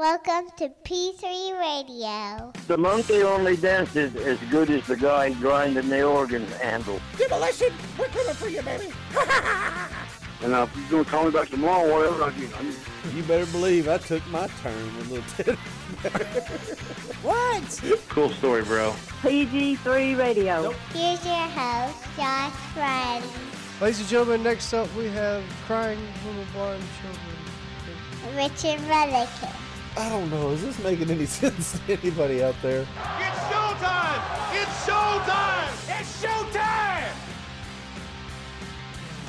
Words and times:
Welcome 0.00 0.50
to 0.56 0.70
P3 0.82 1.60
Radio. 1.60 2.52
The 2.68 2.78
monkey 2.78 3.22
only 3.22 3.58
dances 3.58 4.16
as 4.16 4.38
good 4.50 4.70
as 4.70 4.86
the 4.86 4.96
guy 4.96 5.28
grinding 5.34 5.90
the 5.90 6.04
organ 6.04 6.46
handle. 6.52 6.98
Demolition, 7.18 7.70
we're 7.98 8.06
coming 8.06 8.32
for 8.32 8.48
you, 8.48 8.62
baby. 8.62 8.90
And 10.42 10.54
uh, 10.54 10.66
if 10.72 10.80
you're 10.80 10.88
going 10.90 11.04
to 11.04 11.10
call 11.10 11.24
me 11.26 11.30
back 11.32 11.50
tomorrow, 11.50 11.92
whatever, 11.92 12.24
I 12.24 12.30
can. 12.30 12.48
I'm, 12.58 12.74
You 13.14 13.22
better 13.24 13.44
believe 13.52 13.90
I 13.90 13.98
took 13.98 14.26
my 14.28 14.46
turn 14.62 14.96
with 14.96 15.10
little 15.10 15.24
Ted. 15.36 15.56
what? 17.22 17.98
cool 18.08 18.30
story, 18.30 18.62
bro. 18.64 18.94
PG3 19.20 20.16
Radio. 20.18 20.70
Here's 20.94 21.22
your 21.26 21.34
host, 21.34 22.02
Josh 22.16 22.54
Friday. 22.72 23.26
Ladies 23.82 24.00
and 24.00 24.08
gentlemen, 24.08 24.42
next 24.42 24.72
up 24.72 24.88
we 24.96 25.08
have 25.08 25.44
Crying 25.66 26.00
Little 26.24 26.46
Blind 26.54 26.82
Children. 27.02 27.40
Richard 28.34 28.80
Mullican. 28.88 29.69
I 30.00 30.08
don't 30.08 30.30
know. 30.30 30.48
Is 30.48 30.62
this 30.62 30.82
making 30.82 31.10
any 31.10 31.26
sense 31.40 31.78
to 31.78 31.92
anybody 31.92 32.42
out 32.42 32.54
there? 32.62 32.80
It's 32.80 33.38
showtime! 33.50 34.22
It's 34.54 34.86
showtime! 34.86 36.00
It's 36.00 36.22
showtime! 36.22 37.12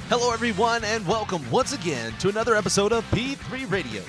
Hello, 0.07 0.31
everyone, 0.31 0.85
and 0.85 1.05
welcome 1.05 1.43
once 1.51 1.73
again 1.73 2.13
to 2.19 2.29
another 2.29 2.55
episode 2.55 2.93
of 2.93 3.03
P3 3.11 3.69
Radio. 3.69 4.01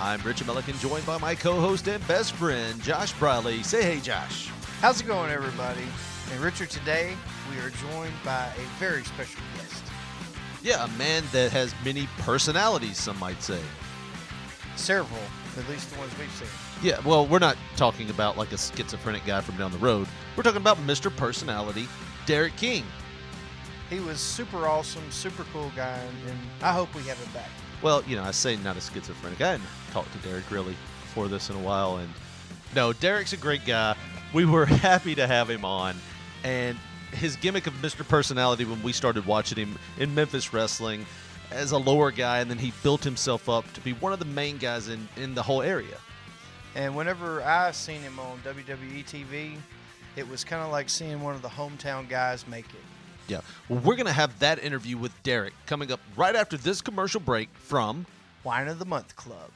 I'm 0.00 0.20
Richard 0.22 0.48
Milliken, 0.48 0.76
joined 0.78 1.06
by 1.06 1.18
my 1.18 1.36
co 1.36 1.60
host 1.60 1.86
and 1.86 2.04
best 2.08 2.32
friend, 2.32 2.82
Josh 2.82 3.12
Briley. 3.12 3.62
Say 3.62 3.84
hey, 3.84 4.00
Josh. 4.00 4.50
How's 4.80 5.00
it 5.00 5.06
going, 5.06 5.30
everybody? 5.30 5.84
And 6.32 6.40
Richard, 6.40 6.70
today 6.70 7.14
we 7.48 7.60
are 7.60 7.70
joined 7.70 8.14
by 8.24 8.48
a 8.58 8.78
very 8.80 9.04
special 9.04 9.40
guest. 9.54 9.84
Yeah, 10.64 10.84
a 10.84 10.88
man 10.98 11.22
that 11.30 11.52
has 11.52 11.72
many 11.84 12.08
personalities, 12.18 12.98
some 12.98 13.20
might 13.20 13.40
say. 13.40 13.60
Several, 14.74 15.22
at 15.58 15.68
least 15.68 15.90
the 15.92 15.98
ones 15.98 16.12
we've 16.18 16.30
seen. 16.32 16.48
Yeah, 16.82 17.00
well, 17.04 17.26
we're 17.26 17.38
not 17.38 17.56
talking 17.76 18.10
about 18.10 18.36
like 18.36 18.52
a 18.52 18.58
schizophrenic 18.58 19.24
guy 19.24 19.40
from 19.40 19.56
down 19.56 19.72
the 19.72 19.78
road. 19.78 20.06
We're 20.36 20.42
talking 20.42 20.60
about 20.60 20.78
Mr. 20.78 21.14
Personality, 21.14 21.88
Derek 22.26 22.56
King. 22.56 22.84
He 23.88 24.00
was 24.00 24.18
super 24.18 24.66
awesome, 24.66 25.08
super 25.10 25.44
cool 25.52 25.70
guy, 25.76 25.98
and 26.26 26.38
I 26.60 26.72
hope 26.72 26.94
we 26.94 27.02
have 27.02 27.18
him 27.18 27.32
back. 27.32 27.48
Well, 27.82 28.02
you 28.06 28.16
know, 28.16 28.24
I 28.24 28.32
say 28.32 28.56
not 28.56 28.76
a 28.76 28.80
schizophrenic. 28.80 29.40
I 29.40 29.52
hadn't 29.52 29.66
talked 29.92 30.12
to 30.12 30.18
Derek 30.18 30.50
really 30.50 30.74
before 31.02 31.28
this 31.28 31.50
in 31.50 31.56
a 31.56 31.60
while, 31.60 31.98
and 31.98 32.08
no, 32.74 32.92
Derek's 32.92 33.32
a 33.32 33.36
great 33.36 33.64
guy. 33.64 33.94
We 34.32 34.44
were 34.44 34.66
happy 34.66 35.14
to 35.14 35.26
have 35.26 35.48
him 35.48 35.64
on, 35.64 35.96
and 36.42 36.76
his 37.12 37.36
gimmick 37.36 37.66
of 37.66 37.74
Mr. 37.74 38.06
Personality 38.06 38.64
when 38.64 38.82
we 38.82 38.92
started 38.92 39.24
watching 39.26 39.58
him 39.58 39.78
in 39.98 40.14
Memphis 40.14 40.52
wrestling 40.52 41.06
as 41.50 41.72
a 41.72 41.78
lower 41.78 42.10
guy, 42.10 42.40
and 42.40 42.50
then 42.50 42.58
he 42.58 42.72
built 42.82 43.04
himself 43.04 43.48
up 43.48 43.70
to 43.74 43.80
be 43.80 43.92
one 43.94 44.12
of 44.12 44.18
the 44.18 44.24
main 44.24 44.58
guys 44.58 44.88
in 44.88 45.08
in 45.16 45.34
the 45.34 45.42
whole 45.42 45.62
area. 45.62 45.98
And 46.74 46.94
whenever 46.94 47.42
I 47.42 47.70
seen 47.70 48.02
him 48.02 48.18
on 48.18 48.38
WWE 48.40 49.04
TV, 49.04 49.56
it 50.16 50.28
was 50.28 50.44
kind 50.44 50.62
of 50.62 50.70
like 50.70 50.90
seeing 50.90 51.22
one 51.22 51.34
of 51.34 51.42
the 51.42 51.48
hometown 51.48 52.08
guys 52.08 52.46
make 52.46 52.66
it. 52.66 52.84
Yeah, 53.28 53.40
well, 53.68 53.80
we're 53.80 53.96
gonna 53.96 54.12
have 54.12 54.38
that 54.40 54.62
interview 54.62 54.96
with 54.96 55.12
Derek 55.22 55.54
coming 55.66 55.90
up 55.90 56.00
right 56.16 56.36
after 56.36 56.56
this 56.56 56.80
commercial 56.80 57.20
break 57.20 57.48
from 57.54 58.06
Wine 58.44 58.68
of 58.68 58.78
the 58.78 58.84
Month 58.84 59.16
Club. 59.16 59.50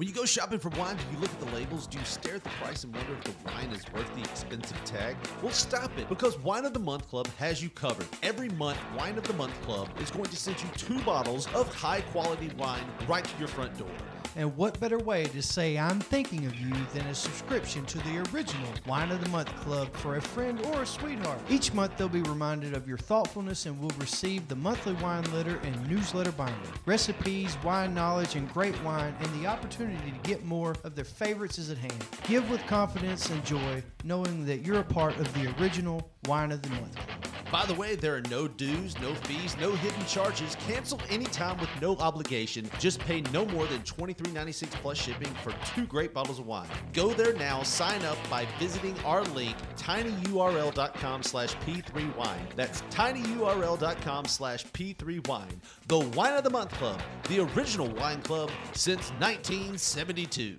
When 0.00 0.08
you 0.08 0.14
go 0.14 0.24
shopping 0.24 0.58
for 0.58 0.70
wine, 0.70 0.96
do 0.96 1.02
you 1.14 1.20
look 1.20 1.30
at 1.30 1.40
the 1.40 1.54
labels? 1.54 1.86
Do 1.86 1.98
you 1.98 2.04
stare 2.06 2.36
at 2.36 2.42
the 2.42 2.48
price 2.48 2.84
and 2.84 2.96
wonder 2.96 3.12
if 3.12 3.22
the 3.22 3.34
wine 3.44 3.68
is 3.68 3.84
worth 3.92 4.10
the 4.14 4.22
expensive 4.22 4.82
tag? 4.86 5.14
Well, 5.42 5.52
stop 5.52 5.90
it 5.98 6.08
because 6.08 6.38
Wine 6.38 6.64
of 6.64 6.72
the 6.72 6.78
Month 6.78 7.06
Club 7.06 7.26
has 7.36 7.62
you 7.62 7.68
covered. 7.68 8.06
Every 8.22 8.48
month, 8.48 8.78
Wine 8.96 9.18
of 9.18 9.24
the 9.24 9.34
Month 9.34 9.60
Club 9.60 9.90
is 10.00 10.10
going 10.10 10.30
to 10.30 10.36
send 10.36 10.56
you 10.62 10.68
two 10.74 10.98
bottles 11.00 11.48
of 11.48 11.74
high 11.74 12.00
quality 12.00 12.50
wine 12.56 12.80
right 13.06 13.24
to 13.24 13.38
your 13.38 13.48
front 13.48 13.76
door. 13.76 13.90
And 14.36 14.56
what 14.56 14.78
better 14.78 14.98
way 14.98 15.24
to 15.24 15.42
say 15.42 15.76
I'm 15.76 15.98
thinking 15.98 16.46
of 16.46 16.54
you 16.54 16.72
than 16.94 17.04
a 17.06 17.14
subscription 17.14 17.84
to 17.86 17.98
the 17.98 18.24
original 18.32 18.70
Wine 18.86 19.10
of 19.10 19.22
the 19.22 19.28
Month 19.28 19.54
Club 19.56 19.92
for 19.94 20.16
a 20.16 20.22
friend 20.22 20.60
or 20.66 20.82
a 20.82 20.86
sweetheart? 20.86 21.40
Each 21.50 21.74
month 21.74 21.96
they'll 21.96 22.08
be 22.08 22.22
reminded 22.22 22.74
of 22.74 22.86
your 22.86 22.96
thoughtfulness 22.96 23.66
and 23.66 23.78
will 23.80 23.92
receive 23.98 24.46
the 24.46 24.54
monthly 24.54 24.94
wine 24.94 25.24
letter 25.32 25.58
and 25.64 25.90
newsletter 25.90 26.32
binder. 26.32 26.54
Recipes, 26.86 27.56
wine 27.64 27.92
knowledge, 27.92 28.36
and 28.36 28.50
great 28.52 28.80
wine, 28.84 29.14
and 29.18 29.42
the 29.42 29.48
opportunity 29.48 29.89
to 29.98 30.28
get 30.28 30.44
more 30.44 30.74
of 30.84 30.94
their 30.94 31.04
favorites 31.04 31.58
is 31.58 31.70
at 31.70 31.78
hand. 31.78 32.04
Give 32.24 32.48
with 32.50 32.64
confidence 32.66 33.28
and 33.30 33.44
joy, 33.44 33.82
knowing 34.04 34.44
that 34.46 34.62
you're 34.62 34.80
a 34.80 34.84
part 34.84 35.16
of 35.18 35.32
the 35.34 35.54
original 35.60 36.10
Wine 36.26 36.52
of 36.52 36.62
the 36.62 36.70
Month 36.70 36.96
Club. 36.96 37.30
By 37.50 37.66
the 37.66 37.74
way, 37.74 37.96
there 37.96 38.14
are 38.14 38.22
no 38.22 38.46
dues, 38.46 38.98
no 39.00 39.12
fees, 39.14 39.56
no 39.60 39.72
hidden 39.72 40.04
charges. 40.06 40.56
Cancel 40.66 41.00
anytime 41.10 41.58
with 41.58 41.68
no 41.82 41.96
obligation. 41.96 42.70
Just 42.78 43.00
pay 43.00 43.22
no 43.32 43.44
more 43.46 43.66
than 43.66 43.80
$23.96 43.80 44.70
plus 44.70 44.98
shipping 44.98 45.32
for 45.42 45.52
two 45.74 45.84
great 45.86 46.14
bottles 46.14 46.38
of 46.38 46.46
wine. 46.46 46.68
Go 46.92 47.12
there 47.12 47.34
now. 47.34 47.62
Sign 47.64 48.04
up 48.04 48.18
by 48.28 48.46
visiting 48.60 48.96
our 49.00 49.24
link, 49.24 49.56
tinyurl.com 49.76 51.22
slash 51.24 51.56
p3wine. 51.56 52.54
That's 52.54 52.82
tinyurl.com 52.82 54.26
slash 54.26 54.64
p3wine. 54.66 55.58
The 55.88 55.98
Wine 55.98 56.34
of 56.34 56.44
the 56.44 56.50
Month 56.50 56.72
Club, 56.72 57.00
the 57.28 57.40
original 57.40 57.88
wine 57.88 58.22
club 58.22 58.50
since 58.74 59.10
1972. 59.18 60.56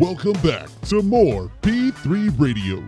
Welcome 0.00 0.32
back 0.40 0.70
to 0.88 1.02
more 1.02 1.52
P3 1.60 2.40
Radio. 2.40 2.82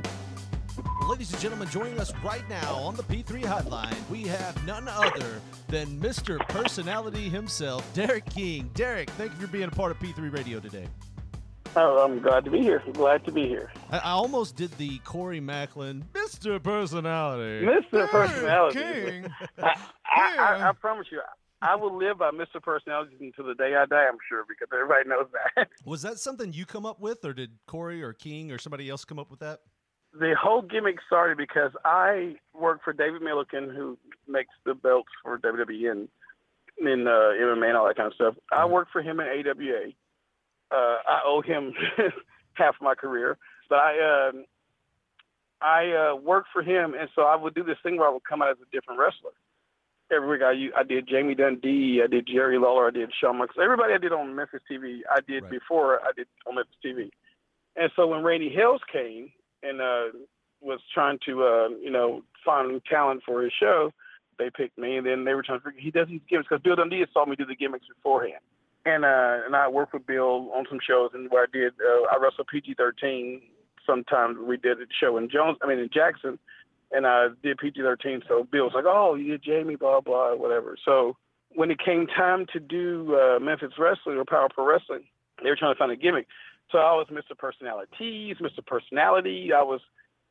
Ladies 1.07 1.31
and 1.31 1.43
gentlemen, 1.43 1.69
joining 1.69 2.01
us 2.01 2.11
right 2.25 2.43
now 2.49 2.77
on 2.77 2.97
the 2.97 3.03
P3 3.03 3.43
hotline, 3.43 3.95
we 4.09 4.23
have 4.23 4.67
none 4.67 4.89
other 4.89 5.43
than 5.69 6.01
Mr. 6.01 6.39
Personality 6.49 7.29
himself, 7.29 7.87
Derek 7.93 8.25
King. 8.31 8.71
Derek, 8.73 9.11
thank 9.11 9.31
you 9.33 9.47
for 9.47 9.53
being 9.53 9.65
a 9.65 9.71
part 9.71 9.91
of 9.91 9.99
P3 9.99 10.33
Radio 10.33 10.59
today. 10.59 10.87
Oh, 11.77 12.03
I'm 12.03 12.23
glad 12.23 12.47
to 12.47 12.51
be 12.51 12.63
here. 12.63 12.83
glad 12.95 13.27
to 13.27 13.31
be 13.31 13.47
here. 13.47 13.71
I, 13.91 13.99
I 13.99 14.11
almost 14.13 14.57
did 14.57 14.71
the 14.79 14.97
Corey 15.01 15.43
Maclin, 15.43 16.05
Mr. 16.15 16.63
Personality. 16.63 17.67
Mr. 17.67 18.09
Personality. 18.09 18.81
King. 18.81 19.27
I, 19.63 19.75
I, 20.17 20.37
I, 20.39 20.69
I 20.71 20.73
promise 20.73 21.09
you, 21.13 21.21
I 21.63 21.77
will 21.77 21.97
live 21.97 22.19
by 22.19 22.31
Mr. 22.31 22.61
Personality 22.61 23.17
until 23.21 23.47
the 23.47 23.55
day 23.55 23.75
I 23.77 23.87
die, 23.87 24.07
I'm 24.09 24.19
sure, 24.29 24.45
because 24.49 24.69
everybody 24.73 25.09
knows 25.09 25.27
that. 25.57 25.69
Was 25.85 26.03
that 26.03 26.19
something 26.19 26.53
you 26.53 26.67
come 26.67 26.85
up 26.85 27.01
with, 27.01 27.25
or 27.25 27.33
did 27.33 27.53
Corey 27.67 28.03
or 28.03 28.13
King 28.13 28.51
or 28.51 28.59
somebody 28.59 28.91
else 28.91 29.05
come 29.05 29.19
up 29.19 29.31
with 29.31 29.41
that? 29.41 29.61
the 30.19 30.35
whole 30.41 30.63
gimmick 30.63 30.99
started 31.07 31.39
because 31.39 31.73
I 31.85 32.37
work 32.55 32.81
for 32.85 32.93
David 32.93 33.23
Millican, 33.23 33.75
who 33.75 33.99
makes 34.29 34.51
the 34.65 34.75
belts 34.75 35.09
for 35.23 35.39
WWE 35.39 35.91
and 35.91 36.09
in 36.79 37.07
uh, 37.07 37.11
MMA 37.11 37.69
and 37.69 37.77
all 37.77 37.87
that 37.87 37.97
kind 37.97 38.09
of 38.09 38.15
stuff. 38.15 38.35
I 38.51 38.65
work 38.67 38.89
for 38.93 39.03
him 39.03 39.21
in 39.21 39.27
AWA. 39.27 39.93
Uh, 40.71 40.97
I 41.07 41.21
owe 41.25 41.43
him 41.43 41.75
half 42.55 42.75
my 42.81 42.95
career, 42.95 43.39
but 43.69 43.77
I 43.77 44.29
um 44.29 44.45
I 45.61 45.93
uh, 45.93 46.17
worked 46.17 46.49
for 46.53 46.63
him, 46.63 46.95
and 46.99 47.09
so 47.15 47.23
I 47.23 47.37
would 47.37 47.55
do 47.55 47.63
this 47.63 47.79
thing 47.83 47.97
where 47.97 48.09
I 48.09 48.13
would 48.13 48.25
come 48.29 48.43
out 48.43 48.51
as 48.51 48.57
a 48.61 48.71
different 48.77 48.99
wrestler. 49.01 49.31
Every 50.13 50.29
week 50.29 50.43
I 50.43 50.83
did 50.83 51.09
Jamie 51.09 51.35
Dundee, 51.35 52.03
I 52.05 52.07
did 52.07 52.27
Jerry 52.27 52.59
Lawler, 52.59 52.89
I 52.89 52.91
did 52.91 53.11
Shawn 53.19 53.39
Michaels. 53.39 53.57
Everybody 53.63 53.95
I 53.95 53.99
did 53.99 54.13
on 54.13 54.35
Memphis 54.35 54.61
TV, 54.71 55.01
I 55.11 55.21
did 55.27 55.45
Right. 55.45 55.51
before 55.51 56.01
I 56.03 56.13
did 56.15 56.27
on 56.47 56.57
Memphis 56.57 56.77
TV. 56.85 57.11
And 57.77 57.91
so 57.97 58.07
when 58.07 58.23
Randy 58.23 58.51
Hales 58.51 58.83
came 58.93 59.33
and 59.63 59.81
uh, 59.81 60.09
was 60.61 60.81
trying 60.93 61.19
to, 61.27 61.43
uh, 61.45 61.69
you 61.81 61.91
know, 61.91 62.23
find 62.45 62.85
talent 62.85 63.23
for 63.25 63.43
his 63.43 63.53
show, 63.59 63.91
they 64.39 64.51
picked 64.51 64.77
me. 64.77 64.99
And 64.99 65.07
then 65.07 65.25
they 65.25 65.33
were 65.33 65.43
trying 65.43 65.61
to 65.61 65.65
figure 65.65 65.81
he 65.81 65.91
does 65.91 66.09
these 66.09 66.21
gimmicks 66.29 66.49
because 66.51 66.63
Bill 66.63 66.77
Dundee 66.77 67.05
saw 67.13 67.25
me 67.25 67.35
do 67.37 67.47
the 67.47 67.57
gimmicks 67.57 67.87
beforehand. 67.89 68.43
And 68.85 69.05
uh, 69.05 69.47
and 69.47 69.57
I 69.57 69.69
worked 69.69 69.95
with 69.95 70.07
Bill 70.07 70.51
on 70.55 70.67
some 70.69 70.81
shows, 70.87 71.11
and 71.15 71.31
where 71.31 71.45
I 71.45 71.47
did, 71.53 71.73
uh, 71.81 72.15
I 72.15 72.19
wrestled 72.21 72.49
PG-13. 72.49 73.41
Sometimes 73.87 74.37
we 74.45 74.57
did 74.57 74.79
a 74.79 74.85
show 75.01 75.17
in 75.17 75.31
Jones, 75.31 75.57
I 75.63 75.69
mean 75.69 75.79
in 75.79 75.89
Jackson, 75.93 76.39
and 76.93 77.07
I 77.07 77.29
did 77.43 77.59
PG-13. 77.59 78.23
So 78.29 78.45
Bill 78.51 78.65
was 78.65 78.73
like, 78.75 78.85
"Oh, 78.87 79.15
you 79.15 79.39
Jamie, 79.39 79.77
blah 79.77 80.01
blah, 80.01 80.35
whatever." 80.35 80.77
So 80.85 81.17
when 81.55 81.71
it 81.71 81.79
came 81.79 82.07
time 82.07 82.47
to 82.53 82.61
do 82.61 83.17
uh, 83.17 83.39
Memphis 83.39 83.73
Wrestling 83.79 84.17
or 84.17 84.25
Power 84.25 84.49
Pro 84.53 84.67
Wrestling, 84.67 85.05
they 85.43 85.51
were 85.51 85.57
trying 85.57 85.75
to 85.75 85.79
find 85.79 85.93
a 85.93 85.97
gimmick. 85.97 86.27
So 86.71 86.79
I 86.79 86.93
was 86.95 87.07
Mr. 87.11 87.37
Personalities, 87.37 88.37
Mr. 88.41 88.65
Personality. 88.65 89.51
I 89.53 89.63
was 89.63 89.81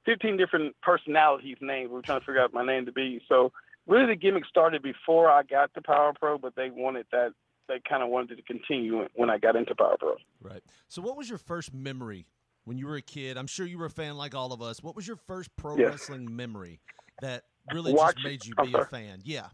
15 0.06 0.38
different 0.38 0.75
personalities 0.81 1.58
names. 1.62 1.90
We 1.90 1.96
were 1.96 2.02
trying 2.02 2.19
to 2.19 2.25
figure 2.25 2.42
out 2.42 2.54
my 2.54 2.66
name 2.66 2.86
to 2.88 2.92
be. 2.92 3.22
So 3.30 3.52
really, 3.88 4.08
the 4.08 4.16
gimmick 4.16 4.46
started 4.46 4.81
before 4.81 5.30
I 5.30 5.44
got 5.44 5.74
to 5.75 5.81
Power 5.81 6.13
Pro, 6.19 6.38
but 6.38 6.56
they 6.56 6.69
wanted 6.69 7.06
that. 7.12 7.34
They 7.68 7.80
kind 7.88 8.04
of 8.04 8.10
wanted 8.10 8.36
to 8.36 8.42
continue 8.42 9.08
when 9.16 9.30
I 9.30 9.38
got 9.38 9.56
into 9.56 9.75
Power 9.75 9.96
Pro. 10.00 10.16
Right. 10.42 10.63
So, 10.88 11.02
what 11.02 11.16
was 11.16 11.30
your 11.30 11.38
first 11.38 11.74
memory 11.74 12.25
when 12.66 12.78
you 12.78 12.88
were 12.88 12.96
a 12.96 13.02
kid? 13.02 13.38
I'm 13.38 13.48
sure 13.48 13.66
you 13.66 13.78
were 13.78 13.86
a 13.86 13.90
fan 13.90 14.18
like 14.18 14.36
all 14.36 14.54
of 14.54 14.62
us. 14.62 14.81
What 14.84 14.96
was 14.96 15.08
your 15.08 15.18
first 15.18 15.56
pro 15.56 15.78
Yes. 15.78 15.92
wrestling 15.92 16.36
memory 16.36 16.80
that 17.22 17.44
really 17.74 17.94
Watch- 17.94 18.16
just 18.16 18.25
made 18.25 18.46
you 18.46 18.54
be 18.56 18.74
a 18.74 18.86
fan? 18.86 19.22
Yeah. 19.24 19.48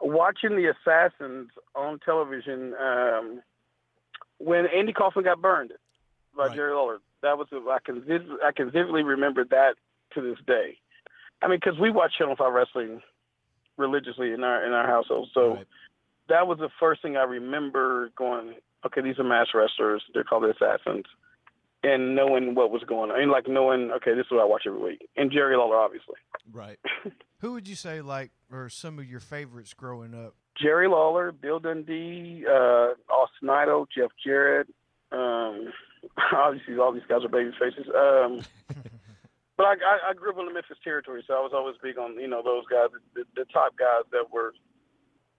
Watching 0.00 0.56
the 0.56 0.66
Assassins 0.74 1.50
on 1.74 1.98
television 2.00 2.74
um, 2.74 3.42
when 4.38 4.66
Andy 4.66 4.92
Kaufman 4.94 5.24
got 5.24 5.42
burned 5.42 5.72
by 6.34 6.46
Right. 6.46 6.56
Jerry 6.56 6.72
Lawler. 6.72 7.00
That 7.22 7.36
was 7.36 7.48
I 7.52 7.78
can 7.84 8.02
I 8.42 8.50
can 8.52 8.70
vividly 8.70 9.02
remember 9.02 9.44
that 9.44 9.74
to 10.14 10.22
this 10.22 10.38
day. 10.46 10.78
I 11.42 11.48
mean, 11.48 11.58
because 11.62 11.78
we 11.78 11.90
watch 11.90 12.12
Channel 12.16 12.34
Five 12.36 12.52
wrestling 12.52 13.02
religiously 13.76 14.32
in 14.32 14.42
our 14.42 14.64
in 14.64 14.72
our 14.72 14.86
household, 14.86 15.28
so 15.34 15.54
Right. 15.56 15.66
that 16.28 16.46
was 16.46 16.58
the 16.58 16.70
first 16.80 17.02
thing 17.02 17.18
I 17.18 17.24
remember 17.24 18.08
going. 18.16 18.54
Okay, 18.86 19.02
these 19.02 19.18
are 19.18 19.24
mass 19.24 19.48
wrestlers. 19.52 20.02
They're 20.14 20.24
called 20.24 20.44
the 20.44 20.50
Assassins, 20.54 21.04
and 21.82 22.14
knowing 22.14 22.54
what 22.54 22.70
was 22.70 22.82
going 22.86 23.10
on, 23.10 23.20
and 23.20 23.30
like 23.30 23.48
knowing, 23.48 23.90
okay, 23.92 24.14
this 24.14 24.26
is 24.26 24.32
what 24.32 24.42
I 24.42 24.44
watch 24.44 24.64
every 24.66 24.80
week. 24.80 25.08
And 25.16 25.30
Jerry 25.30 25.56
Lawler, 25.56 25.76
obviously. 25.76 26.16
Right. 26.52 26.78
Who 27.38 27.52
would 27.52 27.66
you 27.66 27.74
say 27.74 28.02
like 28.02 28.32
are 28.52 28.68
some 28.68 28.98
of 28.98 29.06
your 29.06 29.20
favorites 29.20 29.72
growing 29.72 30.14
up? 30.14 30.34
Jerry 30.60 30.88
Lawler, 30.88 31.32
Bill 31.32 31.58
Dundee, 31.58 32.44
uh, 32.46 32.94
Austin 33.08 33.48
Idol, 33.48 33.86
Jeff 33.96 34.10
Jarrett. 34.22 34.68
Um, 35.10 35.72
obviously, 36.34 36.78
all 36.78 36.92
these 36.92 37.02
guys 37.08 37.24
are 37.24 37.28
baby 37.28 37.52
faces. 37.58 37.86
Um, 37.88 38.40
but 39.56 39.66
I, 39.66 39.72
I, 39.72 40.10
I 40.10 40.14
grew 40.14 40.32
up 40.32 40.38
in 40.38 40.46
the 40.46 40.52
Memphis 40.52 40.76
territory, 40.84 41.24
so 41.26 41.34
I 41.34 41.40
was 41.40 41.52
always 41.54 41.76
big 41.82 41.98
on 41.98 42.20
you 42.20 42.28
know 42.28 42.42
those 42.44 42.64
guys, 42.70 42.88
the, 43.14 43.24
the 43.36 43.44
top 43.52 43.76
guys 43.78 44.04
that 44.12 44.30
were. 44.32 44.52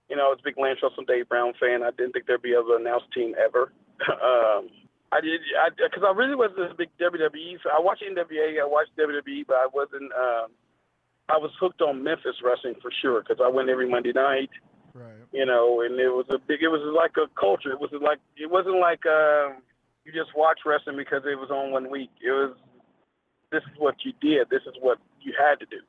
You 0.10 0.18
know, 0.18 0.26
I 0.26 0.30
was 0.30 0.40
a 0.42 0.44
big 0.44 0.58
Lance 0.58 0.80
Russell, 0.84 1.06
Dave 1.08 1.30
Brown 1.30 1.54
fan. 1.58 1.84
I 1.84 1.92
didn't 1.92 2.12
think 2.12 2.26
there'd 2.26 2.42
be 2.42 2.54
other 2.54 2.76
announced 2.76 3.14
team 3.16 3.34
ever. 3.40 3.72
um, 4.12 4.68
I 5.12 5.20
did, 5.22 5.42
I 5.60 5.70
because 5.70 6.04
I 6.08 6.12
really 6.16 6.36
wasn't 6.36 6.72
a 6.72 6.76
big 6.76 6.90
WWE. 7.00 7.60
fan. 7.62 7.72
I 7.76 7.82
watched 7.82 8.04
NWA, 8.04 8.62
I 8.62 8.66
watched 8.66 8.96
WWE, 8.98 9.46
but 9.48 9.56
I 9.58 9.68
wasn't. 9.74 10.12
Um, 10.14 10.52
I 11.30 11.38
was 11.38 11.52
hooked 11.60 11.82
on 11.82 12.04
Memphis 12.04 12.36
wrestling 12.44 12.76
for 12.82 12.92
sure 13.02 13.22
because 13.22 13.42
I 13.44 13.48
went 13.50 13.70
every 13.70 13.90
Monday 13.90 14.12
night 14.14 14.50
Right. 14.94 15.24
you 15.32 15.46
know, 15.46 15.82
and 15.82 15.98
it 16.00 16.10
was 16.10 16.26
a 16.30 16.38
big. 16.38 16.62
It 16.62 16.68
was 16.68 16.82
like 16.96 17.16
a 17.16 17.28
culture. 17.40 17.72
It 17.72 17.80
was 17.80 17.92
like 18.02 18.20
it 18.36 18.50
wasn't 18.52 18.80
like 18.80 19.06
um, 19.06 19.62
you 20.04 20.12
just 20.12 20.36
watch 20.36 20.60
wrestling 20.66 20.98
because 20.98 21.24
it 21.26 21.40
was 21.40 21.50
on 21.50 21.72
one 21.72 21.90
week. 21.90 22.10
It 22.22 22.32
was 22.32 22.56
this 23.52 23.64
is 23.64 23.80
what 23.80 23.96
you 24.04 24.12
did. 24.22 24.50
This 24.50 24.64
is 24.68 24.76
what 24.82 24.98
you 25.22 25.34
had 25.40 25.60
to 25.60 25.66
do. 25.66 25.80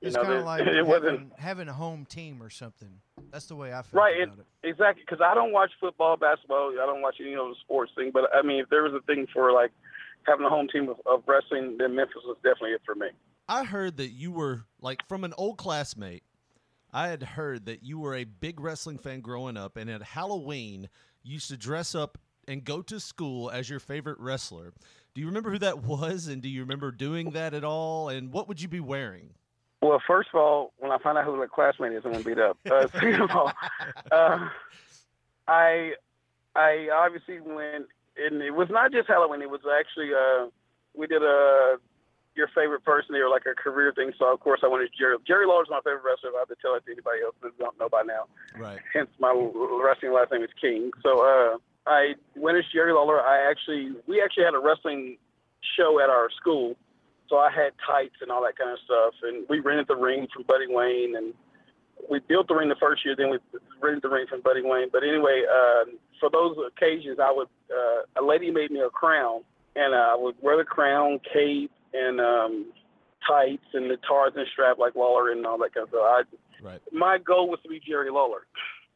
You 0.00 0.08
It's 0.08 0.16
kind 0.16 0.32
of 0.32 0.44
like 0.44 0.62
it 0.66 0.86
wasn't 0.86 1.04
having, 1.04 1.30
having 1.36 1.68
a 1.68 1.72
home 1.72 2.06
team 2.06 2.42
or 2.42 2.50
something. 2.50 3.00
That's 3.30 3.46
the 3.46 3.56
way 3.56 3.72
I 3.72 3.82
feel 3.82 4.00
right. 4.00 4.16
It, 4.16 4.28
about 4.28 4.38
it. 4.40 4.68
exactly 4.68 5.02
because 5.06 5.22
I 5.24 5.34
don't 5.34 5.52
watch 5.52 5.70
football, 5.78 6.16
basketball. 6.16 6.72
I 6.72 6.86
don't 6.86 7.02
watch 7.02 7.16
any 7.20 7.34
of 7.34 7.48
the 7.48 7.54
sports 7.60 7.92
thing. 7.94 8.10
But 8.12 8.24
I 8.34 8.42
mean, 8.42 8.60
if 8.60 8.68
there 8.70 8.82
was 8.82 8.94
a 8.94 9.04
thing 9.04 9.26
for 9.32 9.52
like 9.52 9.72
having 10.26 10.46
a 10.46 10.48
home 10.48 10.68
team 10.72 10.88
of, 10.88 10.96
of 11.06 11.22
wrestling, 11.26 11.76
then 11.78 11.94
Memphis 11.94 12.22
was 12.24 12.36
definitely 12.42 12.70
it 12.70 12.82
for 12.84 12.94
me. 12.94 13.08
I 13.48 13.64
heard 13.64 13.96
that 13.98 14.10
you 14.10 14.32
were 14.32 14.64
like 14.80 15.06
from 15.08 15.24
an 15.24 15.34
old 15.36 15.58
classmate. 15.58 16.22
I 16.92 17.08
had 17.08 17.22
heard 17.22 17.66
that 17.66 17.84
you 17.84 17.98
were 17.98 18.16
a 18.16 18.24
big 18.24 18.58
wrestling 18.58 18.98
fan 18.98 19.20
growing 19.20 19.56
up, 19.56 19.76
and 19.76 19.90
at 19.90 20.02
Halloween 20.02 20.88
you 21.22 21.34
used 21.34 21.48
to 21.48 21.56
dress 21.56 21.94
up 21.94 22.18
and 22.48 22.64
go 22.64 22.82
to 22.82 22.98
school 22.98 23.50
as 23.50 23.68
your 23.68 23.80
favorite 23.80 24.18
wrestler. 24.18 24.72
Do 25.14 25.20
you 25.20 25.26
remember 25.26 25.50
who 25.50 25.58
that 25.58 25.82
was, 25.84 26.26
and 26.26 26.40
do 26.40 26.48
you 26.48 26.62
remember 26.62 26.90
doing 26.90 27.30
that 27.30 27.54
at 27.54 27.64
all? 27.64 28.08
And 28.08 28.32
what 28.32 28.48
would 28.48 28.62
you 28.62 28.68
be 28.68 28.80
wearing? 28.80 29.34
Well, 29.82 30.00
first 30.06 30.28
of 30.32 30.40
all, 30.40 30.72
when 30.78 30.92
I 30.92 30.98
find 30.98 31.16
out 31.16 31.24
who 31.24 31.36
my 31.36 31.46
classmate 31.46 31.92
is, 31.92 32.02
I'm 32.04 32.12
gonna 32.12 32.24
beat 32.24 32.38
up. 32.38 32.58
Uh, 32.70 32.86
second 32.92 33.22
of 33.22 33.30
all, 33.30 33.52
uh, 34.12 34.48
I 35.48 35.92
I 36.54 36.88
obviously 36.92 37.40
went, 37.40 37.86
and 38.16 38.42
it 38.42 38.50
was 38.50 38.68
not 38.70 38.92
just 38.92 39.08
Halloween. 39.08 39.42
It 39.42 39.50
was 39.50 39.60
actually 39.66 40.10
uh, 40.12 40.48
we 40.94 41.06
did 41.06 41.22
a 41.22 41.76
your 42.36 42.48
favorite 42.48 42.84
person. 42.84 43.14
Were 43.14 43.28
like 43.28 43.46
a 43.50 43.54
career 43.54 43.92
thing. 43.94 44.12
So 44.18 44.32
of 44.32 44.40
course 44.40 44.60
I 44.62 44.68
wanted 44.68 44.90
Jerry. 44.98 45.16
Jerry 45.26 45.46
Lawler's 45.46 45.68
my 45.70 45.80
favorite 45.84 46.04
wrestler. 46.04 46.30
If 46.30 46.36
I 46.36 46.38
have 46.40 46.48
to 46.48 46.56
tell 46.60 46.74
it 46.74 46.84
to 46.84 46.92
anybody 46.92 47.22
else 47.24 47.34
that 47.42 47.58
don't 47.58 47.78
know 47.78 47.88
by 47.88 48.02
now. 48.02 48.26
Right. 48.58 48.78
Hence 48.92 49.08
my 49.18 49.32
wrestling 49.32 50.12
last 50.12 50.30
name 50.32 50.42
is 50.42 50.50
King. 50.60 50.90
So 51.02 51.24
uh, 51.24 51.58
I 51.86 52.14
went 52.36 52.58
as 52.58 52.64
Jerry 52.72 52.92
Lawler. 52.92 53.20
I 53.20 53.50
actually 53.50 53.92
we 54.06 54.20
actually 54.22 54.44
had 54.44 54.54
a 54.54 54.60
wrestling 54.60 55.16
show 55.76 56.00
at 56.00 56.10
our 56.10 56.28
school. 56.30 56.76
So 57.30 57.38
I 57.38 57.48
had 57.50 57.70
tights 57.86 58.16
and 58.20 58.30
all 58.30 58.42
that 58.42 58.58
kind 58.58 58.70
of 58.70 58.78
stuff, 58.84 59.14
and 59.22 59.46
we 59.48 59.60
rented 59.60 59.86
the 59.86 59.94
ring 59.94 60.26
from 60.34 60.42
Buddy 60.42 60.66
Wayne, 60.68 61.14
and 61.16 61.32
we 62.10 62.18
built 62.18 62.48
the 62.48 62.54
ring 62.56 62.68
the 62.68 62.74
first 62.80 63.04
year. 63.04 63.14
Then 63.16 63.30
we 63.30 63.38
rented 63.80 64.02
the 64.02 64.08
ring 64.08 64.26
from 64.28 64.40
Buddy 64.40 64.62
Wayne. 64.62 64.88
But 64.92 65.04
anyway, 65.04 65.44
uh, 65.46 65.84
for 66.18 66.28
those 66.28 66.56
occasions, 66.66 67.18
I 67.22 67.32
would 67.32 67.46
uh, 67.70 68.20
a 68.20 68.24
lady 68.24 68.50
made 68.50 68.72
me 68.72 68.80
a 68.80 68.90
crown, 68.90 69.42
and 69.76 69.94
I 69.94 70.16
would 70.16 70.34
wear 70.42 70.58
the 70.58 70.64
crown, 70.64 71.20
cape, 71.32 71.70
and 71.94 72.20
um, 72.20 72.72
tights, 73.26 73.66
and 73.74 73.88
the 73.88 73.96
Tarzan 74.08 74.44
strap 74.52 74.78
like 74.78 74.96
Lawler 74.96 75.30
and 75.30 75.46
all 75.46 75.58
that 75.58 75.72
kind 75.72 75.84
of 75.84 75.90
stuff. 75.90 76.02
I, 76.04 76.22
Right. 76.62 76.80
my 76.92 77.16
goal 77.16 77.48
was 77.48 77.58
to 77.62 77.70
be 77.70 77.80
Jerry 77.80 78.10
Lawler. 78.10 78.42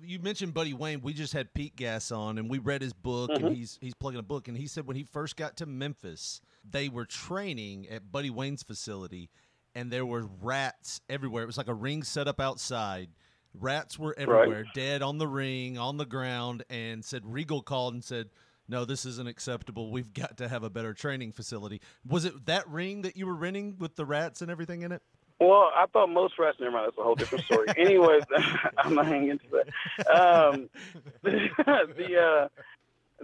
You 0.07 0.19
mentioned 0.19 0.55
Buddy 0.55 0.75
Wayne. 0.75 1.01
We 1.01 1.13
just 1.13 1.33
had 1.33 1.55
Pete 1.55 1.77
Gas 1.77 2.11
on, 2.13 2.39
and 2.39 2.49
we 2.51 2.59
read 2.59 2.83
his 2.83 2.93
book, 2.93 3.31
Mhm. 3.31 3.37
and 3.47 3.57
he's 3.57 3.79
he's 3.81 3.95
plugging 3.95 4.21
a 4.21 4.23
book, 4.25 4.49
and 4.49 4.57
he 4.57 4.67
said 4.67 4.87
when 4.87 4.97
he 4.97 5.05
first 5.05 5.37
got 5.37 5.57
to 5.59 5.67
Memphis, 5.67 6.41
they 6.69 6.89
were 6.89 7.05
training 7.05 7.89
at 7.89 8.11
Buddy 8.13 8.31
Wayne's 8.31 8.63
facility, 8.63 9.31
and 9.75 9.91
there 9.91 10.07
were 10.07 10.25
rats 10.27 11.01
everywhere. 11.09 11.43
It 11.43 11.47
was 11.47 11.59
like 11.59 11.69
a 11.69 11.75
ring 11.75 12.03
set 12.03 12.29
up 12.29 12.41
outside. 12.41 13.11
Rats 13.55 13.99
were 13.99 14.15
everywhere, 14.19 14.65
dead 14.75 15.01
on 15.03 15.19
the 15.19 15.29
ring, 15.29 15.79
on 15.79 15.97
the 15.97 16.07
ground, 16.07 16.65
and 16.69 17.05
said 17.05 17.23
Regal 17.25 17.63
called 17.63 17.95
and 17.95 18.03
said, 18.03 18.31
"No, 18.67 18.85
this 18.85 19.05
isn't 19.07 19.29
acceptable. 19.29 19.91
We've 19.93 20.13
got 20.13 20.37
to 20.39 20.49
have 20.49 20.63
a 20.65 20.71
better 20.71 20.93
training 20.93 21.33
facility." 21.33 21.81
Was 22.05 22.25
it 22.25 22.47
that 22.47 22.69
ring 22.69 23.03
that 23.03 23.17
you 23.17 23.27
were 23.27 23.35
renting 23.35 23.79
with 23.79 23.95
the 23.97 24.05
rats 24.05 24.43
and 24.43 24.51
everything 24.51 24.83
in 24.83 24.91
it? 24.93 25.03
Well, 25.41 25.71
I 25.75 25.87
thought 25.93 26.09
most 26.09 26.35
wrestling. 26.39 26.71
Never 26.71 26.77
mind, 26.77 26.87
that's 26.89 26.99
a 26.99 27.03
whole 27.03 27.17
different 27.17 27.45
story. 27.45 27.69
Anyways, 27.77 28.23
I'm 28.79 28.95
not 28.95 29.07
hanging 29.07 29.31
into 29.31 29.47
that. 29.51 30.17
Um, 30.17 30.69
the 31.23 32.19
uh, 32.19 32.49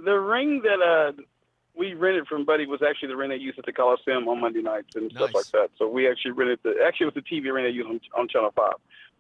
the 0.03 0.15
ring 0.15 0.63
that 0.63 0.83
uh, 0.83 1.23
we 1.77 1.95
rented 1.95 2.27
from 2.27 2.45
Buddy 2.45 2.67
was 2.67 2.83
actually 2.87 3.09
the 3.09 3.17
ring 3.17 3.31
they 3.31 3.37
used 3.37 3.59
at 3.59 3.65
the 3.65 3.73
Coliseum 3.73 4.29
on 4.29 4.41
Monday 4.41 4.63
nights 4.63 4.97
and 4.97 5.11
stuff 5.13 5.35
like 5.35 5.47
that. 5.47 5.71
So 5.79 5.89
we 5.89 6.09
actually 6.09 6.33
rented 6.33 6.59
the 6.65 6.75
actually 6.85 7.07
it 7.07 7.15
was 7.15 7.25
the 7.25 7.37
TV 7.37 7.53
ring 7.53 7.65
they 7.65 7.71
used 7.71 7.89
on, 7.89 8.01
on 8.19 8.29
Channel 8.29 8.53
Five. 8.57 8.75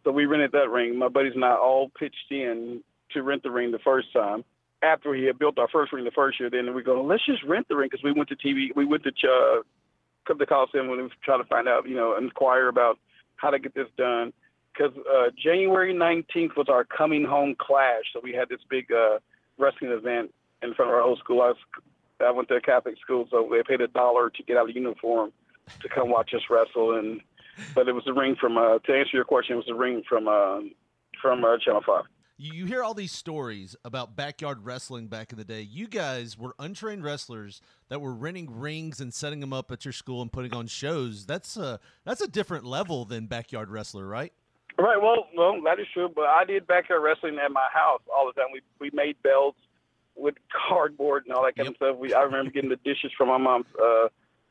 So 0.04 0.10
we 0.10 0.26
rented 0.26 0.52
that 0.52 0.70
ring. 0.70 0.98
My 0.98 1.08
buddies 1.08 1.32
and 1.34 1.44
I 1.44 1.54
all 1.54 1.90
pitched 1.98 2.30
in 2.30 2.82
to 3.12 3.22
rent 3.22 3.42
the 3.42 3.50
ring 3.50 3.70
the 3.70 3.78
first 3.78 4.12
time. 4.12 4.44
After 4.82 5.10
we 5.10 5.24
had 5.24 5.38
built 5.38 5.58
our 5.58 5.68
first 5.68 5.92
ring 5.92 6.06
the 6.06 6.10
first 6.10 6.40
year, 6.40 6.48
then 6.48 6.74
we 6.74 6.82
go, 6.82 7.02
let's 7.02 7.24
just 7.26 7.42
rent 7.44 7.68
the 7.68 7.76
ring 7.76 7.90
because 7.90 8.02
we 8.02 8.12
went 8.12 8.30
to 8.30 8.36
TV. 8.36 8.74
We 8.74 8.86
went 8.86 9.02
to 9.02 9.10
uh, 9.10 9.60
come 10.30 10.38
to 10.38 10.46
Coliseum 10.46 10.88
we 10.88 11.02
were 11.02 11.08
trying 11.24 11.42
to 11.42 11.48
find 11.48 11.66
out, 11.66 11.88
you 11.88 11.96
know, 11.96 12.16
inquire 12.16 12.68
about 12.68 12.98
how 13.36 13.50
to 13.50 13.58
get 13.58 13.74
this 13.74 13.88
done. 13.98 14.32
Because 14.72 14.96
uh, 14.98 15.30
January 15.36 15.92
19th 15.92 16.56
was 16.56 16.68
our 16.68 16.84
coming 16.84 17.24
home 17.24 17.56
clash, 17.58 18.04
so 18.12 18.20
we 18.22 18.32
had 18.32 18.48
this 18.48 18.60
big 18.70 18.92
uh, 18.92 19.18
wrestling 19.58 19.90
event 19.90 20.32
in 20.62 20.72
front 20.74 20.90
of 20.90 20.96
our 20.96 21.02
whole 21.02 21.16
school. 21.16 21.42
I, 21.42 21.48
was, 21.48 21.56
I 22.20 22.30
went 22.30 22.48
to 22.48 22.54
a 22.54 22.60
Catholic 22.60 22.94
school, 23.00 23.26
so 23.30 23.48
they 23.50 23.62
paid 23.66 23.80
a 23.80 23.88
dollar 23.88 24.30
to 24.30 24.42
get 24.44 24.56
out 24.56 24.70
of 24.70 24.76
uniform 24.76 25.32
to 25.80 25.88
come 25.88 26.08
watch 26.08 26.32
us 26.34 26.42
wrestle. 26.48 26.96
And 26.96 27.20
but 27.74 27.88
it 27.88 27.92
was 27.92 28.04
the 28.04 28.12
ring 28.12 28.36
from 28.40 28.56
uh, 28.56 28.78
to 28.78 28.92
answer 28.92 29.10
your 29.14 29.24
question, 29.24 29.54
it 29.54 29.56
was 29.56 29.66
the 29.66 29.74
ring 29.74 30.04
from 30.08 30.28
uh, 30.28 30.60
from 31.20 31.44
uh, 31.44 31.58
Channel 31.58 31.82
Five. 31.84 32.04
You, 32.40 32.54
you 32.54 32.64
hear 32.64 32.82
all 32.82 32.94
these 32.94 33.12
stories 33.12 33.76
about 33.84 34.16
backyard 34.16 34.64
wrestling 34.64 35.08
back 35.08 35.30
in 35.30 35.36
the 35.36 35.44
day. 35.44 35.60
You 35.60 35.86
guys 35.86 36.38
were 36.38 36.54
untrained 36.58 37.04
wrestlers 37.04 37.60
that 37.90 38.00
were 38.00 38.14
renting 38.14 38.58
rings 38.58 38.98
and 38.98 39.12
setting 39.12 39.40
them 39.40 39.52
up 39.52 39.70
at 39.70 39.84
your 39.84 39.92
school 39.92 40.22
and 40.22 40.32
putting 40.32 40.54
on 40.54 40.66
shows. 40.66 41.26
That's 41.26 41.58
a 41.58 41.78
that's 42.06 42.22
a 42.22 42.28
different 42.28 42.64
level 42.64 43.04
than 43.04 43.26
backyard 43.26 43.68
wrestler, 43.68 44.06
right? 44.06 44.32
Right. 44.78 44.96
Well, 45.00 45.26
well, 45.36 45.60
that 45.66 45.78
is 45.78 45.86
true. 45.92 46.08
But 46.14 46.24
I 46.24 46.44
did 46.46 46.66
backyard 46.66 47.02
wrestling 47.02 47.38
at 47.44 47.52
my 47.52 47.68
house 47.72 48.00
all 48.14 48.26
the 48.26 48.40
time. 48.40 48.50
We 48.54 48.62
we 48.80 48.90
made 48.94 49.16
belts 49.22 49.58
with 50.16 50.36
cardboard 50.68 51.24
and 51.26 51.34
all 51.34 51.44
that 51.44 51.56
kind 51.56 51.68
of 51.68 51.76
stuff. 51.76 51.98
We 51.98 52.14
I 52.14 52.22
remember 52.22 52.50
getting 52.50 52.70
the 52.70 52.76
dishes 52.76 53.12
from 53.18 53.28
my 53.28 53.36
mom's 53.36 53.66
uh, 53.78 54.08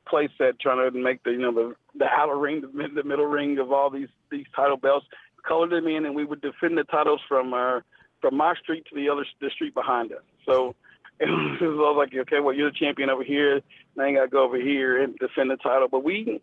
play 0.08 0.30
set, 0.38 0.60
trying 0.60 0.92
to 0.92 0.96
make 0.96 1.24
the 1.24 1.32
you 1.32 1.40
know 1.40 1.52
the 1.52 1.76
the 1.98 2.06
outer 2.06 2.38
ring, 2.38 2.62
the, 2.62 2.88
the 2.94 3.04
middle 3.04 3.26
ring 3.26 3.58
of 3.58 3.72
all 3.72 3.90
these 3.90 4.10
these 4.30 4.46
title 4.56 4.78
belts, 4.78 5.08
colored 5.50 5.72
them 5.72 5.88
in, 5.88 6.06
and 6.06 6.16
we 6.16 6.24
would 6.24 6.42
defend 6.42 6.78
the 6.78 6.84
titles 6.84 7.22
from 7.28 7.54
uh, 7.54 7.80
from 8.22 8.38
my 8.38 8.54
street 8.56 8.86
to 8.90 8.96
the 8.96 9.10
other 9.10 9.26
the 9.42 9.50
street 9.50 9.74
behind 9.74 10.12
us. 10.12 10.24
So. 10.46 10.76
It 11.22 11.28
was, 11.28 11.58
it 11.60 11.66
was 11.66 11.96
like, 11.98 12.18
okay, 12.18 12.40
well, 12.40 12.56
you're 12.56 12.72
the 12.72 12.78
champion 12.78 13.10
over 13.10 13.26
here. 13.26 13.60
Now 13.98 14.06
you 14.06 14.16
got 14.16 14.24
to 14.24 14.30
go 14.30 14.42
over 14.42 14.56
here 14.56 15.04
and 15.04 15.18
defend 15.18 15.52
the 15.52 15.58
title. 15.58 15.90
But 15.92 16.06
we 16.06 16.40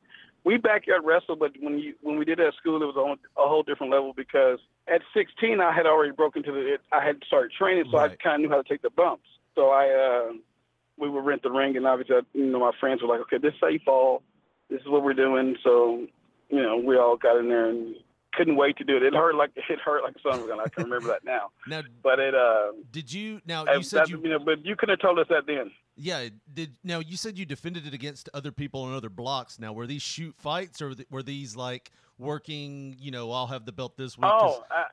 we 0.47 0.59
backyard 0.59 1.03
wrestled, 1.05 1.41
but 1.41 1.53
when 1.61 1.79
you 1.81 1.95
when 2.03 2.19
we 2.19 2.25
did 2.25 2.39
it 2.39 2.47
at 2.47 2.55
school, 2.55 2.81
it 2.81 2.87
was 2.87 2.95
on 2.97 3.19
a 3.43 3.49
whole 3.49 3.65
different 3.65 3.91
level 3.91 4.13
because 4.15 4.61
at 4.87 5.01
16 5.13 5.61
I 5.61 5.73
had 5.73 5.87
already 5.87 6.13
broken 6.13 6.45
to 6.45 6.53
the 6.53 6.79
I 6.93 7.05
had 7.05 7.17
started 7.27 7.51
training, 7.59 7.87
so 7.91 7.99
I 7.99 8.09
kind 8.23 8.37
of 8.37 8.41
knew 8.43 8.49
how 8.55 8.63
to 8.63 8.69
take 8.69 8.83
the 8.83 8.91
bumps. 8.91 9.27
So 9.57 9.71
I 9.71 9.89
uh, 9.89 10.33
we 10.97 11.11
would 11.11 11.25
rent 11.25 11.43
the 11.43 11.51
ring, 11.51 11.77
and 11.77 11.85
obviously, 11.85 12.17
I, 12.17 12.21
you 12.33 12.47
know, 12.47 12.61
my 12.61 12.71
friends 12.79 13.03
were 13.03 13.09
like, 13.09 13.21
okay, 13.23 13.39
this 13.39 13.55
is 13.55 13.61
how 13.61 13.69
you 13.69 13.81
fall. 13.85 14.23
This 14.71 14.81
is 14.83 14.87
what 14.87 15.03
we're 15.03 15.15
doing. 15.15 15.57
So 15.65 16.07
you 16.49 16.63
know, 16.63 16.77
we 16.77 16.97
all 16.97 17.17
got 17.17 17.39
in 17.39 17.49
there 17.49 17.69
and 17.69 17.97
couldn't 18.37 18.57
wait 18.57 18.77
to 18.79 18.85
do 18.85 18.97
it. 18.97 19.03
It 19.03 19.15
hurt 19.15 19.35
like 19.35 19.51
it 19.57 19.79
hurt 19.81 20.03
like 20.03 20.15
a 20.17 20.21
summer. 20.21 20.53
I 20.61 20.69
can 20.69 20.85
remember 20.85 21.09
that 21.09 21.25
now. 21.25 21.51
Now, 21.69 21.83
But 22.03 22.21
it 22.21 22.35
uh, 22.35 22.73
did 22.93 23.13
you 23.13 23.41
now 23.47 23.65
you 23.73 23.83
said 23.83 24.09
you 24.09 24.21
you 24.23 24.31
know, 24.31 24.39
but 24.39 24.65
you 24.65 24.77
couldn't 24.77 24.95
have 24.95 25.01
told 25.01 25.19
us 25.19 25.27
that 25.31 25.47
then. 25.47 25.73
Yeah. 25.97 26.29
Did 26.53 26.75
now 26.85 27.01
you 27.01 27.17
said 27.17 27.39
you 27.39 27.45
defended 27.47 27.87
it 27.87 27.95
against 27.95 28.29
other 28.35 28.53
people 28.53 28.83
on 28.83 28.95
other 28.95 29.09
blocks. 29.11 29.59
Now 29.59 29.73
were 29.73 29.87
these 29.87 30.03
shoot 30.03 30.35
fights 30.39 30.81
or 30.81 30.95
were 31.11 31.23
these 31.23 31.57
like 31.57 31.91
working? 32.19 32.97
You 32.99 33.11
know, 33.11 33.31
I'll 33.33 33.47
have 33.47 33.65
the 33.67 33.73
belt 33.73 33.97
this 33.97 34.17
week. 34.17 34.27
Oh, 34.33 34.65
I, 34.71 34.85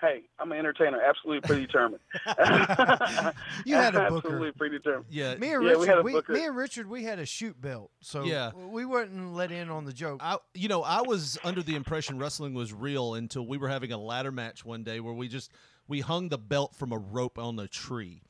hey, 0.00 0.22
I'm 0.38 0.50
an 0.52 0.58
entertainer, 0.58 1.00
absolutely 1.00 1.46
predetermined. 1.46 2.00
You 3.66 3.74
had 3.76 3.94
a 3.94 4.08
booker. 4.08 4.16
absolutely 4.16 4.52
predetermined. 4.52 5.06
yeah. 5.10 5.34
Me 5.36 5.52
and 5.52 5.62
Yeah, 5.64 5.76
we 5.76 5.86
had 5.86 5.96
Richard, 5.96 5.98
a 5.98 6.02
we, 6.32 6.34
me 6.40 6.44
and 6.46 6.56
Richard, 6.56 6.86
we 6.88 7.04
had 7.04 7.18
a 7.18 7.26
shoot 7.26 7.60
belt, 7.60 7.90
so 8.00 8.24
Yeah. 8.24 8.52
we 8.54 8.84
wouldn't 8.84 9.34
let 9.34 9.50
in 9.52 9.68
on 9.70 9.84
the 9.84 9.92
joke. 9.92 10.20
I, 10.22 10.38
you 10.54 10.68
know, 10.68 10.82
I 10.82 11.02
was 11.02 11.38
under 11.44 11.62
the 11.62 11.74
impression 11.76 12.18
wrestling 12.18 12.54
was 12.54 12.72
real 12.72 13.14
until 13.14 13.46
we 13.46 13.58
were 13.58 13.68
having 13.68 13.92
a 13.92 13.98
ladder 13.98 14.32
match 14.32 14.64
one 14.64 14.82
day 14.84 15.00
where 15.00 15.14
we 15.14 15.28
just 15.28 15.50
we 15.88 16.00
hung 16.00 16.28
the 16.28 16.38
belt 16.38 16.74
from 16.76 16.92
a 16.92 16.98
rope 16.98 17.38
on 17.38 17.58
a 17.58 17.66
tree. 17.68 18.22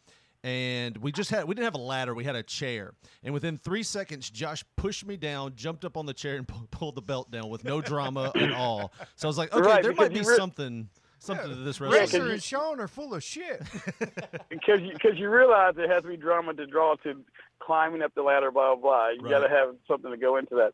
And 0.42 0.97
we 0.99 1.12
just 1.12 1.30
had 1.30 1.44
we 1.44 1.54
didn't 1.54 1.64
have 1.66 1.75
a 1.75 1.78
ladder, 1.85 2.14
we 2.14 2.25
had 2.25 2.37
a 2.37 2.42
chair. 2.42 2.94
And 3.23 3.35
within 3.35 3.59
3 3.59 3.82
seconds 3.82 4.30
Josh 4.30 4.64
pushed 4.76 5.06
me 5.06 5.16
down, 5.18 5.54
jumped 5.54 5.85
up 5.85 5.97
on 5.97 6.06
the 6.06 6.14
chair 6.14 6.37
and 6.37 6.49
pu- 6.49 6.66
pulled 6.70 6.94
the 6.94 7.02
belt 7.02 7.30
down 7.30 7.49
with 7.50 7.64
no 7.64 7.80
drama 7.82 8.32
at 8.35 8.52
all. 8.56 8.92
So 9.16 9.26
I 9.26 9.30
was 9.30 9.38
like, 9.38 9.52
okay, 9.52 9.66
Right, 9.66 9.82
there 9.82 9.92
might 9.92 10.12
be 10.14 10.20
re- 10.20 10.37
something 10.37 10.88
something 11.18 11.49
to 11.49 11.54
this 11.56 11.78
wrestling. 11.80 12.23
You- 12.25 12.30
and 12.32 12.42
Sean 12.42 12.80
are 12.80 12.88
full 12.88 13.14
of 13.14 13.23
shit. 13.23 13.62
Because 14.49 14.80
you, 14.80 14.92
cause 15.00 15.12
you 15.16 15.30
realize 15.30 15.75
it 15.78 15.88
has 15.88 16.02
to 16.02 16.09
be 16.09 16.16
drama 16.16 16.52
to 16.54 16.66
draw 16.66 16.94
to 17.04 17.23
climbing 17.61 18.02
up 18.02 18.12
the 18.14 18.23
ladder, 18.23 18.50
blah, 18.50 18.75
blah, 18.75 18.82
blah. 18.82 19.09
You 19.11 19.20
Right. 19.23 19.30
got 19.30 19.40
to 19.40 19.49
have 19.49 19.75
something 19.87 20.11
to 20.11 20.16
go 20.16 20.37
into 20.38 20.54
that. 20.56 20.73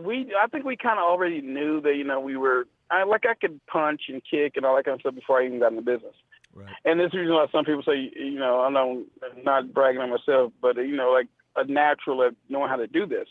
We, 0.00 0.32
I 0.42 0.46
think 0.46 0.64
we 0.64 0.76
kind 0.76 0.98
of 0.98 1.04
already 1.04 1.40
knew 1.42 1.80
that, 1.82 1.94
you 1.96 2.04
know, 2.04 2.20
we 2.20 2.36
were, 2.36 2.66
I, 2.90 3.02
like 3.04 3.24
I 3.28 3.34
could 3.34 3.60
punch 3.66 4.02
and 4.08 4.22
kick 4.28 4.52
and 4.56 4.64
all 4.64 4.74
that 4.76 4.84
kind 4.86 4.94
of 4.94 5.00
stuff 5.00 5.14
before 5.14 5.40
I 5.42 5.46
even 5.46 5.58
got 5.60 5.70
in 5.72 5.76
the 5.76 5.82
business. 5.82 6.14
Right. 6.54 6.68
And 6.84 7.00
this 7.00 7.06
is 7.06 7.12
the 7.12 7.18
reason 7.18 7.34
why 7.34 7.46
some 7.50 7.64
people 7.64 7.82
say, 7.82 8.10
you 8.14 8.38
know, 8.38 8.60
I 8.60 8.70
know, 8.70 9.04
I'm 9.22 9.44
not 9.44 9.72
bragging 9.72 10.00
on 10.00 10.10
myself, 10.10 10.52
but, 10.60 10.76
you 10.76 10.96
know, 10.96 11.10
like 11.10 11.28
a 11.56 11.64
natural 11.64 12.22
at 12.24 12.34
knowing 12.48 12.68
how 12.68 12.76
to 12.76 12.86
do 12.86 13.06
this. 13.06 13.28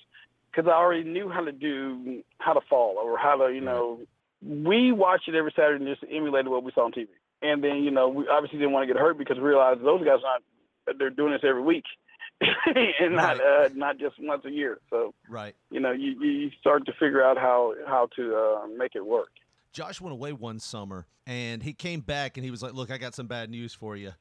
Because 0.51 0.69
I 0.69 0.75
already 0.75 1.03
knew 1.03 1.29
how 1.29 1.43
to 1.43 1.51
do, 1.51 2.23
how 2.39 2.53
to 2.53 2.61
fall 2.69 2.97
or 2.97 3.17
how 3.17 3.37
to, 3.37 3.53
you 3.53 3.61
know, 3.61 3.99
we 4.41 4.91
watched 4.91 5.27
it 5.27 5.35
every 5.35 5.53
Saturday 5.55 5.85
and 5.85 5.95
just 5.95 6.11
emulated 6.11 6.49
what 6.49 6.63
we 6.63 6.71
saw 6.73 6.85
on 6.85 6.91
TV. 6.91 7.07
And 7.41 7.63
then, 7.63 7.77
you 7.83 7.91
know, 7.91 8.09
we 8.09 8.27
obviously 8.27 8.59
didn't 8.59 8.73
want 8.73 8.87
to 8.87 8.93
get 8.93 8.99
hurt 8.99 9.17
because 9.17 9.37
we 9.37 9.43
realized 9.43 9.81
those 9.81 10.03
guys 10.03 10.19
not, 10.23 10.97
they're 10.97 11.09
doing 11.09 11.31
this 11.31 11.41
every 11.47 11.61
week 11.61 11.85
and 12.41 13.15
not, 13.15 13.39
uh, 13.39 13.69
not 13.73 13.97
just 13.97 14.15
once 14.19 14.43
a 14.45 14.51
year. 14.51 14.79
So, 14.89 15.13
Right. 15.29 15.55
you 15.69 15.79
know, 15.79 15.91
you, 15.91 16.21
you 16.21 16.51
start 16.59 16.85
to 16.87 16.93
figure 16.93 17.23
out 17.23 17.37
how, 17.37 17.73
how 17.87 18.09
to 18.17 18.35
uh, 18.35 18.67
make 18.77 18.95
it 18.95 19.05
work. 19.05 19.29
Josh 19.73 20.01
went 20.01 20.13
away 20.13 20.33
one 20.33 20.59
summer 20.59 21.07
and 21.25 21.63
he 21.63 21.73
came 21.73 22.01
back 22.01 22.37
and 22.37 22.43
he 22.43 22.51
was 22.51 22.61
like, 22.61 22.73
"Look, 22.73 22.91
I 22.91 22.97
got 22.97 23.15
some 23.15 23.27
bad 23.27 23.49
news 23.49 23.73
for 23.73 23.95
you. 23.95 24.11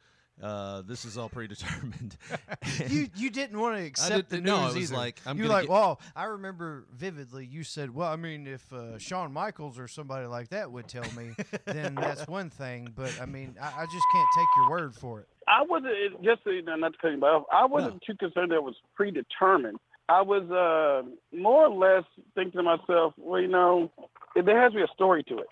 Uh, 0.40 0.82
this 0.82 1.04
is 1.04 1.18
all 1.18 1.28
predetermined." 1.28 2.16
you 2.88 3.08
you 3.16 3.30
didn't 3.30 3.58
want 3.58 3.76
to 3.76 3.84
accept 3.84 4.30
the 4.30 4.36
news 4.36 4.46
no, 4.46 4.56
I 4.56 4.64
was 4.66 4.76
either. 4.76 4.96
like, 4.96 5.20
I'm 5.26 5.36
you 5.36 5.44
were 5.44 5.48
like, 5.48 5.62
get- 5.62 5.70
well, 5.70 6.00
I 6.14 6.24
remember 6.24 6.86
vividly. 6.94 7.46
You 7.46 7.64
said, 7.64 7.94
well, 7.94 8.10
I 8.10 8.16
mean, 8.16 8.46
if 8.46 8.72
uh, 8.72 8.98
Shawn 8.98 9.32
Michaels 9.32 9.78
or 9.78 9.88
somebody 9.88 10.26
like 10.26 10.48
that 10.50 10.70
would 10.70 10.88
tell 10.88 11.04
me, 11.16 11.34
then 11.64 11.94
that's 11.94 12.26
one 12.28 12.50
thing. 12.50 12.92
But 12.94 13.18
I 13.20 13.26
mean, 13.26 13.56
I, 13.60 13.66
I 13.82 13.84
just 13.86 14.06
can't 14.12 14.28
take 14.36 14.48
your 14.56 14.70
word 14.70 14.94
for 14.94 15.20
it. 15.20 15.28
I 15.48 15.62
wasn't 15.68 16.22
just 16.22 16.44
so 16.44 16.50
you 16.50 16.62
know, 16.62 16.76
not 16.76 16.92
to 16.92 16.98
cut 16.98 17.08
you 17.08 17.20
off. 17.24 17.44
I 17.52 17.64
wasn't 17.66 18.02
too 18.06 18.14
concerned 18.14 18.52
that 18.52 18.56
it 18.56 18.62
was 18.62 18.76
predetermined. 18.94 19.78
I 20.08 20.22
was 20.22 20.42
uh, 20.50 21.08
more 21.36 21.66
or 21.66 21.70
less 21.70 22.04
thinking 22.34 22.58
to 22.58 22.62
myself, 22.64 23.14
well, 23.16 23.40
you 23.40 23.46
know, 23.46 23.92
there 24.34 24.60
has 24.60 24.72
to 24.72 24.78
be 24.78 24.82
a 24.82 24.88
story 24.94 25.22
to 25.24 25.38
it. 25.38 25.48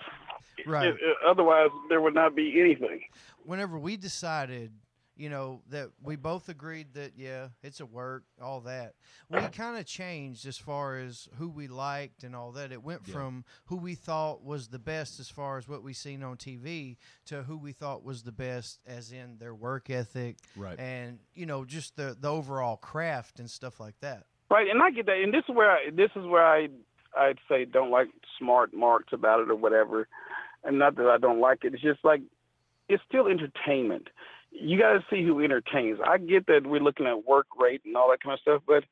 Right. 0.66 0.88
It- 0.88 1.00
it- 1.00 1.16
otherwise, 1.26 1.70
there 1.88 2.00
would 2.00 2.14
not 2.14 2.34
be 2.34 2.60
anything. 2.60 3.04
Whenever 3.44 3.78
we 3.78 3.96
decided, 3.96 4.72
you 5.16 5.28
know, 5.28 5.62
that 5.68 5.88
we 6.00 6.14
both 6.14 6.48
agreed 6.48 6.94
that 6.94 7.12
yeah, 7.16 7.48
it's 7.62 7.80
a 7.80 7.86
work, 7.86 8.24
all 8.40 8.60
that. 8.60 8.94
We 9.28 9.38
uh-huh. 9.38 9.48
kind 9.48 9.76
of 9.76 9.84
changed 9.84 10.46
as 10.46 10.56
far 10.58 10.96
as 10.96 11.28
who 11.38 11.48
we 11.48 11.66
liked 11.66 12.22
and 12.22 12.36
all 12.36 12.52
that. 12.52 12.70
It 12.70 12.82
went 12.82 13.02
Yeah. 13.06 13.14
from 13.14 13.44
who 13.66 13.76
we 13.76 13.94
thought 13.96 14.44
was 14.44 14.68
the 14.68 14.78
best 14.78 15.18
as 15.18 15.28
far 15.28 15.58
as 15.58 15.66
what 15.68 15.82
we 15.82 15.92
seen 15.92 16.22
on 16.22 16.36
TV 16.36 16.98
to 17.26 17.42
who 17.42 17.58
we 17.58 17.72
thought 17.72 18.04
was 18.04 18.22
the 18.22 18.32
best 18.32 18.80
as 18.86 19.10
in 19.10 19.38
their 19.38 19.54
work 19.54 19.90
ethic 19.90 20.36
Right. 20.56 20.78
and 20.78 21.18
you 21.34 21.46
know 21.46 21.64
just 21.64 21.96
the 21.96 22.16
the 22.18 22.30
overall 22.30 22.76
craft 22.76 23.40
and 23.40 23.50
stuff 23.50 23.80
like 23.80 23.98
that. 24.00 24.26
Right, 24.50 24.68
and 24.68 24.80
I 24.82 24.90
get 24.90 25.06
that. 25.06 25.18
And 25.18 25.34
this 25.34 25.44
is 25.48 25.54
where 25.54 25.70
I, 25.70 25.90
this 25.92 26.10
is 26.14 26.26
where 26.26 26.46
I 26.46 26.68
I'd 27.16 27.38
say 27.48 27.64
don't 27.64 27.90
like 27.90 28.08
smart 28.38 28.74
marks 28.74 29.12
about 29.12 29.40
it 29.40 29.50
or 29.50 29.56
whatever. 29.56 30.08
And 30.64 30.78
not 30.78 30.96
that 30.96 31.06
I 31.06 31.18
don't 31.18 31.40
like 31.40 31.64
it. 31.64 31.74
It's 31.74 31.82
just 31.82 32.04
like 32.04 32.22
it's 32.88 33.02
still 33.08 33.26
entertainment. 33.26 34.08
You 34.50 34.78
got 34.78 34.94
to 34.94 35.04
see 35.10 35.22
who 35.24 35.42
entertains. 35.42 35.98
I 36.04 36.18
get 36.18 36.46
that 36.46 36.66
we're 36.66 36.80
looking 36.80 37.06
at 37.06 37.26
work 37.26 37.46
rate 37.58 37.82
and 37.84 37.96
all 37.96 38.10
that 38.10 38.22
kind 38.22 38.34
of 38.34 38.40
stuff, 38.40 38.62
but 38.66 38.84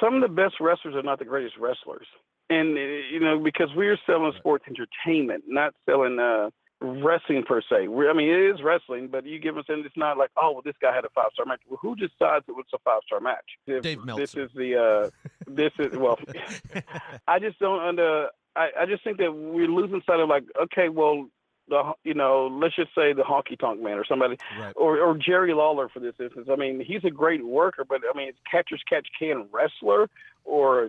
some 0.00 0.14
of 0.14 0.22
the 0.22 0.28
best 0.28 0.56
wrestlers 0.60 0.94
are 0.94 1.02
not 1.02 1.18
the 1.18 1.24
greatest 1.24 1.56
wrestlers. 1.58 2.06
And 2.50 2.76
uh, 2.76 2.80
you 2.80 3.20
know 3.20 3.38
because 3.38 3.68
we're 3.74 3.98
selling 4.06 4.32
sports 4.38 4.64
entertainment, 4.68 5.44
not 5.46 5.74
selling 5.86 6.18
uh 6.18 6.50
wrestling 6.84 7.42
per 7.46 7.60
se. 7.62 7.88
we 7.88 8.08
I 8.08 8.12
mean, 8.12 8.28
it 8.28 8.54
is 8.54 8.62
wrestling, 8.62 9.08
but 9.10 9.24
you 9.24 9.38
give 9.38 9.56
us, 9.56 9.64
and 9.68 9.84
it's 9.84 9.96
not 9.96 10.18
like, 10.18 10.30
oh, 10.36 10.52
well, 10.52 10.62
this 10.64 10.74
guy 10.80 10.94
had 10.94 11.04
a 11.04 11.08
five 11.14 11.30
star 11.32 11.46
match. 11.46 11.60
Well, 11.68 11.78
who 11.80 11.96
decides 11.96 12.44
it 12.48 12.52
was 12.52 12.66
a 12.74 12.78
five 12.78 13.00
star 13.06 13.20
match? 13.20 13.44
If 13.66 13.82
Dave 13.82 14.00
This 14.16 14.34
is 14.34 14.50
the, 14.54 14.76
uh, 14.76 15.10
this 15.46 15.72
is 15.78 15.96
well. 15.96 16.18
I 17.26 17.38
just 17.38 17.58
don't 17.58 17.80
under. 17.80 18.28
I, 18.56 18.68
I 18.80 18.86
just 18.86 19.02
think 19.04 19.18
that 19.18 19.32
we're 19.32 19.68
losing 19.68 20.02
sight 20.06 20.20
of 20.20 20.28
like, 20.28 20.44
okay, 20.64 20.88
well, 20.88 21.28
the 21.68 21.92
you 22.04 22.14
know, 22.14 22.46
let's 22.46 22.76
just 22.76 22.94
say 22.94 23.12
the 23.12 23.22
honky 23.22 23.58
tonk 23.58 23.80
man 23.82 23.94
or 23.98 24.04
somebody, 24.04 24.36
Right. 24.60 24.72
or 24.76 24.98
or 25.00 25.16
Jerry 25.16 25.54
Lawler 25.54 25.88
for 25.88 26.00
this 26.00 26.14
instance. 26.20 26.48
I 26.50 26.56
mean, 26.56 26.80
he's 26.80 27.04
a 27.04 27.10
great 27.10 27.44
worker, 27.44 27.84
but 27.88 28.02
I 28.12 28.16
mean, 28.16 28.28
it's 28.28 28.38
catcher's 28.50 28.82
catch 28.88 29.06
can 29.18 29.46
wrestler 29.50 30.08
or 30.44 30.88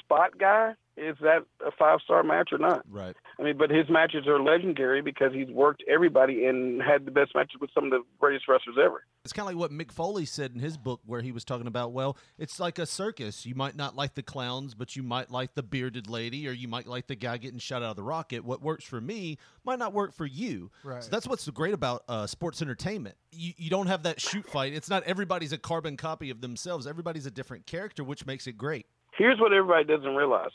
spot 0.00 0.36
guy. 0.38 0.74
Is 0.96 1.16
that 1.20 1.44
a 1.64 1.70
five 1.78 1.98
star 2.02 2.22
match 2.22 2.50
or 2.52 2.58
not? 2.58 2.82
Right. 2.88 3.14
I 3.38 3.42
mean, 3.42 3.58
but 3.58 3.70
his 3.70 3.88
matches 3.90 4.26
are 4.26 4.40
legendary 4.42 5.02
because 5.02 5.32
he's 5.32 5.48
worked 5.48 5.84
everybody 5.88 6.46
and 6.46 6.80
had 6.80 7.04
the 7.04 7.10
best 7.10 7.34
matches 7.34 7.60
with 7.60 7.70
some 7.74 7.84
of 7.84 7.90
the 7.90 8.02
greatest 8.18 8.48
wrestlers 8.48 8.76
ever. 8.82 9.04
It's 9.22 9.32
kind 9.32 9.46
of 9.46 9.54
like 9.54 9.60
what 9.60 9.70
Mick 9.70 9.92
Foley 9.92 10.24
said 10.24 10.52
in 10.54 10.60
his 10.60 10.78
book, 10.78 11.00
where 11.04 11.20
he 11.20 11.32
was 11.32 11.44
talking 11.44 11.66
about, 11.66 11.92
well, 11.92 12.16
it's 12.38 12.58
like 12.58 12.78
a 12.78 12.86
circus. 12.86 13.44
You 13.44 13.54
might 13.54 13.76
not 13.76 13.94
like 13.94 14.14
the 14.14 14.22
clowns, 14.22 14.74
but 14.74 14.96
you 14.96 15.02
might 15.02 15.30
like 15.30 15.54
the 15.54 15.62
bearded 15.62 16.08
lady, 16.08 16.48
or 16.48 16.52
you 16.52 16.68
might 16.68 16.86
like 16.86 17.08
the 17.08 17.16
guy 17.16 17.36
getting 17.36 17.58
shot 17.58 17.82
out 17.82 17.90
of 17.90 17.96
the 17.96 18.02
rocket. 18.02 18.44
What 18.44 18.62
works 18.62 18.84
for 18.84 19.00
me 19.00 19.36
might 19.64 19.78
not 19.78 19.92
work 19.92 20.14
for 20.14 20.26
you. 20.26 20.70
Right. 20.82 21.02
So 21.02 21.10
that's 21.10 21.26
what's 21.26 21.42
so 21.42 21.52
great 21.52 21.74
about 21.74 22.04
uh, 22.08 22.26
sports 22.26 22.62
entertainment. 22.62 23.16
You, 23.32 23.52
you 23.58 23.68
don't 23.68 23.88
have 23.88 24.04
that 24.04 24.20
shoot 24.20 24.48
fight. 24.48 24.72
It's 24.72 24.88
not 24.88 25.02
everybody's 25.02 25.52
a 25.52 25.58
carbon 25.58 25.96
copy 25.98 26.30
of 26.30 26.40
themselves. 26.40 26.86
Everybody's 26.86 27.26
a 27.26 27.30
different 27.30 27.66
character, 27.66 28.02
which 28.02 28.24
makes 28.24 28.46
it 28.46 28.56
great. 28.56 28.86
Here's 29.18 29.40
what 29.40 29.52
everybody 29.52 29.84
doesn't 29.84 30.14
realize: 30.14 30.50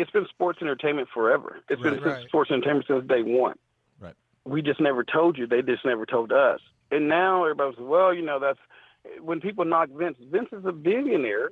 it's 0.00 0.10
been 0.10 0.26
sports 0.28 0.58
entertainment 0.62 1.08
forever. 1.12 1.60
It's 1.68 1.80
been 1.80 2.00
Right. 2.00 2.26
sports 2.26 2.50
entertainment 2.50 2.86
since 2.86 3.06
day 3.06 3.22
one. 3.22 3.58
Right. 4.00 4.14
We 4.44 4.62
just 4.62 4.80
never 4.80 5.04
told 5.04 5.38
you. 5.38 5.46
They 5.46 5.62
just 5.62 5.84
never 5.84 6.06
told 6.06 6.32
us. 6.32 6.60
And 6.90 7.08
now 7.08 7.42
everybody's 7.44 7.78
"Well, 7.78 8.12
you 8.14 8.22
know, 8.22 8.38
that's 8.38 8.58
when 9.20 9.40
people 9.40 9.64
knock 9.64 9.90
Vince. 9.90 10.18
Vince 10.20 10.48
is 10.52 10.64
a 10.64 10.72
billionaire 10.72 11.50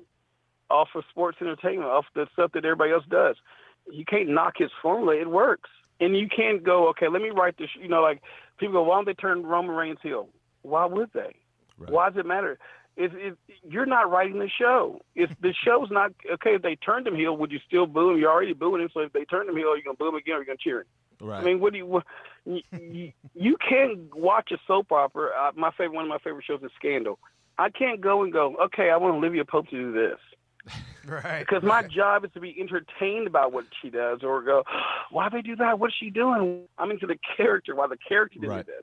off 0.71 0.89
of 0.95 1.05
sports 1.11 1.39
entertainment, 1.41 1.89
off 1.91 2.07
the 2.15 2.27
stuff 2.33 2.53
that 2.53 2.65
everybody 2.65 2.93
else 2.93 3.05
does. 3.07 3.37
You 3.91 4.05
can't 4.05 4.29
knock 4.29 4.55
his 4.59 4.71
formula. 4.83 5.17
It 5.17 5.29
works. 5.31 5.71
And 6.01 6.17
you 6.17 6.29
can't 6.29 6.63
go, 6.63 6.89
okay, 6.89 7.09
let 7.09 7.23
me 7.23 7.31
write 7.31 7.57
this. 7.57 7.71
You 7.75 7.89
know, 7.89 8.03
like 8.03 8.23
people 8.59 8.75
go, 8.75 8.83
why 8.83 8.97
don't 8.97 9.07
they 9.07 9.15
turn 9.15 9.45
Roman 9.45 9.75
Reigns 9.75 9.99
heel? 10.03 10.29
Why 10.63 10.85
would 10.85 11.11
they? 11.13 11.35
Right. 11.79 11.91
Why 11.91 12.09
does 12.11 12.19
it 12.19 12.27
matter? 12.27 12.59
If, 13.01 13.37
you're 13.63 13.87
not 13.87 14.11
writing 14.11 14.41
the 14.41 14.49
show, 14.49 15.01
if 15.15 15.31
the 15.41 15.55
show's 15.65 15.89
not 15.89 16.11
okay, 16.33 16.57
if 16.57 16.63
they 16.63 16.75
turned 16.75 17.07
him 17.07 17.15
heel, 17.15 17.37
would 17.37 17.53
you 17.53 17.61
still 17.65 17.87
boo 17.87 18.11
him? 18.11 18.19
You're 18.19 18.31
already 18.31 18.55
booing 18.55 18.83
him, 18.83 18.89
so 18.93 19.01
if 19.01 19.13
they 19.13 19.25
turned 19.25 19.49
him 19.49 19.55
heel, 19.57 19.67
you're 19.67 19.77
you 19.79 19.85
gonna 19.85 19.97
boo 19.97 20.09
him 20.09 20.17
again 20.17 20.35
or 20.35 20.39
are 20.39 20.41
you 20.41 20.47
gonna 20.47 20.59
cheer 20.61 20.81
him? 20.81 20.87
Right. 21.21 21.41
I 21.41 21.45
mean, 21.45 21.61
what 21.61 21.73
do 21.73 21.79
you? 21.79 22.03
You, 22.45 22.61
you, 22.73 23.13
you 23.35 23.57
can't 23.57 24.15
watch 24.17 24.51
a 24.53 24.59
soap 24.67 24.91
opera. 24.91 25.31
Uh, 25.31 25.53
my 25.55 25.71
favorite, 25.71 25.95
one 25.95 26.05
of 26.05 26.09
my 26.09 26.19
favorite 26.19 26.45
shows 26.45 26.61
is 26.63 26.71
Scandal. 26.77 27.19
I 27.57 27.71
can't 27.71 28.01
go 28.01 28.23
and 28.23 28.33
go, 28.33 28.57
okay, 28.65 28.91
I 28.91 28.97
want 28.97 29.15
Olivia 29.17 29.45
Pope 29.45 29.69
to 29.69 29.77
do 29.77 29.93
this 29.93 30.75
Right. 31.07 31.41
because 31.47 31.63
my 31.63 31.83
job 31.83 32.25
is 32.25 32.31
to 32.35 32.41
be 32.41 32.57
entertained 32.59 33.27
about 33.27 33.53
what 33.53 33.65
she 33.83 33.91
does, 33.91 34.23
or 34.23 34.43
go, 34.43 34.65
why 35.11 35.29
they 35.29 35.43
do 35.43 35.57
that? 35.57 35.79
What's 35.79 35.95
she 35.99 36.11
doing? 36.11 36.63
I'm 36.79 36.91
into 36.91 37.07
the 37.07 37.19
character. 37.37 37.75
Why 37.75 37.87
the 37.87 37.99
character 38.09 38.39
did 38.41 38.49
Right. 38.49 38.67
this? 38.67 38.83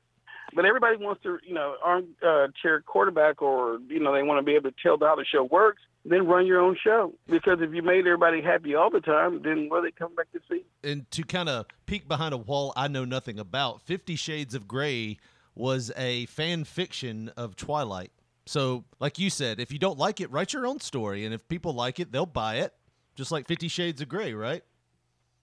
But 0.56 0.66
everybody 0.66 0.96
wants 0.96 1.22
to, 1.24 1.38
you 1.46 1.54
know, 1.54 1.76
armchair 1.84 2.46
uh, 2.46 2.48
chair 2.62 2.82
quarterback, 2.82 3.42
or 3.42 3.80
you 3.90 4.00
know, 4.00 4.14
they 4.14 4.24
want 4.24 4.40
to 4.40 4.44
be 4.44 4.56
able 4.56 4.72
to 4.72 4.76
tell 4.82 4.98
how 5.00 5.16
the 5.16 5.26
show 5.26 5.44
works. 5.44 5.82
Then 6.08 6.28
run 6.28 6.46
your 6.46 6.62
own 6.62 6.78
show 6.82 7.14
because 7.28 7.60
if 7.62 7.74
you 7.74 7.82
made 7.82 8.00
everybody 8.06 8.42
happy 8.42 8.76
all 8.76 8.92
the 8.92 9.02
time, 9.02 9.42
then 9.44 9.70
what 9.70 9.80
are 9.80 9.82
they 9.82 9.92
come 9.92 10.14
back 10.16 10.32
to 10.34 10.40
see? 10.50 10.64
and 10.84 11.10
to 11.12 11.24
kind 11.24 11.50
of 11.50 11.66
peek 11.88 12.08
behind 12.08 12.34
a 12.34 12.38
wall 12.38 12.72
I 12.76 12.88
know 12.88 13.06
nothing 13.06 13.40
about, 13.40 13.82
Fifty 13.82 14.16
Shades 14.16 14.56
of 14.56 14.68
Grey 14.68 15.18
was 15.56 15.92
a 15.98 16.26
fan 16.28 16.64
fiction 16.64 17.30
of 17.36 17.56
Twilight. 17.56 18.12
So, 18.46 18.86
like 19.00 19.18
you 19.18 19.30
said, 19.32 19.60
if 19.60 19.72
you 19.72 19.80
don't 19.80 19.98
like 19.98 20.22
it, 20.22 20.32
write 20.32 20.54
your 20.54 20.68
own 20.68 20.80
story, 20.80 21.26
and 21.26 21.34
if 21.34 21.48
people 21.48 21.74
like 21.74 22.00
it, 22.00 22.12
they'll 22.12 22.26
buy 22.28 22.58
it. 22.58 22.74
Just 23.16 23.32
like 23.32 23.48
Fifty 23.48 23.68
Shades 23.68 24.02
of 24.02 24.08
Grey, 24.08 24.34
right? 24.34 24.64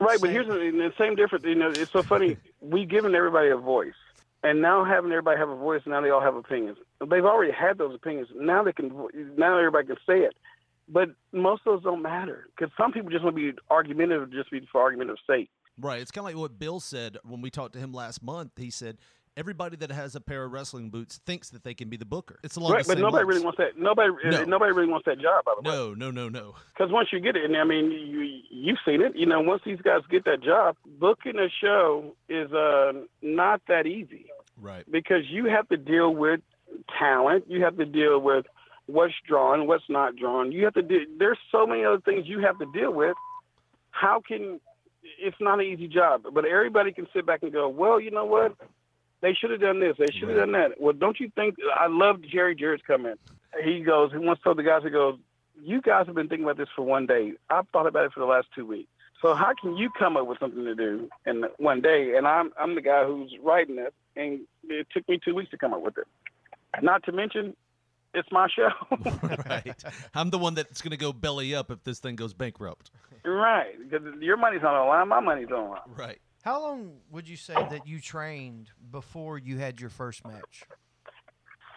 Right, 0.00 0.20
but 0.20 0.30
here's 0.30 0.46
the, 0.46 0.54
the 0.54 0.92
same 0.98 1.14
difference. 1.16 1.44
You 1.44 1.54
know, 1.54 1.70
it's 1.70 1.92
so 1.92 2.02
funny. 2.02 2.36
We've 2.60 2.88
given 2.88 3.14
everybody 3.14 3.48
a 3.50 3.56
voice, 3.56 3.94
and 4.42 4.60
now 4.60 4.84
having 4.84 5.12
everybody 5.12 5.38
have 5.38 5.48
a 5.48 5.56
voice, 5.56 5.82
now 5.86 6.00
they 6.00 6.10
all 6.10 6.20
have 6.20 6.34
opinions. 6.34 6.78
They've 7.00 7.24
already 7.24 7.52
had 7.52 7.78
those 7.78 7.94
opinions. 7.94 8.28
Now 8.34 8.62
they 8.64 8.72
can. 8.72 8.90
Now 9.36 9.58
everybody 9.58 9.86
can 9.86 9.96
say 10.06 10.20
it. 10.20 10.34
But 10.88 11.10
most 11.32 11.62
of 11.64 11.74
those 11.76 11.84
don't 11.84 12.02
matter 12.02 12.48
because 12.56 12.72
some 12.76 12.92
people 12.92 13.10
just 13.10 13.24
want 13.24 13.36
to 13.36 13.52
be 13.52 13.58
argumentative, 13.70 14.32
just 14.32 14.50
be 14.50 14.66
for 14.70 14.82
argumentative 14.82 15.18
sake. 15.26 15.48
Right. 15.78 16.00
It's 16.00 16.10
kind 16.10 16.26
of 16.26 16.34
like 16.34 16.40
what 16.40 16.58
Bill 16.58 16.80
said 16.80 17.16
when 17.24 17.40
we 17.40 17.50
talked 17.50 17.72
to 17.74 17.78
him 17.78 17.92
last 17.92 18.22
month. 18.22 18.52
He 18.56 18.70
said 18.70 18.98
everybody 19.36 19.76
that 19.76 19.90
has 19.90 20.14
a 20.14 20.20
pair 20.20 20.44
of 20.44 20.52
wrestling 20.52 20.90
boots 20.90 21.18
thinks 21.26 21.50
that 21.50 21.64
they 21.64 21.74
can 21.74 21.88
be 21.88 21.96
the 21.96 22.04
booker. 22.04 22.38
It's 22.42 22.56
along 22.56 22.72
Right, 22.72 22.84
the 22.84 22.94
but 22.94 22.98
nobody 23.00 23.24
lines. 23.24 23.28
really 23.28 23.44
wants 23.44 23.58
that. 23.58 23.78
Nobody, 23.78 24.10
No. 24.24 24.44
nobody 24.44 24.72
really 24.72 24.88
wants 24.88 25.06
that 25.06 25.18
job. 25.18 25.44
By 25.44 25.52
the 25.60 25.68
way. 25.68 25.74
No, 25.74 25.94
no, 25.94 26.10
no, 26.10 26.28
no. 26.28 26.54
Because 26.74 26.90
once 26.92 27.08
you 27.12 27.20
get 27.20 27.36
it, 27.36 27.44
and 27.44 27.56
I 27.56 27.64
mean, 27.64 27.90
you 27.90 28.40
you've 28.50 28.78
seen 28.84 29.00
it. 29.02 29.16
You 29.16 29.26
know, 29.26 29.40
once 29.40 29.62
these 29.64 29.80
guys 29.80 30.02
get 30.10 30.24
that 30.26 30.42
job, 30.42 30.76
booking 30.98 31.38
a 31.38 31.48
show 31.48 32.14
is 32.28 32.52
uh, 32.52 32.92
not 33.22 33.62
that 33.68 33.86
easy 33.86 34.26
Right. 34.60 34.84
because 34.90 35.22
you 35.28 35.46
have 35.46 35.68
to 35.70 35.76
deal 35.76 36.14
with 36.14 36.40
talent. 36.98 37.44
You 37.48 37.62
have 37.64 37.76
to 37.78 37.86
deal 37.86 38.18
with 38.20 38.46
what's 38.86 39.14
drawn, 39.26 39.66
what's 39.66 39.88
not 39.88 40.16
drawn. 40.16 40.52
You 40.52 40.64
have 40.64 40.74
to 40.74 40.82
do. 40.82 41.06
There's 41.18 41.38
so 41.50 41.66
many 41.66 41.84
other 41.84 42.00
things 42.00 42.26
you 42.26 42.40
have 42.40 42.58
to 42.58 42.66
deal 42.72 42.92
with. 42.92 43.16
How 43.90 44.20
can? 44.20 44.60
It's 45.18 45.36
not 45.40 45.58
an 45.60 45.66
easy 45.66 45.88
job, 45.88 46.22
but 46.32 46.44
everybody 46.44 46.92
can 46.92 47.06
sit 47.12 47.26
back 47.26 47.42
and 47.42 47.52
go, 47.52 47.68
well, 47.68 47.98
you 48.00 48.10
know 48.10 48.24
what? 48.24 48.54
They 49.22 49.34
should 49.34 49.50
have 49.50 49.60
done 49.60 49.80
this. 49.80 49.96
They 49.98 50.10
should 50.10 50.28
have 50.28 50.36
done 50.36 50.52
that. 50.52 50.80
Well, 50.80 50.92
don't 50.92 51.18
you 51.18 51.30
think? 51.34 51.54
I 51.74 51.86
love 51.86 52.20
Jerry 52.22 52.54
Jarrett's 52.54 52.82
comment. 52.86 53.18
He 53.64 53.80
goes, 53.80 54.10
he 54.12 54.18
once 54.18 54.40
told 54.42 54.58
the 54.58 54.62
guys, 54.62 54.82
he 54.82 54.90
goes, 54.90 55.16
you 55.62 55.80
guys 55.80 56.06
have 56.06 56.14
been 56.16 56.28
thinking 56.28 56.44
about 56.44 56.56
this 56.56 56.68
for 56.74 56.82
one 56.82 57.06
day. 57.06 57.34
I've 57.48 57.68
thought 57.68 57.86
about 57.86 58.04
it 58.04 58.12
for 58.12 58.20
the 58.20 58.26
last 58.26 58.48
two 58.54 58.66
weeks. 58.66 58.88
So 59.22 59.34
how 59.34 59.52
can 59.60 59.76
you 59.76 59.88
come 59.96 60.16
up 60.16 60.26
with 60.26 60.40
something 60.40 60.64
to 60.64 60.74
do 60.74 61.08
in 61.24 61.44
one 61.58 61.80
day? 61.80 62.16
And 62.16 62.26
I'm 62.26 62.52
I'm 62.58 62.74
the 62.74 62.80
guy 62.80 63.04
who's 63.04 63.32
writing 63.40 63.78
it, 63.78 63.94
and 64.16 64.40
it 64.64 64.88
took 64.92 65.08
me 65.08 65.20
two 65.24 65.36
weeks 65.36 65.50
to 65.52 65.58
come 65.58 65.72
up 65.72 65.82
with 65.82 65.96
it. 65.96 66.08
Not 66.82 67.04
to 67.04 67.12
mention, 67.12 67.54
it's 68.14 68.28
my 68.32 68.48
show. 68.48 68.70
right. 69.48 69.84
I'm 70.14 70.30
the 70.30 70.38
one 70.38 70.54
that's 70.54 70.82
going 70.82 70.90
to 70.90 70.96
go 70.96 71.12
belly 71.12 71.54
up 71.54 71.70
if 71.70 71.84
this 71.84 72.00
thing 72.00 72.16
goes 72.16 72.34
bankrupt. 72.34 72.90
right, 73.24 73.74
because 73.78 74.04
your 74.20 74.36
money's 74.36 74.64
on 74.64 74.74
the 74.74 74.84
line, 74.84 75.06
my 75.06 75.20
money's 75.20 75.50
on 75.52 75.64
the 75.64 75.70
line. 75.70 75.80
Right. 75.94 76.18
How 76.42 76.60
long 76.60 76.98
would 77.10 77.28
you 77.28 77.36
say 77.36 77.54
that 77.54 77.86
you 77.86 78.00
trained 78.00 78.70
before 78.90 79.38
you 79.38 79.58
had 79.58 79.80
your 79.80 79.90
first 79.90 80.26
match? 80.26 80.64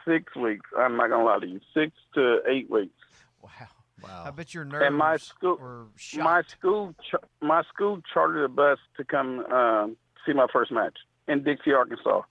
Six 0.08 0.36
weeks. 0.36 0.70
I'm 0.78 0.98
not 0.98 1.10
gonna 1.10 1.24
lie 1.24 1.40
to 1.40 1.48
you. 1.48 1.60
Six 1.74 1.92
to 2.16 2.40
eight 2.48 2.70
weeks. 2.70 2.94
Wow. 3.42 3.68
Wow. 4.04 4.24
I 4.26 4.32
bet 4.32 4.54
your 4.54 4.66
nerves 4.66 4.86
And 4.86 4.96
my 4.96 5.18
school, 5.18 5.56
were 5.56 5.86
my 6.18 6.42
school, 6.42 6.94
my 7.42 7.64
school 7.74 8.02
chartered 8.14 8.44
a 8.44 8.50
bus 8.50 8.78
to 8.98 9.06
come 9.06 9.40
um, 9.46 9.98
see 10.26 10.34
my 10.34 10.48
first 10.52 10.72
match 10.72 10.98
in 11.28 11.44
Dixie, 11.44 11.72
Arkansas. 11.72 12.22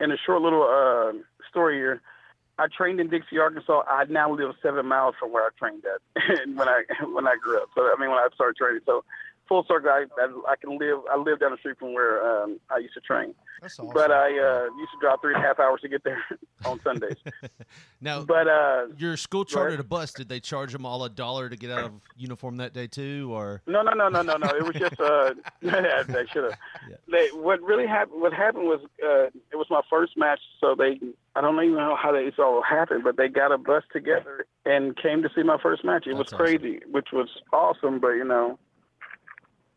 And 0.00 0.12
a 0.12 0.16
short 0.26 0.42
little 0.42 0.64
uh, 0.64 1.16
story 1.48 1.76
here. 1.76 2.02
I 2.58 2.66
trained 2.76 3.00
in 3.00 3.08
Dixie, 3.08 3.38
Arkansas. 3.38 3.82
I 3.88 4.04
now 4.04 4.32
live 4.32 4.54
seven 4.62 4.86
miles 4.86 5.14
from 5.18 5.32
where 5.32 5.44
I 5.44 5.48
trained 5.58 5.84
at, 5.84 6.22
and 6.40 6.56
when 6.58 6.68
I 6.68 6.82
when 7.12 7.26
I 7.26 7.36
grew 7.40 7.58
up. 7.58 7.68
So 7.74 7.82
I 7.82 7.94
mean, 7.98 8.10
when 8.10 8.18
I 8.18 8.28
started 8.34 8.56
training. 8.56 8.80
So 8.84 9.04
full 9.48 9.64
circle, 9.68 9.90
I, 9.90 10.04
I, 10.20 10.52
I 10.52 10.56
can 10.56 10.78
live. 10.78 10.98
I 11.10 11.16
live 11.16 11.40
down 11.40 11.52
the 11.52 11.56
street 11.58 11.78
from 11.78 11.94
where 11.94 12.24
um, 12.24 12.58
I 12.70 12.78
used 12.78 12.94
to 12.94 13.00
train. 13.00 13.34
That's 13.60 13.78
awesome. 13.78 13.92
But 13.94 14.10
I 14.10 14.26
uh, 14.38 14.64
used 14.76 14.92
to 14.92 14.98
drive 15.00 15.20
three 15.20 15.34
and 15.34 15.42
a 15.42 15.46
half 15.46 15.58
hours 15.58 15.80
to 15.82 15.88
get 15.88 16.04
there 16.04 16.22
on 16.64 16.80
Sundays. 16.82 17.16
Now, 18.00 18.22
but 18.22 18.46
uh, 18.46 18.88
your 18.98 19.16
school 19.16 19.46
chartered 19.46 19.80
a 19.80 19.84
bus. 19.84 20.12
Did 20.12 20.28
they 20.28 20.38
charge 20.38 20.72
them 20.72 20.84
all 20.84 21.04
a 21.04 21.08
dollar 21.08 21.48
to 21.48 21.56
get 21.56 21.70
out 21.70 21.84
of 21.84 21.92
uniform 22.16 22.58
that 22.58 22.74
day 22.74 22.86
too, 22.86 23.30
or? 23.32 23.62
No, 23.66 23.80
no, 23.80 23.92
no, 23.92 24.10
no, 24.10 24.20
no, 24.20 24.36
no. 24.36 24.48
It 24.48 24.62
was 24.62 24.76
just 24.76 25.00
uh, 25.00 25.32
they 25.62 26.26
should 26.30 26.44
have. 26.44 26.58
Yeah. 26.86 26.96
They 27.10 27.28
what 27.28 27.62
really 27.62 27.86
happened? 27.86 28.20
What 28.20 28.34
happened 28.34 28.64
was 28.64 28.80
uh, 29.02 29.28
it 29.50 29.56
was 29.56 29.68
my 29.70 29.80
first 29.88 30.18
match, 30.18 30.40
so 30.60 30.74
they 30.76 31.00
I 31.34 31.40
don't 31.40 31.56
even 31.64 31.76
know 31.76 31.96
how 31.96 32.12
this 32.12 32.34
all 32.38 32.62
happened, 32.62 33.04
but 33.04 33.16
they 33.16 33.28
got 33.28 33.52
a 33.52 33.56
bus 33.56 33.84
together 33.90 34.44
and 34.66 34.94
came 34.94 35.22
to 35.22 35.30
see 35.34 35.42
my 35.42 35.56
first 35.62 35.82
match. 35.82 36.06
It 36.06 36.10
was 36.10 36.26
That's 36.30 36.34
awesome. 36.34 36.58
crazy, 36.58 36.80
which 36.90 37.08
was 37.10 37.28
awesome, 37.54 38.00
but 38.00 38.10
you 38.10 38.24
know 38.24 38.58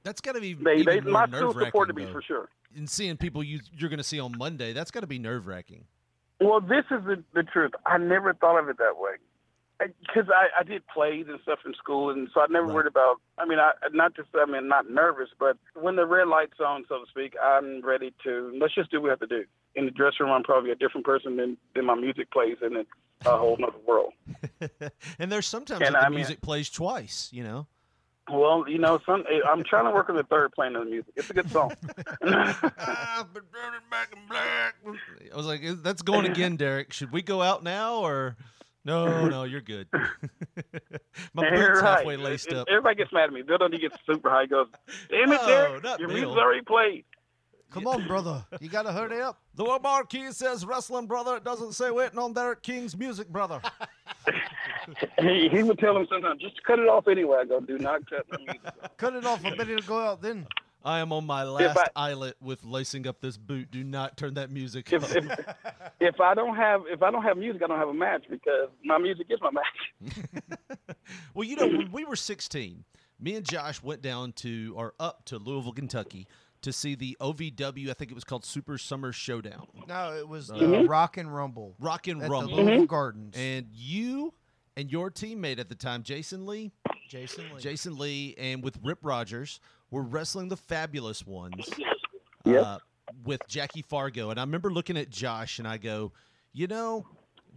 That's 0.08 0.22
got 0.22 0.36
to 0.36 0.42
be 0.42 0.54
they 0.54 0.82
they 0.84 0.98
even 0.98 1.12
my 1.12 1.26
more 1.28 1.42
nerve-wracking, 1.42 1.96
me 1.96 2.06
though. 2.06 2.12
for 2.14 2.22
sure. 2.22 2.50
And 2.76 2.90
seeing 2.90 3.18
people 3.18 3.44
you 3.44 3.60
you're 3.78 3.90
going 3.90 3.98
to 3.98 4.04
see 4.04 4.20
on 4.20 4.38
Monday, 4.38 4.72
that's 4.74 4.90
got 4.92 5.02
to 5.02 5.08
be 5.08 5.20
nerve 5.20 5.48
wracking. 5.48 5.84
Well, 6.40 6.62
this 6.62 6.86
is 6.92 7.04
the 7.06 7.24
the 7.34 7.44
truth. 7.44 7.72
I 7.86 7.98
never 7.98 8.34
thought 8.34 8.58
of 8.60 8.70
it 8.70 8.78
that 8.78 8.98
way. 8.98 9.12
Because 9.80 10.28
I, 10.34 10.48
I 10.60 10.64
did 10.64 10.82
plays 10.88 11.26
and 11.30 11.40
stuff 11.44 11.60
in 11.64 11.74
school, 11.76 12.10
and 12.10 12.28
so 12.34 12.42
I 12.42 12.48
never 12.50 12.66
Right. 12.66 12.74
worried 12.74 12.88
about. 12.88 13.18
I 13.38 13.46
mean, 13.46 13.60
I 13.60 13.74
not 13.94 14.16
just 14.16 14.30
I 14.34 14.46
mean 14.50 14.68
not 14.68 14.90
nervous, 14.90 15.30
but 15.40 15.56
when 15.76 15.96
the 15.98 16.06
red 16.08 16.28
light's 16.28 16.60
on, 16.60 16.84
so 16.90 17.00
to 17.00 17.06
speak, 17.10 17.36
I'm 17.44 17.82
ready 17.86 18.12
to. 18.24 18.58
Let's 18.60 18.74
just 18.74 18.90
do 18.90 18.98
what 18.98 19.04
we 19.04 19.10
have 19.12 19.20
to 19.20 19.28
do. 19.28 19.44
In 19.76 19.86
the 19.86 19.92
dressing 19.92 20.26
room, 20.26 20.32
I'm 20.32 20.42
probably 20.44 20.72
a 20.72 20.76
different 20.76 21.06
person 21.06 21.38
than 21.38 21.58
than 21.76 21.86
my 21.86 21.94
music 21.96 22.32
plays, 22.32 22.58
and 22.64 22.76
it's 22.78 22.90
a 23.26 23.38
whole 23.38 23.56
nother 23.60 23.78
world. 23.86 24.14
and 25.20 25.32
there's 25.32 25.46
sometimes 25.46 25.82
And 25.82 25.94
that 25.94 26.00
the 26.00 26.06
I 26.06 26.10
mean- 26.10 26.16
music 26.20 26.42
plays 26.42 26.70
twice. 26.72 27.30
You 27.32 27.44
know. 27.44 27.68
Well, 28.30 28.66
you 28.68 28.78
know, 28.78 29.00
some 29.06 29.24
eh, 29.30 29.40
I'm 29.48 29.64
trying 29.64 29.86
to 29.86 29.92
work 29.92 30.10
on 30.10 30.16
the 30.16 30.24
third 30.24 30.52
plane 30.52 30.76
of 30.76 30.84
the 30.84 30.90
music. 30.90 31.14
It's 31.16 31.30
a 31.30 31.34
good 31.34 31.50
song. 31.50 31.72
I've 32.22 33.34
been 33.34 33.44
burning 33.52 33.82
back 33.90 34.12
in 34.12 34.20
black. 34.28 34.76
I 35.32 35.36
was 35.36 35.46
like, 35.46 35.62
that's 35.82 36.02
going 36.02 36.26
again, 36.26 36.56
Derek. 36.58 36.92
Should 36.94 37.12
we 37.12 37.22
go 37.22 37.42
out 37.42 37.64
now 37.64 38.00
or? 38.00 38.36
No, 38.86 39.28
no, 39.28 39.44
you're 39.44 39.60
good. 39.60 39.90
My 41.34 41.50
boot's 41.50 41.82
right. 41.82 41.98
halfway 41.98 42.16
laced 42.16 42.54
up. 42.54 42.68
Everybody 42.70 42.96
gets 42.96 43.12
mad 43.12 43.26
at 43.26 43.34
me. 43.34 43.42
Bill 43.42 43.58
Dundee 43.58 43.80
gets 43.80 43.98
super 44.06 44.30
high. 44.30 44.44
He 44.44 44.48
goes, 44.48 44.68
"Damn 45.10 45.30
it, 45.32 45.42
No, 45.42 45.48
Derek, 45.48 45.84
your 46.00 46.08
Bill. 46.08 46.18
music's 46.18 46.38
already 46.40 46.62
played." 46.62 47.04
Come 47.72 47.88
on, 47.88 48.08
brother. 48.08 48.46
You 48.62 48.70
got 48.70 48.84
to 48.84 48.92
hurry 48.92 49.22
up. 49.22 49.40
The 49.56 49.64
one 49.64 49.82
marquee 49.82 50.32
says 50.32 50.66
wrestling 50.66 51.06
brother. 51.08 51.36
It 51.38 51.44
doesn't 51.44 51.74
say 51.74 51.92
waiting 51.92 52.18
on 52.20 52.34
Derek 52.34 52.64
King's 52.64 52.98
music 52.98 53.28
brother. 53.30 53.62
he, 55.20 55.50
he 55.52 55.64
would 55.64 55.78
tell 55.80 55.96
him 55.98 56.08
sometimes, 56.10 56.42
just 56.42 56.64
cut 56.64 56.80
it 56.80 56.88
off 56.88 57.08
anyway. 57.08 57.40
I 57.42 57.46
go, 57.46 57.60
do 57.60 57.78
not 57.78 58.10
cut 58.10 58.26
the 58.32 58.40
music. 58.40 58.62
Cut 58.98 59.16
it 59.16 59.26
off. 59.26 59.46
I 59.46 59.56
bet 59.56 59.70
it'll 59.70 59.88
go 59.88 60.00
out 60.00 60.22
then. 60.22 60.48
I 60.84 61.00
am 61.00 61.12
on 61.12 61.26
my 61.26 61.44
last 61.44 61.78
I- 61.96 62.10
eyelet 62.10 62.36
with 62.42 62.64
lacing 62.64 63.06
up 63.08 63.20
this 63.22 63.38
boot. 63.38 63.70
Do 63.70 63.84
not 63.84 64.18
turn 64.18 64.36
that 64.36 64.50
music 64.50 64.92
If, 64.92 65.16
if, 65.16 65.26
if 66.00 66.22
I 66.22 66.34
don't 66.34 66.56
have 66.56 66.84
if 66.88 67.04
I 67.04 67.12
don't 67.12 67.24
have 67.24 67.38
music, 67.38 67.62
I 67.64 67.68
don't 67.68 67.78
have 67.78 67.90
a 67.90 67.94
match 67.94 68.24
because 68.30 68.70
my 68.84 68.98
music 68.98 69.28
is 69.30 69.40
my 69.42 69.52
match. 69.52 70.26
well, 71.34 71.44
you 71.44 71.56
know, 71.58 71.68
when 71.68 71.92
we 71.92 72.06
were 72.06 72.16
16, 72.16 72.84
me 73.20 73.36
and 73.36 73.46
Josh 73.46 73.84
went 73.84 74.02
down 74.02 74.32
to 74.34 74.74
or 74.76 74.94
up 75.00 75.26
to 75.26 75.38
Louisville, 75.38 75.74
Kentucky 75.74 76.28
to 76.68 76.74
see 76.74 76.96
the 76.96 77.18
OVW. 77.20 77.90
I 77.90 77.94
think 77.94 78.12
it 78.12 78.14
was 78.14 78.24
called 78.24 78.46
Super 78.46 78.78
Summer 78.78 79.12
Showdown. 79.12 79.68
No, 79.88 80.14
it 80.16 80.28
was 80.28 80.52
uh, 80.52 80.56
Mhm. 80.56 80.88
Rock 80.88 81.18
and 81.18 81.34
Rumble 81.34 81.76
Rock 81.80 82.08
and 82.08 82.22
at 82.22 82.30
Rumble. 82.30 82.56
the 82.58 82.62
Louisville 82.64 82.86
Gardens. 82.86 83.36
And 83.38 83.68
you 83.74 84.34
and 84.76 84.92
your 84.92 85.10
teammate 85.10 85.60
at 85.60 85.70
the 85.70 85.76
time, 85.76 86.04
Jason 86.04 86.46
Lee, 86.46 86.72
Jason 87.10 87.46
Lee. 87.56 87.62
Jason 87.62 87.98
Lee, 87.98 88.36
and 88.38 88.64
with 88.64 88.78
Rip 88.84 89.00
Rogers 89.02 89.60
were 89.90 90.04
wrestling 90.04 90.50
the 90.50 90.58
Fabulous 90.58 91.26
Ones 91.26 91.68
Yep. 92.46 92.64
uh, 92.64 92.78
with 93.24 93.42
Jackie 93.48 93.82
Fargo. 93.82 94.30
And 94.30 94.40
I 94.40 94.44
remember 94.44 94.72
looking 94.72 94.98
at 94.98 95.10
Josh 95.10 95.60
and 95.60 95.68
I 95.68 95.78
go, 95.78 96.12
you 96.54 96.68
know, 96.68 97.08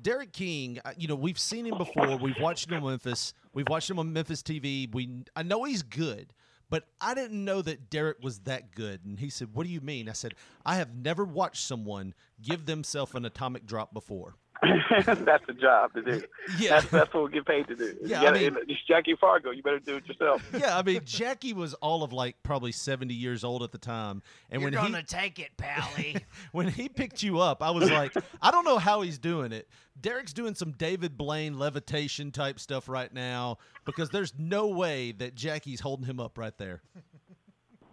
Derek 0.01 0.33
King, 0.33 0.79
uh, 0.85 0.92
you 0.96 1.09
know, 1.09 1.14
we've 1.16 1.38
seen 1.38 1.66
him 1.66 1.77
before. 1.77 2.16
We've 2.16 2.38
watched 2.40 2.70
him 2.70 2.83
on 2.83 2.90
Memphis. 2.90 3.35
We've 3.53 3.68
watched 3.68 3.90
him 3.90 3.99
on 3.99 4.12
Memphis 4.12 4.42
TV. 4.42 4.90
We 4.94 5.25
I 5.37 5.42
know 5.42 5.64
he's 5.64 5.83
good, 5.83 6.33
but 6.71 6.89
I 7.01 7.15
didn't 7.15 7.45
know 7.45 7.61
that 7.63 7.91
Derek 7.91 8.23
was 8.23 8.41
that 8.41 8.75
good. 8.75 9.05
And 9.05 9.19
he 9.19 9.29
said, 9.29 9.55
"What 9.55 9.67
do 9.67 9.73
you 9.73 9.81
mean?" 9.81 10.09
I 10.09 10.13
said, 10.13 10.35
"I 10.65 10.77
have 10.77 10.95
never 10.95 11.25
watched 11.25 11.67
someone 11.67 12.15
give 12.41 12.67
themselves 12.67 13.15
an 13.15 13.25
atomic 13.25 13.67
drop 13.67 13.93
before." 13.93 14.37
that's 15.07 15.46
the 15.46 15.55
job 15.55 15.92
to 15.94 16.03
do. 16.03 16.23
Yeah. 16.59 16.81
That's 16.81 16.87
that's 16.90 17.14
what 17.14 17.25
we 17.25 17.31
get 17.31 17.46
paid 17.46 17.66
to 17.68 17.77
do. 17.77 17.96
Yeah, 18.03 18.20
I 18.20 18.25
gotta- 18.25 18.38
mean- 18.38 18.57
it's 18.68 18.83
Jackie 18.87 19.14
Fargo. 19.20 19.51
You 19.51 19.62
better 19.62 19.79
do 19.79 19.96
it 19.96 20.07
yourself. 20.07 20.42
yeah, 20.59 20.77
I 20.77 20.83
mean, 20.83 21.01
Jackie 21.05 21.53
was 21.53 21.75
all 21.75 22.03
of 22.03 22.12
like 22.12 22.37
probably 22.42 22.73
70 22.73 23.14
years 23.14 23.42
old 23.42 23.62
at 23.62 23.73
the 23.73 23.79
time. 23.79 24.23
And 24.51 24.61
You're 24.61 24.70
when 24.70 24.85
he 24.85 24.92
gonna 24.92 25.03
take 25.03 25.38
it, 25.38 25.57
Pally. 25.57 26.16
when 26.53 26.68
he 26.68 26.88
picked 26.88 27.23
you 27.23 27.40
up, 27.40 27.62
I 27.62 27.70
was 27.70 27.90
like, 27.90 28.12
I 28.42 28.51
don't 28.51 28.64
know 28.64 28.79
how 28.79 29.01
he's 29.01 29.18
doing 29.18 29.53
it. 29.53 29.68
Derek's 30.01 30.33
doing 30.33 30.55
some 30.55 30.73
David 30.73 31.16
Blaine 31.16 31.59
levitation 31.59 32.31
type 32.31 32.59
stuff 32.59 32.88
right 32.88 33.12
now 33.12 33.59
because 33.85 34.11
there's 34.11 34.33
no 34.38 34.68
way 34.68 35.12
that 35.12 35.35
Jackie's 35.35 35.81
holding 35.81 36.07
him 36.07 36.20
up 36.20 36.38
right 36.38 36.57
there. 36.59 36.83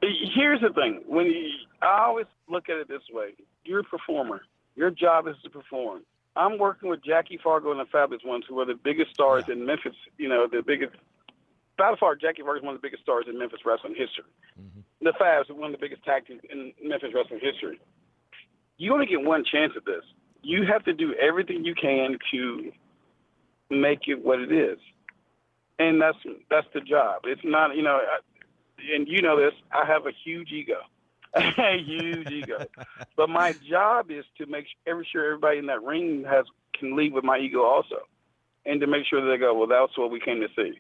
Here's 0.01 0.61
the 0.61 0.69
thing: 0.69 1.01
when 1.07 1.25
you, 1.25 1.49
I 1.81 2.05
always 2.05 2.27
look 2.49 2.69
at 2.69 2.77
it 2.77 2.87
this 2.87 3.01
way, 3.11 3.29
you're 3.65 3.79
a 3.79 3.83
performer. 3.83 4.41
Your 4.75 4.91
job 4.91 5.27
is 5.27 5.35
to 5.43 5.49
perform. 5.49 6.03
I'm 6.37 6.57
working 6.57 6.89
with 6.89 7.03
Jackie 7.03 7.39
Fargo 7.43 7.71
and 7.71 7.79
the 7.79 7.85
Fabulous 7.91 8.23
Ones, 8.25 8.45
who 8.47 8.59
are 8.59 8.65
the 8.65 8.75
biggest 8.75 9.13
stars 9.13 9.43
in 9.49 9.65
Memphis. 9.65 9.95
You 10.17 10.29
know, 10.29 10.47
the 10.51 10.61
biggest. 10.61 10.93
By 11.77 11.93
far, 11.99 12.15
Jackie 12.15 12.41
Fargo 12.41 12.59
is 12.59 12.65
one 12.65 12.75
of 12.75 12.81
the 12.81 12.85
biggest 12.85 13.03
stars 13.03 13.25
in 13.29 13.37
Memphis 13.37 13.59
wrestling 13.65 13.93
history. 13.95 14.23
Mm-hmm. 14.59 14.79
The 15.05 15.13
Fabs 15.19 15.49
are 15.49 15.53
one 15.53 15.73
of 15.73 15.79
the 15.79 15.83
biggest 15.85 16.03
tag 16.03 16.25
teams 16.25 16.41
in 16.49 16.73
Memphis 16.83 17.09
wrestling 17.13 17.39
history. 17.41 17.79
You 18.77 18.93
only 18.93 19.05
get 19.05 19.21
one 19.21 19.43
chance 19.43 19.73
at 19.75 19.85
this. 19.85 20.03
You 20.41 20.65
have 20.71 20.83
to 20.85 20.93
do 20.93 21.13
everything 21.15 21.65
you 21.65 21.75
can 21.75 22.17
to 22.31 22.71
make 23.69 24.07
it 24.07 24.23
what 24.23 24.39
it 24.39 24.51
is, 24.51 24.77
and 25.77 26.01
that's 26.01 26.17
that's 26.49 26.67
the 26.73 26.81
job. 26.81 27.21
It's 27.25 27.41
not, 27.43 27.75
you 27.75 27.81
know, 27.83 27.97
I- 27.97 28.19
and 28.93 29.07
you 29.07 29.21
know 29.23 29.35
this. 29.39 29.53
I 29.71 29.85
have 29.85 30.05
a 30.05 30.11
huge 30.23 30.51
ego. 30.51 30.77
Huge 31.39 32.29
ego. 32.31 32.65
But 33.15 33.29
my 33.29 33.53
job 33.69 34.11
is 34.11 34.25
to 34.37 34.45
make 34.45 34.65
sure, 34.65 34.91
every 34.91 35.07
sure 35.11 35.25
everybody 35.25 35.57
in 35.59 35.67
that 35.67 35.83
ring 35.83 36.25
has 36.29 36.45
can 36.77 36.95
leave 36.95 37.13
with 37.13 37.23
my 37.23 37.37
ego 37.37 37.63
also, 37.63 37.97
and 38.65 38.79
to 38.81 38.87
make 38.87 39.05
sure 39.07 39.21
that 39.21 39.31
they 39.31 39.37
go, 39.37 39.53
well, 39.53 39.67
that's 39.67 39.97
what 39.97 40.11
we 40.11 40.19
came 40.19 40.41
to 40.41 40.47
see. 40.55 40.79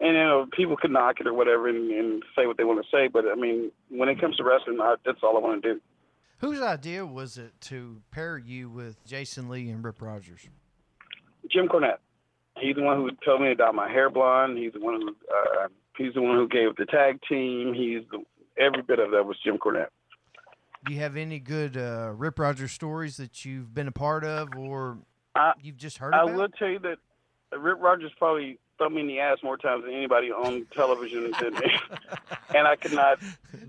And 0.00 0.14
you 0.16 0.22
know, 0.22 0.46
people 0.52 0.76
can 0.76 0.92
knock 0.92 1.20
it 1.20 1.26
or 1.26 1.34
whatever 1.34 1.68
and, 1.68 1.90
and 1.90 2.22
say 2.36 2.46
what 2.46 2.56
they 2.56 2.64
want 2.64 2.84
to 2.84 2.88
say, 2.96 3.08
but 3.08 3.24
I 3.26 3.34
mean, 3.34 3.72
when 3.88 4.08
it 4.08 4.20
comes 4.20 4.36
to 4.36 4.44
wrestling, 4.44 4.78
I, 4.80 4.94
that's 5.04 5.18
all 5.22 5.36
I 5.36 5.40
want 5.40 5.62
to 5.62 5.74
do. 5.74 5.80
Whose 6.38 6.60
idea 6.60 7.04
was 7.04 7.36
it 7.36 7.60
to 7.62 8.00
pair 8.12 8.38
you 8.38 8.70
with 8.70 9.04
Jason 9.04 9.48
Lee 9.48 9.68
and 9.70 9.84
Rip 9.84 10.00
Rogers? 10.00 10.48
Jim 11.50 11.66
Cornette. 11.66 11.98
He's 12.60 12.76
the 12.76 12.82
one 12.82 12.96
who 12.96 13.10
told 13.24 13.40
me 13.40 13.48
to 13.48 13.54
dye 13.54 13.70
my 13.72 13.90
hair 13.90 14.10
blonde. 14.10 14.58
He's 14.58 14.72
the 14.72 14.80
one 14.80 15.00
who 15.00 15.08
uh, 15.08 15.68
he's 15.96 16.14
the 16.14 16.22
one 16.22 16.36
who 16.36 16.48
gave 16.48 16.76
the 16.76 16.86
tag 16.86 17.20
team. 17.28 17.74
He's 17.74 18.02
the, 18.10 18.22
every 18.58 18.82
bit 18.82 18.98
of 18.98 19.10
that 19.12 19.24
was 19.24 19.36
Jim 19.44 19.58
Cornette. 19.58 19.88
Do 20.86 20.94
you 20.94 21.00
have 21.00 21.16
any 21.16 21.38
good 21.40 21.76
uh, 21.76 22.12
Rip 22.16 22.38
Rogers 22.38 22.72
stories 22.72 23.16
that 23.16 23.44
you've 23.44 23.74
been 23.74 23.88
a 23.88 23.92
part 23.92 24.24
of 24.24 24.48
or 24.56 24.98
I, 25.34 25.52
you've 25.62 25.76
just 25.76 25.98
heard 25.98 26.14
I 26.14 26.22
about? 26.22 26.34
will 26.36 26.48
tell 26.48 26.68
you 26.68 26.78
that 26.80 26.98
Rip 27.58 27.78
Rogers 27.80 28.12
probably 28.18 28.58
thumped 28.78 28.94
me 28.94 29.00
in 29.02 29.06
the 29.08 29.18
ass 29.18 29.38
more 29.42 29.56
times 29.56 29.84
than 29.84 29.92
anybody 29.94 30.30
on 30.30 30.66
television, 30.72 31.32
than 31.40 31.54
me. 31.54 31.60
and 32.54 32.66
I 32.68 32.76
could 32.76 32.92
not. 32.92 33.18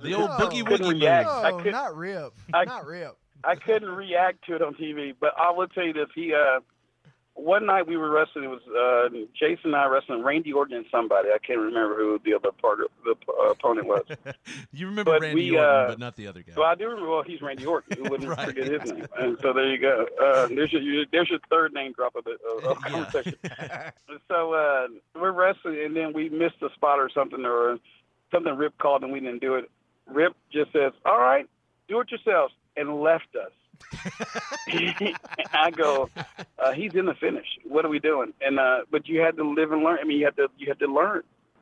The 0.02 0.13
old 0.13 0.30
boogie 0.32 0.65
couldn't 0.65 0.86
woogie 0.86 1.02
react. 1.02 1.28
move. 1.28 1.43
I 1.45 1.49
No, 1.52 1.58
could, 1.63 1.71
not 1.71 1.95
Rip. 1.95 2.34
I- 2.54 2.65
not 2.65 2.86
Rip. 2.86 3.17
I 3.43 3.56
couldn't 3.56 3.89
react 3.89 4.43
to 4.47 4.56
it 4.56 4.62
on 4.62 4.73
TV. 4.75 5.13
But 5.19 5.32
I 5.38 5.49
will 5.52 5.67
tell 5.67 5.86
you 5.86 5.93
this: 5.93 6.08
he, 6.13 6.34
uh, 6.34 6.60
one 7.39 7.65
night 7.65 7.88
we 7.88 7.97
were 7.97 8.10
wrestling. 8.10 8.43
It 8.45 8.47
was 8.49 8.62
uh, 8.67 9.15
Jason 9.39 9.67
and 9.73 9.75
I 9.75 9.86
wrestling 9.88 10.23
Randy 10.23 10.52
Orton 10.54 10.75
and 10.78 10.86
somebody. 10.91 11.30
I 11.30 11.38
can't 11.39 11.60
remember 11.60 11.95
who 11.95 12.19
the 12.23 12.34
other 12.34 12.52
part 12.52 12.80
the 13.04 13.15
uh, 13.32 13.52
opponent 13.52 13.88
was. 13.88 14.04
You 14.71 14.88
remember 14.88 15.12
But 15.13 15.21
Randy 15.21 15.52
we, 15.52 15.58
Orton, 15.58 15.75
uh, 15.75 15.88
but 15.89 15.99
not 15.99 16.15
the 16.15 16.28
other 16.28 16.41
guy. 16.41 16.54
Well, 16.56 16.67
I 16.67 16.75
do 16.75 16.86
remember. 16.88 17.10
Well, 17.10 17.23
he's 17.23 17.41
Randy 17.41 17.65
Orton. 17.65 17.97
Who 17.97 18.10
wouldn't 18.10 18.30
Right. 18.38 18.45
forget 18.47 18.67
his 18.82 18.91
name? 18.91 19.06
And 19.17 19.38
so 19.41 19.52
there 19.54 19.69
you 19.71 19.78
go. 19.80 20.06
Uh, 20.21 20.47
there's 20.47 20.71
your 20.73 21.06
there's 21.12 21.30
your 21.30 21.39
third 21.49 21.73
name 21.73 21.93
drop 21.93 22.15
of 22.15 22.23
the 22.25 22.38
of, 22.58 22.63
of 22.78 22.82
conversation. 22.84 23.36
so 24.28 24.54
uh, 24.54 24.88
we're 25.15 25.32
wrestling, 25.32 25.82
and 25.84 25.95
then 25.95 26.13
we 26.13 26.30
missed 26.30 26.62
a 26.62 26.69
spot 26.75 26.99
or 26.99 27.10
something, 27.10 27.43
or 27.45 27.78
something. 28.32 28.56
Rip 28.56 28.78
called, 28.78 29.04
and 29.04 29.12
we 29.12 29.19
didn't 29.19 29.41
do 29.41 29.56
it. 29.56 29.69
Rip 30.08 30.34
just 30.52 30.71
says, 30.71 30.91
"All 31.06 31.19
right, 31.19 31.47
do 31.88 31.99
it 32.02 32.12
yourselves," 32.12 32.54
and 32.78 33.02
left 33.02 33.36
us. 33.36 33.52
I 35.53 35.71
go, 35.71 36.09
uh, 36.57 36.71
he's 36.73 36.93
in 36.95 37.05
the 37.05 37.13
finish. 37.15 37.45
What 37.65 37.85
are 37.85 37.89
we 37.89 37.99
doing? 37.99 38.33
And 38.41 38.59
uh, 38.59 38.79
but 38.91 39.07
you 39.07 39.19
had 39.21 39.35
to 39.37 39.43
live 39.49 39.71
and 39.71 39.83
learn. 39.83 39.99
I 40.01 40.05
mean, 40.05 40.19
you 40.19 40.25
had 40.25 40.35
to 40.37 40.47
you 40.57 40.67
had 40.67 40.79
to 40.79 40.87
learn. 40.87 41.21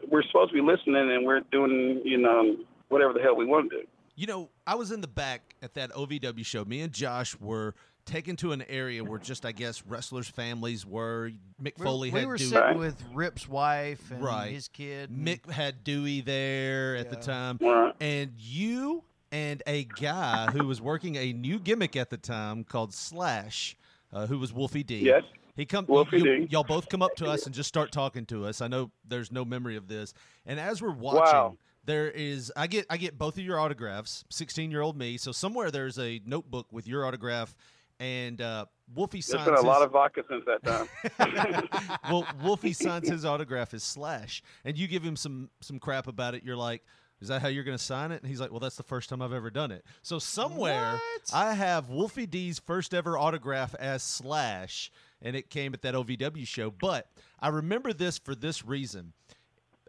We're 0.09 0.23
supposed 0.23 0.51
to 0.51 0.55
be 0.55 0.61
listening, 0.61 0.95
and 1.11 1.25
we're 1.25 1.41
doing 1.51 2.01
you 2.03 2.17
know 2.17 2.55
whatever 2.89 3.13
the 3.13 3.21
hell 3.21 3.35
we 3.35 3.45
want 3.45 3.69
to 3.71 3.77
do. 3.81 3.83
You 4.15 4.27
know, 4.27 4.49
I 4.65 4.75
was 4.75 4.91
in 4.91 5.01
the 5.01 5.07
back 5.07 5.55
at 5.61 5.75
that 5.75 5.91
OVW 5.91 6.43
show. 6.45 6.65
Me 6.65 6.81
and 6.81 6.91
Josh 6.91 7.37
were 7.39 7.75
taken 8.05 8.35
to 8.37 8.51
an 8.51 8.63
area 8.69 9.03
where 9.03 9.19
just, 9.19 9.45
I 9.45 9.51
guess, 9.51 9.83
wrestlers' 9.85 10.27
families 10.29 10.85
were. 10.85 11.31
Mick 11.61 11.77
We- 11.77 11.83
Foley 11.83 12.09
we 12.11 12.19
had 12.19 12.27
were 12.27 12.37
Dewey. 12.37 12.47
sitting 12.47 12.63
Right. 12.63 12.77
with 12.77 13.03
Rip's 13.13 13.47
wife 13.47 14.09
and 14.09 14.23
Right. 14.23 14.51
his 14.53 14.69
kid. 14.69 15.09
and- 15.11 15.27
Mick 15.27 15.47
had 15.51 15.83
Dewey 15.83 16.21
there 16.21 16.95
at 16.95 17.09
the 17.11 17.15
time. 17.17 17.59
Right. 17.61 17.93
And 17.99 18.31
you 18.37 19.03
and 19.37 19.63
a 19.67 19.83
guy 19.83 20.47
who 20.51 20.65
was 20.65 20.81
working 20.81 21.15
a 21.15 21.31
new 21.33 21.59
gimmick 21.59 21.95
at 21.95 22.09
the 22.09 22.17
time 22.17 22.63
called 22.63 22.93
Slash, 22.93 23.77
uh, 24.11 24.25
who 24.25 24.39
was 24.39 24.51
Wolfie 24.51 24.83
D. 24.83 24.97
Yes. 24.99 25.23
He 25.55 25.65
come 25.65 25.85
Wolfie 25.87 26.17
you, 26.17 26.23
D. 26.39 26.47
Y'all 26.49 26.63
both 26.63 26.87
come 26.89 27.01
up 27.01 27.15
to 27.15 27.25
us 27.27 27.45
and 27.45 27.53
just 27.53 27.67
start 27.67 27.91
talking 27.91 28.25
to 28.27 28.45
us. 28.45 28.61
I 28.61 28.67
know 28.67 28.91
there's 29.07 29.31
no 29.31 29.43
memory 29.45 29.75
of 29.75 29.87
this. 29.87 30.13
And 30.45 30.59
as 30.59 30.81
we're 30.81 30.91
watching, 30.91 31.21
Wow. 31.21 31.57
there 31.85 32.09
is 32.11 32.51
I 32.55 32.67
get 32.67 32.85
I 32.89 32.97
get 32.97 33.17
both 33.17 33.37
of 33.37 33.43
your 33.43 33.59
autographs. 33.59 34.23
Sixteen 34.29 34.69
year 34.71 34.81
old 34.81 34.97
me. 34.97 35.17
So 35.17 35.31
somewhere 35.31 35.71
there's 35.71 35.97
a 35.97 36.21
notebook 36.25 36.67
with 36.71 36.87
your 36.87 37.05
autograph, 37.07 37.55
and 37.99 38.39
uh, 38.39 38.65
Wolfie 38.93 39.17
There's 39.17 39.25
signs. 39.27 39.45
been 39.45 39.55
a 39.55 39.61
lot 39.61 39.81
of 39.81 39.91
vodka 39.91 40.23
since 40.29 40.43
that 40.45 40.63
time. 40.63 41.99
well, 42.09 42.27
Wolfie 42.43 42.73
signs 42.85 43.09
his 43.09 43.25
autograph 43.25 43.73
as 43.73 43.83
Slash, 43.83 44.43
and 44.63 44.77
you 44.77 44.87
give 44.87 45.03
him 45.03 45.15
some 45.15 45.49
some 45.61 45.79
crap 45.79 46.07
about 46.07 46.35
it. 46.35 46.43
You're 46.43 46.55
like, 46.55 46.83
"Is 47.21 47.27
that 47.29 47.41
how 47.41 47.47
you're 47.47 47.63
going 47.63 47.77
to 47.77 47.83
sign 47.83 48.11
it?" 48.11 48.21
And 48.21 48.29
he's 48.29 48.39
like, 48.39 48.51
"Well, 48.51 48.59
that's 48.59 48.75
the 48.75 48.83
first 48.83 49.09
time 49.09 49.21
I've 49.21 49.33
ever 49.33 49.49
done 49.49 49.71
it." 49.71 49.85
So 50.01 50.19
somewhere 50.19 50.93
What? 50.93 51.33
I 51.33 51.53
have 51.53 51.89
Wolfie 51.89 52.25
D's 52.25 52.59
first 52.59 52.93
ever 52.93 53.17
autograph 53.17 53.75
as 53.75 54.03
Slash, 54.03 54.91
and 55.21 55.35
it 55.35 55.49
came 55.49 55.73
at 55.73 55.81
that 55.81 55.95
OVW 55.95 56.45
show. 56.47 56.71
But 56.71 57.09
I 57.39 57.49
remember 57.49 57.93
this 57.93 58.17
for 58.17 58.35
this 58.35 58.65
reason. 58.65 59.13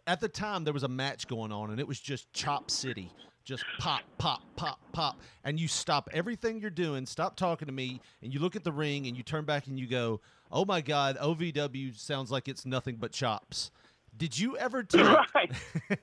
At 0.06 0.20
the 0.20 0.28
time, 0.28 0.64
there 0.64 0.72
was 0.72 0.84
a 0.84 0.88
match 0.88 1.26
going 1.28 1.52
on, 1.52 1.70
and 1.70 1.78
it 1.78 1.86
was 1.86 2.00
just 2.00 2.32
Chop 2.32 2.70
City. 2.70 3.12
Just 3.44 3.64
pop, 3.78 4.02
pop, 4.18 4.42
pop, 4.56 4.78
pop. 4.92 5.20
And 5.42 5.58
you 5.58 5.68
stop 5.68 6.10
everything 6.12 6.60
you're 6.60 6.68
doing, 6.68 7.06
stop 7.06 7.34
talking 7.34 7.64
to 7.64 7.72
me, 7.72 8.00
and 8.22 8.32
you 8.32 8.40
look 8.40 8.56
at 8.56 8.62
the 8.64 8.72
ring 8.72 9.06
and 9.06 9.16
you 9.16 9.22
turn 9.22 9.46
back 9.46 9.66
and 9.66 9.78
you 9.80 9.86
go, 9.86 10.20
Oh 10.50 10.66
my 10.66 10.82
God, 10.82 11.16
OVW 11.18 11.98
sounds 11.98 12.30
like 12.30 12.46
it's 12.46 12.66
nothing 12.66 12.96
but 12.96 13.10
chops. 13.10 13.70
Did 14.18 14.38
you 14.38 14.56
ever 14.58 14.82
take 14.84 15.06
right. 15.34 15.52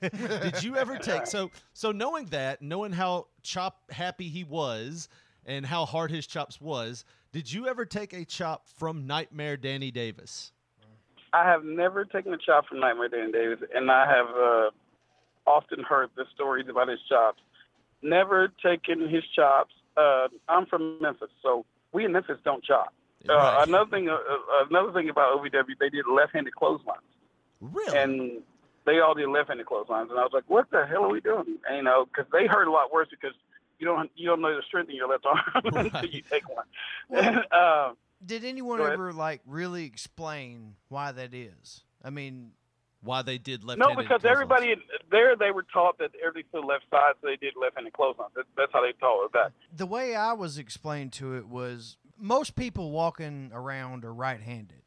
did 0.00 0.62
you 0.62 0.76
ever 0.76 0.96
take 0.96 1.26
so 1.26 1.50
so 1.72 1.92
knowing 1.92 2.26
that, 2.26 2.62
knowing 2.62 2.92
how 2.92 3.28
chop 3.42 3.90
happy 3.90 4.28
he 4.28 4.42
was 4.42 5.08
and 5.44 5.64
how 5.64 5.84
hard 5.84 6.10
his 6.10 6.26
chops 6.26 6.60
was, 6.60 7.04
did 7.32 7.52
you 7.52 7.68
ever 7.68 7.84
take 7.84 8.12
a 8.12 8.24
chop 8.24 8.66
from 8.68 9.06
Nightmare 9.06 9.56
Danny 9.56 9.90
Davis? 9.90 10.52
I 11.32 11.44
have 11.44 11.64
never 11.64 12.04
taken 12.04 12.32
a 12.32 12.38
chop 12.38 12.66
from 12.66 12.80
Nightmare 12.80 13.08
Danny 13.08 13.30
Davis, 13.30 13.58
and 13.74 13.90
I 13.90 14.06
have 14.06 14.28
uh, 14.28 14.70
often 15.46 15.82
heard 15.84 16.10
the 16.16 16.24
stories 16.34 16.66
about 16.68 16.88
his 16.88 17.00
chops. 17.08 17.40
Never 18.02 18.48
taken 18.62 19.08
his 19.08 19.22
chops. 19.34 19.74
Uh, 19.96 20.28
I'm 20.48 20.66
from 20.66 20.98
Memphis, 21.00 21.28
so 21.42 21.64
we 21.92 22.04
in 22.04 22.12
Memphis 22.12 22.38
don't 22.44 22.64
chop. 22.64 22.92
Uh, 23.28 23.34
Right. 23.34 23.68
Another 23.68 23.90
thing, 23.90 24.08
uh, 24.08 24.14
uh, 24.14 24.64
another 24.70 24.92
thing 24.92 25.08
about 25.08 25.36
OVW, 25.38 25.78
they 25.80 25.88
did 25.90 26.06
left-handed 26.06 26.54
clotheslines, 26.54 27.02
Really? 27.60 27.96
and 27.98 28.42
they 28.84 29.00
all 29.00 29.14
did 29.14 29.28
left-handed 29.28 29.66
clotheslines, 29.66 30.10
and 30.10 30.18
I 30.18 30.22
was 30.22 30.32
like, 30.32 30.44
"What 30.46 30.70
the 30.70 30.86
hell 30.86 31.04
are 31.04 31.08
we 31.10 31.20
doing?" 31.20 31.58
And, 31.68 31.78
you 31.78 31.82
know, 31.82 32.04
because 32.06 32.30
they 32.32 32.46
hurt 32.46 32.68
a 32.68 32.70
lot 32.70 32.92
worse 32.92 33.08
because 33.10 33.34
you 33.78 33.86
don't 33.86 34.10
you 34.16 34.26
don't 34.26 34.40
know 34.40 34.54
the 34.54 34.62
strength 34.62 34.90
in 34.90 34.96
your 34.96 35.08
left 35.08 35.26
arm 35.26 35.40
until 35.64 36.08
you 36.08 36.22
take 36.22 36.48
one. 36.48 36.64
Well- 37.08 37.42
uh, 37.50 37.92
Did 38.24 38.44
anyone 38.46 38.78
Go 38.78 38.84
ahead. 38.84 38.94
ever 38.94 39.12
like 39.12 39.42
really 39.46 39.84
explain 39.84 40.76
why 40.88 41.12
that 41.12 41.34
is? 41.34 41.84
I 42.02 42.08
mean, 42.08 42.52
Why 43.02 43.20
they 43.20 43.36
did 43.36 43.62
left 43.62 43.78
No, 43.78 43.94
because 43.94 44.24
everybody 44.24 44.74
there 45.10 45.36
they 45.36 45.50
were 45.50 45.66
taught 45.70 45.98
that 45.98 46.12
everything 46.26 46.50
to 46.54 46.60
the 46.62 46.66
left 46.66 46.84
side, 46.90 47.12
so 47.20 47.26
they 47.28 47.36
did 47.36 47.52
left-handed 47.60 47.92
clotheslines. 47.92 48.32
That, 48.34 48.46
that's 48.56 48.72
how 48.72 48.80
they 48.82 48.92
taught 48.92 49.26
us 49.26 49.30
that. 49.34 49.52
the 49.76 49.84
way 49.84 50.14
I 50.16 50.32
was 50.32 50.56
explained 50.56 51.12
to 51.14 51.34
it 51.36 51.46
was 51.46 51.98
most 52.18 52.56
people 52.56 52.90
walking 52.90 53.50
around 53.52 54.04
are 54.06 54.14
right-handed. 54.14 54.82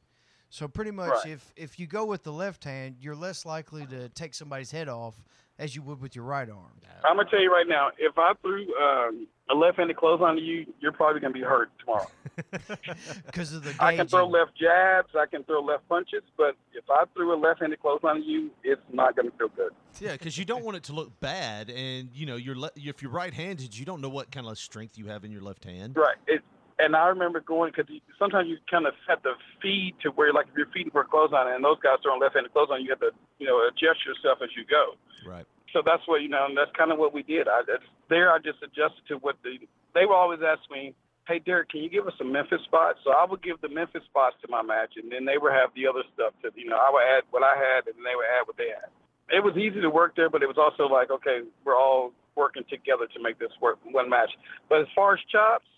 So 0.50 0.68
pretty 0.68 0.92
much 0.92 1.10
Right. 1.10 1.34
if 1.34 1.54
if 1.56 1.80
you 1.80 1.88
go 1.88 2.06
with 2.06 2.24
the 2.24 2.34
left 2.34 2.64
hand, 2.64 2.98
you're 3.00 3.16
less 3.16 3.46
likely 3.46 3.86
to 3.88 4.10
take 4.10 4.34
somebody's 4.34 4.72
head 4.72 4.90
off 4.90 5.24
as 5.60 5.76
you 5.76 5.82
would 5.84 6.02
with 6.02 6.16
your 6.16 6.26
right 6.26 6.50
arm. 6.50 6.82
I'm 7.08 7.18
gonna 7.18 7.30
tell 7.30 7.40
you 7.42 7.52
right 7.52 7.68
now, 7.68 7.90
if 7.98 8.18
I 8.18 8.34
threw 8.42 8.66
um, 8.78 9.28
a 9.50 9.56
left-handed 9.56 9.96
clothesline 9.98 10.36
to 10.38 10.42
you, 10.42 10.66
you're 10.80 10.92
probably 10.92 11.22
gonna 11.22 11.34
be 11.34 11.42
hurt 11.42 11.70
tomorrow. 11.80 12.08
Because 13.26 13.54
of 13.54 13.64
the 13.64 13.76
I 13.80 13.96
can 13.96 14.08
throw 14.08 14.28
left 14.28 14.52
jabs, 14.58 15.10
I 15.16 15.26
can 15.26 15.44
throw 15.44 15.62
left 15.62 15.88
punches, 15.88 16.24
but 16.38 16.56
if 16.74 16.84
I 16.90 17.04
threw 17.14 17.34
a 17.34 17.38
left-handed 17.40 17.80
clothesline 17.80 18.22
to 18.22 18.28
you, 18.28 18.52
it's 18.64 18.82
not 18.92 19.16
gonna 19.16 19.32
feel 19.38 19.50
good. 19.50 19.72
Yeah, 20.00 20.14
because 20.14 20.38
you 20.38 20.46
don't 20.46 20.64
want 20.64 20.78
it 20.78 20.84
to 20.84 20.94
look 20.94 21.20
bad, 21.20 21.70
and 21.70 22.10
you 22.14 22.26
know 22.26 22.36
you're 22.38 22.58
le- 22.58 22.72
if 22.76 23.02
you're 23.02 23.12
right-handed, 23.12 23.78
you 23.78 23.86
don't 23.86 24.02
know 24.02 24.10
what 24.10 24.32
kind 24.32 24.48
of 24.48 24.58
strength 24.58 24.98
you 24.98 25.08
have 25.08 25.24
in 25.24 25.32
your 25.32 25.42
left 25.42 25.64
hand. 25.66 25.96
Right. 25.96 26.18
It, 26.28 26.42
and 26.80 26.96
I 26.96 27.08
remember 27.12 27.44
going 27.44 27.72
because 27.76 27.92
sometimes 28.18 28.48
you 28.48 28.58
kind 28.72 28.88
of 28.88 28.96
have 29.08 29.22
to 29.24 29.36
feed 29.62 29.96
to 30.02 30.10
where, 30.16 30.32
like, 30.32 30.48
if 30.48 30.56
you're 30.56 30.72
feeding 30.74 30.92
for 30.92 31.02
a 31.02 31.06
clothesline, 31.06 31.52
and 31.52 31.64
those 31.64 31.78
guys 31.84 32.00
throwing 32.02 32.24
left-handed 32.24 32.52
clothesline, 32.56 32.82
you 32.82 32.90
have 32.90 33.04
to, 33.04 33.12
you 33.38 33.46
know, 33.46 33.60
adjust 33.68 34.00
yourself 34.08 34.40
as 34.42 34.50
you 34.56 34.64
go. 34.64 34.96
Right. 35.28 35.46
So 35.74 35.84
that's 35.86 36.02
what 36.08 36.24
you 36.24 36.30
know, 36.30 36.48
and 36.50 36.58
that's 36.58 36.72
kind 36.74 36.92
of 36.92 36.98
what 36.98 37.14
we 37.14 37.22
did. 37.22 37.48
I 37.48 37.62
that's, 37.68 37.86
there, 38.10 38.32
I 38.34 38.40
just 38.40 38.64
adjusted 38.64 39.06
to 39.10 39.22
what 39.22 39.38
the 39.44 39.62
they 39.94 40.06
were 40.06 40.16
always 40.16 40.40
ask 40.42 40.66
me, 40.72 40.96
"Hey, 41.28 41.38
Derek, 41.38 41.70
can 41.70 41.82
you 41.86 41.90
give 41.90 42.08
us 42.08 42.14
some 42.18 42.32
Memphis 42.32 42.62
spots?" 42.66 43.00
So 43.04 43.12
I 43.14 43.26
would 43.26 43.44
give 43.44 43.62
the 43.62 43.70
Memphis 43.70 44.02
spots 44.10 44.36
to 44.42 44.48
my 44.50 44.64
match, 44.64 44.98
and 44.98 45.12
then 45.12 45.26
they 45.26 45.38
would 45.38 45.54
have 45.54 45.70
the 45.76 45.86
other 45.86 46.02
stuff 46.14 46.34
to 46.42 46.50
you 46.58 46.66
know. 46.70 46.78
I 46.78 46.90
would 46.90 47.06
add 47.06 47.24
what 47.30 47.44
I 47.44 47.54
had, 47.54 47.86
and 47.86 48.02
they 48.02 48.18
would 48.18 48.26
add 48.26 48.50
what 48.50 48.58
they 48.58 48.74
had. 48.74 48.90
It 49.30 49.44
was 49.46 49.54
easy 49.58 49.78
to 49.82 49.94
work 49.94 50.16
there, 50.18 50.30
but 50.30 50.42
it 50.42 50.50
was 50.50 50.58
also 50.58 50.90
like, 50.90 51.12
okay, 51.12 51.46
we're 51.62 51.78
all 51.78 52.14
working 52.34 52.64
together 52.66 53.06
to 53.14 53.22
make 53.22 53.38
this 53.38 53.54
work 53.62 53.78
one 53.86 54.10
match. 54.10 54.32
But 54.70 54.82
as 54.82 54.88
far 54.96 55.14
as 55.14 55.20
chops, 55.30 55.70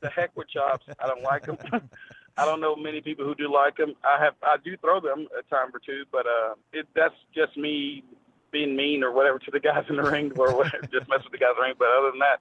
the 0.00 0.08
heck 0.10 0.36
with 0.36 0.48
chops. 0.48 0.86
I 0.98 1.06
don't 1.06 1.22
like 1.22 1.46
them. 1.46 1.58
I 2.36 2.44
don't 2.46 2.60
know 2.60 2.74
many 2.76 3.00
people 3.00 3.24
who 3.24 3.34
do 3.34 3.52
like 3.52 3.76
them. 3.76 3.94
I 4.04 4.22
have 4.22 4.34
I 4.42 4.56
do 4.64 4.76
throw 4.78 5.00
them 5.00 5.26
a 5.38 5.42
time 5.54 5.68
or 5.74 5.80
two, 5.84 6.04
but 6.10 6.26
uh, 6.26 6.54
it 6.72 6.86
that's 6.94 7.14
just 7.34 7.56
me 7.56 8.04
being 8.52 8.74
mean 8.76 9.02
or 9.04 9.12
whatever 9.12 9.38
to 9.38 9.50
the 9.50 9.60
guys 9.60 9.84
in 9.88 9.96
the 9.96 10.02
ring 10.02 10.32
or 10.36 10.56
whatever, 10.56 10.82
just 10.92 11.08
mess 11.08 11.22
with 11.22 11.32
the 11.32 11.38
guys 11.38 11.50
in 11.56 11.60
the 11.60 11.62
ring. 11.62 11.74
But 11.78 11.88
other 11.98 12.10
than 12.10 12.20
that, 12.20 12.40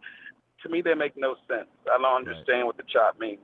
to 0.63 0.69
me 0.69 0.81
they 0.81 0.93
make 0.93 1.17
no 1.17 1.35
sense. 1.47 1.67
I 1.91 1.97
don't 2.01 2.27
understand 2.27 2.65
what 2.65 2.77
the 2.77 2.83
chop 2.91 3.19
means. 3.19 3.39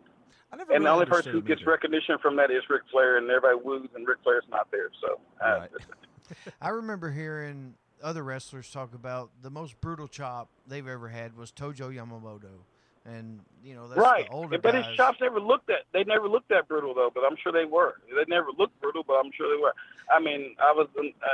I 0.53 0.57
never 0.57 0.73
And 0.73 0.85
the 0.85 0.89
only 0.89 1.05
person 1.07 1.31
who 1.31 1.41
gets 1.41 1.61
either. 1.61 1.71
recognition 1.71 2.17
from 2.21 2.35
that 2.37 2.51
is 2.51 2.61
Ric 2.69 2.83
Flair, 2.91 3.17
and 3.17 3.29
everybody 3.29 3.57
woos, 3.63 3.89
and 3.95 4.07
Ric 4.07 4.19
Flair's 4.23 4.45
not 4.49 4.69
there. 4.71 4.89
So 5.01 5.19
uh, 5.45 5.59
Right. 5.59 5.69
I 6.61 6.69
remember 6.69 7.11
hearing 7.11 7.73
other 8.01 8.23
wrestlers 8.23 8.71
talk 8.71 8.93
about 8.93 9.31
the 9.41 9.49
most 9.49 9.79
brutal 9.81 10.07
chop 10.07 10.49
they've 10.67 10.87
ever 10.87 11.09
had 11.09 11.35
was 11.35 11.51
Tojo 11.51 11.93
Yamamoto, 11.93 12.61
and 13.05 13.39
you 13.63 13.75
know 13.75 13.87
that's 13.87 13.99
right. 13.99 14.25
the 14.27 14.31
older 14.33 14.57
but 14.57 14.73
guys. 14.73 14.85
his 14.85 14.95
chops 14.95 15.19
never 15.21 15.39
looked 15.39 15.67
that. 15.67 15.83
They 15.93 16.03
never 16.03 16.27
looked 16.27 16.49
that 16.49 16.67
brutal 16.67 16.93
though. 16.93 17.11
But 17.13 17.23
I'm 17.29 17.37
sure 17.41 17.51
they 17.51 17.65
were. 17.65 17.95
They 18.15 18.23
never 18.27 18.47
looked 18.57 18.79
brutal, 18.81 19.03
but 19.05 19.13
I'm 19.13 19.31
sure 19.35 19.55
they 19.55 19.61
were. 19.61 19.73
I 20.15 20.19
mean, 20.19 20.55
I 20.59 20.71
was 20.71 20.87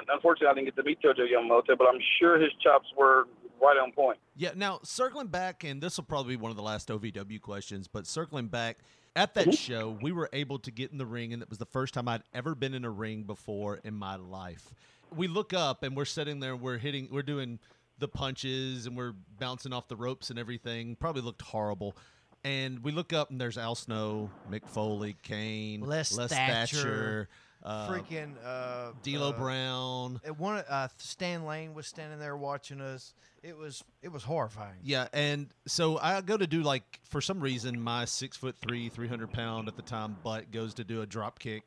unfortunately 0.09 0.47
I 0.47 0.53
didn't 0.53 0.65
get 0.65 0.75
to 0.75 0.83
meet 0.83 1.01
Tojo 1.01 1.25
Yamamoto, 1.27 1.77
but 1.77 1.87
I'm 1.87 1.99
sure 2.19 2.39
his 2.39 2.51
chops 2.61 2.87
were 2.97 3.27
right 3.61 3.77
on 3.77 3.91
point. 3.91 4.17
Yeah. 4.35 4.51
Now 4.55 4.79
circling 4.83 5.27
back, 5.27 5.63
and 5.63 5.81
this 5.81 5.97
will 5.97 6.05
probably 6.05 6.35
be 6.35 6.41
one 6.41 6.51
of 6.51 6.57
the 6.57 6.63
last 6.63 6.89
OVW 6.89 7.41
questions, 7.41 7.87
but 7.87 8.05
circling 8.07 8.47
back. 8.47 8.77
At 9.13 9.35
Mm-hmm. 9.35 9.49
that 9.49 9.57
show, 9.57 9.97
we 10.01 10.13
were 10.13 10.29
able 10.31 10.57
to 10.59 10.71
get 10.71 10.93
in 10.93 10.97
the 10.97 11.05
ring, 11.05 11.33
and 11.33 11.41
it 11.43 11.49
was 11.49 11.57
the 11.57 11.65
first 11.65 11.93
time 11.93 12.07
I'd 12.07 12.23
ever 12.33 12.55
been 12.55 12.73
in 12.73 12.85
a 12.85 12.89
ring 12.89 13.23
before 13.23 13.81
in 13.83 13.93
my 13.93 14.15
life. 14.15 14.73
We 15.13 15.27
look 15.27 15.51
up, 15.51 15.83
and 15.83 15.97
we're 15.97 16.05
sitting 16.05 16.39
there, 16.39 16.55
we're 16.55 16.77
hitting, 16.77 17.09
we're 17.11 17.21
doing 17.21 17.59
the 18.01 18.09
punches, 18.09 18.85
and 18.85 18.97
we're 18.97 19.13
bouncing 19.39 19.71
off 19.71 19.87
the 19.87 19.95
ropes 19.95 20.29
and 20.29 20.37
everything. 20.37 20.97
Probably 20.97 21.21
looked 21.21 21.41
horrible. 21.41 21.95
And 22.43 22.83
we 22.83 22.91
look 22.91 23.13
up, 23.13 23.29
and 23.29 23.39
there's 23.39 23.57
Al 23.57 23.75
Snow, 23.75 24.29
Mick 24.51 24.67
Foley, 24.67 25.15
Kane, 25.21 25.81
Les 25.81 26.17
Les 26.17 26.27
Thatcher, 26.27 26.77
Thatcher, 26.77 27.29
uh, 27.63 27.89
freaking 27.89 28.33
uh, 28.43 28.91
D'Lo 29.03 29.29
uh, 29.29 29.31
Brown. 29.33 30.19
uh, 30.27 30.33
One 30.33 30.63
uh, 30.67 30.87
Stan 30.97 31.45
Lane 31.45 31.75
was 31.75 31.85
standing 31.85 32.17
there 32.19 32.35
watching 32.35 32.81
us. 32.81 33.13
It 33.43 33.55
was 33.55 33.83
it 34.01 34.11
was 34.11 34.23
horrifying. 34.23 34.79
Yeah, 34.83 35.07
and 35.13 35.47
so 35.67 35.99
I 35.99 36.21
go 36.21 36.35
to 36.35 36.47
do 36.47 36.63
like 36.63 36.99
for 37.03 37.21
some 37.21 37.39
reason 37.39 37.79
my 37.79 38.05
six 38.05 38.37
foot 38.37 38.55
three, 38.59 38.89
three 38.89 39.07
hundred 39.07 39.31
pound 39.31 39.67
at 39.67 39.75
the 39.75 39.81
time 39.83 40.17
butt 40.23 40.51
goes 40.51 40.73
to 40.75 40.83
do 40.83 41.01
a 41.01 41.05
drop 41.05 41.37
kick, 41.39 41.63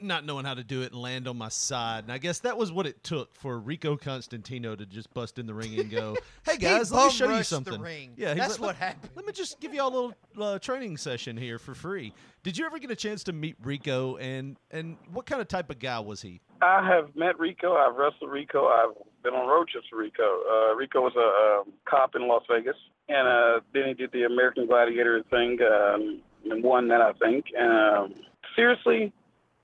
not 0.00 0.24
knowing 0.24 0.44
how 0.44 0.54
to 0.54 0.62
do 0.64 0.82
it 0.82 0.92
and 0.92 1.00
land 1.00 1.26
on 1.26 1.38
my 1.38 1.48
side. 1.48 2.04
And 2.04 2.12
I 2.12 2.18
guess 2.18 2.40
that 2.40 2.58
was 2.58 2.70
what 2.70 2.86
it 2.86 3.02
took 3.02 3.34
for 3.34 3.58
Rico 3.58 3.96
Constantino 3.96 4.76
to 4.76 4.84
just 4.86 5.12
bust 5.14 5.38
in 5.38 5.46
the 5.46 5.54
ring 5.54 5.78
and 5.78 5.90
go, 5.90 6.16
"Hey 6.44 6.52
He 6.52 6.58
guys, 6.58 6.92
let 6.92 7.06
me 7.06 7.12
show 7.12 7.24
you 7.26 7.30
rushed 7.32 7.50
the 7.50 7.56
something." 7.56 7.80
ring. 7.80 8.12
Yeah, 8.16 8.34
That's 8.34 8.52
like, 8.52 8.60
what 8.60 8.66
"Let- 8.68 8.76
happened. 8.76 9.10
Let 9.14 9.26
me 9.26 9.32
just 9.32 9.60
give 9.60 9.72
y'all 9.74 9.88
a 9.88 9.94
little 9.94 10.14
uh, 10.40 10.58
training 10.58 10.96
session 10.98 11.36
here 11.36 11.58
for 11.58 11.74
free. 11.74 12.12
Did 12.42 12.58
you 12.58 12.66
ever 12.66 12.78
get 12.78 12.90
a 12.90 12.96
chance 12.96 13.24
to 13.24 13.32
meet 13.32 13.56
Rico 13.62 14.16
and 14.16 14.56
and 14.70 14.96
what 15.12 15.26
kind 15.26 15.40
of 15.40 15.48
type 15.48 15.70
of 15.70 15.78
guy 15.78 15.98
was 16.00 16.22
he? 16.22 16.40
I 16.62 16.86
have 16.86 17.14
met 17.16 17.38
Rico. 17.38 17.74
I've 17.74 17.96
wrestled 17.96 18.30
Rico. 18.30 18.66
I've 18.66 18.94
been 19.22 19.34
on 19.34 19.46
road 19.48 19.68
trips 19.68 19.86
with 19.92 20.00
Rico. 20.00 20.22
Uh, 20.50 20.74
Rico 20.74 21.00
was 21.02 21.12
a 21.16 21.60
um, 21.68 21.72
cop 21.86 22.14
in 22.14 22.26
Las 22.28 22.44
Vegas, 22.50 22.76
and 23.08 23.26
uh, 23.28 23.60
then 23.74 23.88
he 23.88 23.94
did 23.94 24.10
the 24.12 24.22
American 24.24 24.66
Gladiator 24.66 25.22
thing 25.30 25.58
um, 25.62 26.20
and 26.50 26.62
won 26.64 26.88
that, 26.88 27.00
I 27.02 27.12
think. 27.14 27.46
And 27.58 27.72
um, 28.14 28.14
seriously, 28.54 29.12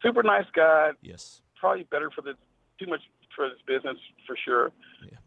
super 0.03 0.23
nice 0.23 0.47
guy. 0.55 0.91
Yes. 1.03 1.41
Probably 1.59 1.85
better 1.85 2.11
for 2.11 2.23
the 2.23 2.35
too 2.79 2.87
much 2.87 3.01
for 3.35 3.45
his 3.45 3.59
business 3.67 3.97
for 4.27 4.37
sure. 4.45 4.73
Yeah. 5.03 5.19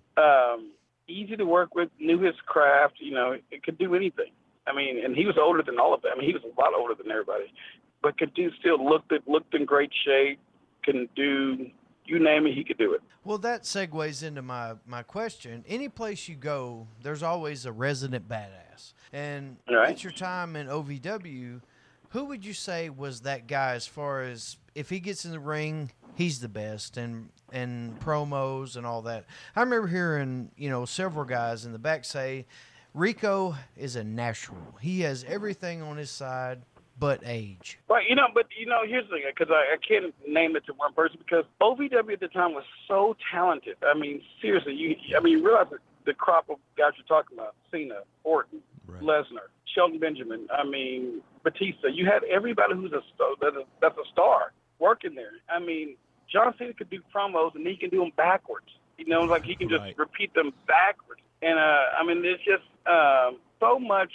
Um, 0.54 0.72
easy 1.08 1.36
to 1.38 1.46
work 1.46 1.76
with. 1.76 1.90
Knew 2.00 2.20
his 2.20 2.36
craft. 2.46 2.96
You 3.00 3.14
know, 3.14 3.36
it 3.52 3.64
could 3.64 3.78
do 3.78 3.96
anything. 3.96 4.32
I 4.68 4.76
mean, 4.76 5.04
and 5.04 5.16
he 5.16 5.26
was 5.26 5.38
older 5.40 5.62
than 5.64 5.80
all 5.80 5.94
of 5.94 6.02
them. 6.02 6.12
I 6.16 6.20
mean, 6.20 6.28
he 6.28 6.34
was 6.34 6.44
a 6.44 6.60
lot 6.60 6.74
older 6.76 6.96
than 6.96 7.12
everybody, 7.12 7.54
but 8.02 8.18
could 8.18 8.34
do 8.34 8.50
still 8.60 8.84
looked 8.84 9.12
at, 9.12 9.28
looked 9.28 9.54
in 9.54 9.66
great 9.66 9.92
shape. 10.06 10.40
Can 10.84 11.08
do 11.16 11.68
you 12.08 12.20
name 12.20 12.46
it, 12.46 12.54
he 12.54 12.64
could 12.64 12.78
do 12.78 12.94
it. 12.94 13.02
Well, 13.24 13.40
that 13.40 13.64
segues 13.64 14.22
into 14.24 14.42
my 14.42 14.74
my 14.86 15.02
question. 15.04 15.64
Any 15.68 15.90
place 15.90 16.28
you 16.28 16.36
go, 16.36 16.88
there's 17.02 17.24
always 17.24 17.66
a 17.66 17.72
resident 17.72 18.28
badass. 18.28 18.94
And 19.12 19.58
Right. 19.70 19.90
at 19.90 20.04
your 20.04 20.14
time 20.14 20.56
in 20.56 20.68
OVW, 20.68 21.62
who 22.10 22.26
would 22.26 22.46
you 22.46 22.54
say 22.54 22.90
was 22.90 23.22
that 23.22 23.48
guy 23.48 23.74
as 23.74 23.88
far 23.88 24.22
as 24.22 24.58
if 24.76 24.90
he 24.90 25.00
gets 25.00 25.26
in 25.26 25.32
the 25.32 25.40
ring, 25.40 25.92
he's 26.16 26.40
the 26.40 26.50
best 26.50 26.98
and 26.98 27.30
and 27.52 28.00
promos 28.00 28.76
and 28.76 28.86
all 28.86 29.02
that. 29.04 29.26
I 29.56 29.62
remember 29.62 29.88
hearing, 29.88 30.52
you 30.58 30.70
know, 30.70 30.86
several 30.86 31.26
guys 31.26 31.66
in 31.66 31.72
the 31.72 31.80
back 31.80 32.04
say 32.06 32.46
Rico 32.94 33.56
is 33.78 33.96
a 33.96 34.04
natural. 34.04 34.78
He 34.82 35.02
has 35.02 35.24
everything 35.24 35.82
on 35.82 35.98
his 35.98 36.12
side 36.12 36.64
but 36.98 37.22
age. 37.26 37.78
Right, 37.90 38.06
you 38.10 38.16
know, 38.16 38.28
but 38.34 38.46
you 38.58 38.66
know, 38.66 38.82
here's 38.88 39.06
the 39.10 39.16
thing, 39.16 39.24
because 39.28 39.52
I, 39.54 39.74
I 39.74 39.78
can't 39.86 40.14
name 40.28 40.56
it 40.56 40.66
to 40.68 40.74
one 40.74 40.94
person 40.94 41.18
because 41.20 41.44
OVW 41.62 42.14
at 42.14 42.20
the 42.20 42.30
time 42.30 42.54
was 42.54 42.64
so 42.88 43.18
talented. 43.32 43.76
I 43.86 43.98
mean, 43.98 44.22
seriously, 44.42 44.74
you, 44.74 44.96
I 45.16 45.20
mean, 45.22 45.40
you 45.40 45.46
realize 45.46 45.68
the, 45.72 45.78
the 46.06 46.14
crop 46.14 46.50
of 46.50 46.58
guys 46.78 46.92
you're 46.98 47.06
talking 47.08 47.38
about: 47.38 47.56
Cena, 47.72 48.02
Orton, 48.24 48.62
Right. 48.88 49.02
Lesnar, 49.02 49.50
Shelton 49.74 50.00
Benjamin. 50.00 50.48
I 50.52 50.64
mean, 50.64 51.22
Batista. 51.44 51.88
You 51.88 52.06
had 52.06 52.24
everybody 52.24 52.76
who's 52.76 52.94
a 52.94 53.02
that's 53.42 53.56
a, 53.56 53.64
that's 53.82 53.98
a 53.98 54.12
star 54.12 54.54
working 54.80 55.16
there. 55.16 55.32
I 55.50 55.60
mean, 55.60 55.96
John 56.32 56.54
Cena 56.58 56.74
could 56.74 56.90
do 56.90 57.00
promos 57.14 57.56
and 57.56 57.66
he 57.66 57.76
can 57.78 57.90
do 57.90 58.00
them 58.00 58.12
backwards. 58.18 58.68
You 58.98 59.06
know, 59.08 59.22
like 59.24 59.44
he 59.44 59.56
can 59.56 59.68
just 59.70 59.82
Right. 59.82 59.98
repeat 59.98 60.34
them 60.34 60.54
backwards. 60.68 61.22
And 61.42 61.60
uh, 61.60 61.84
I 62.00 62.04
mean, 62.06 62.22
there's 62.22 62.40
just 62.40 62.64
um, 62.88 63.40
so 63.60 63.78
much. 63.80 64.12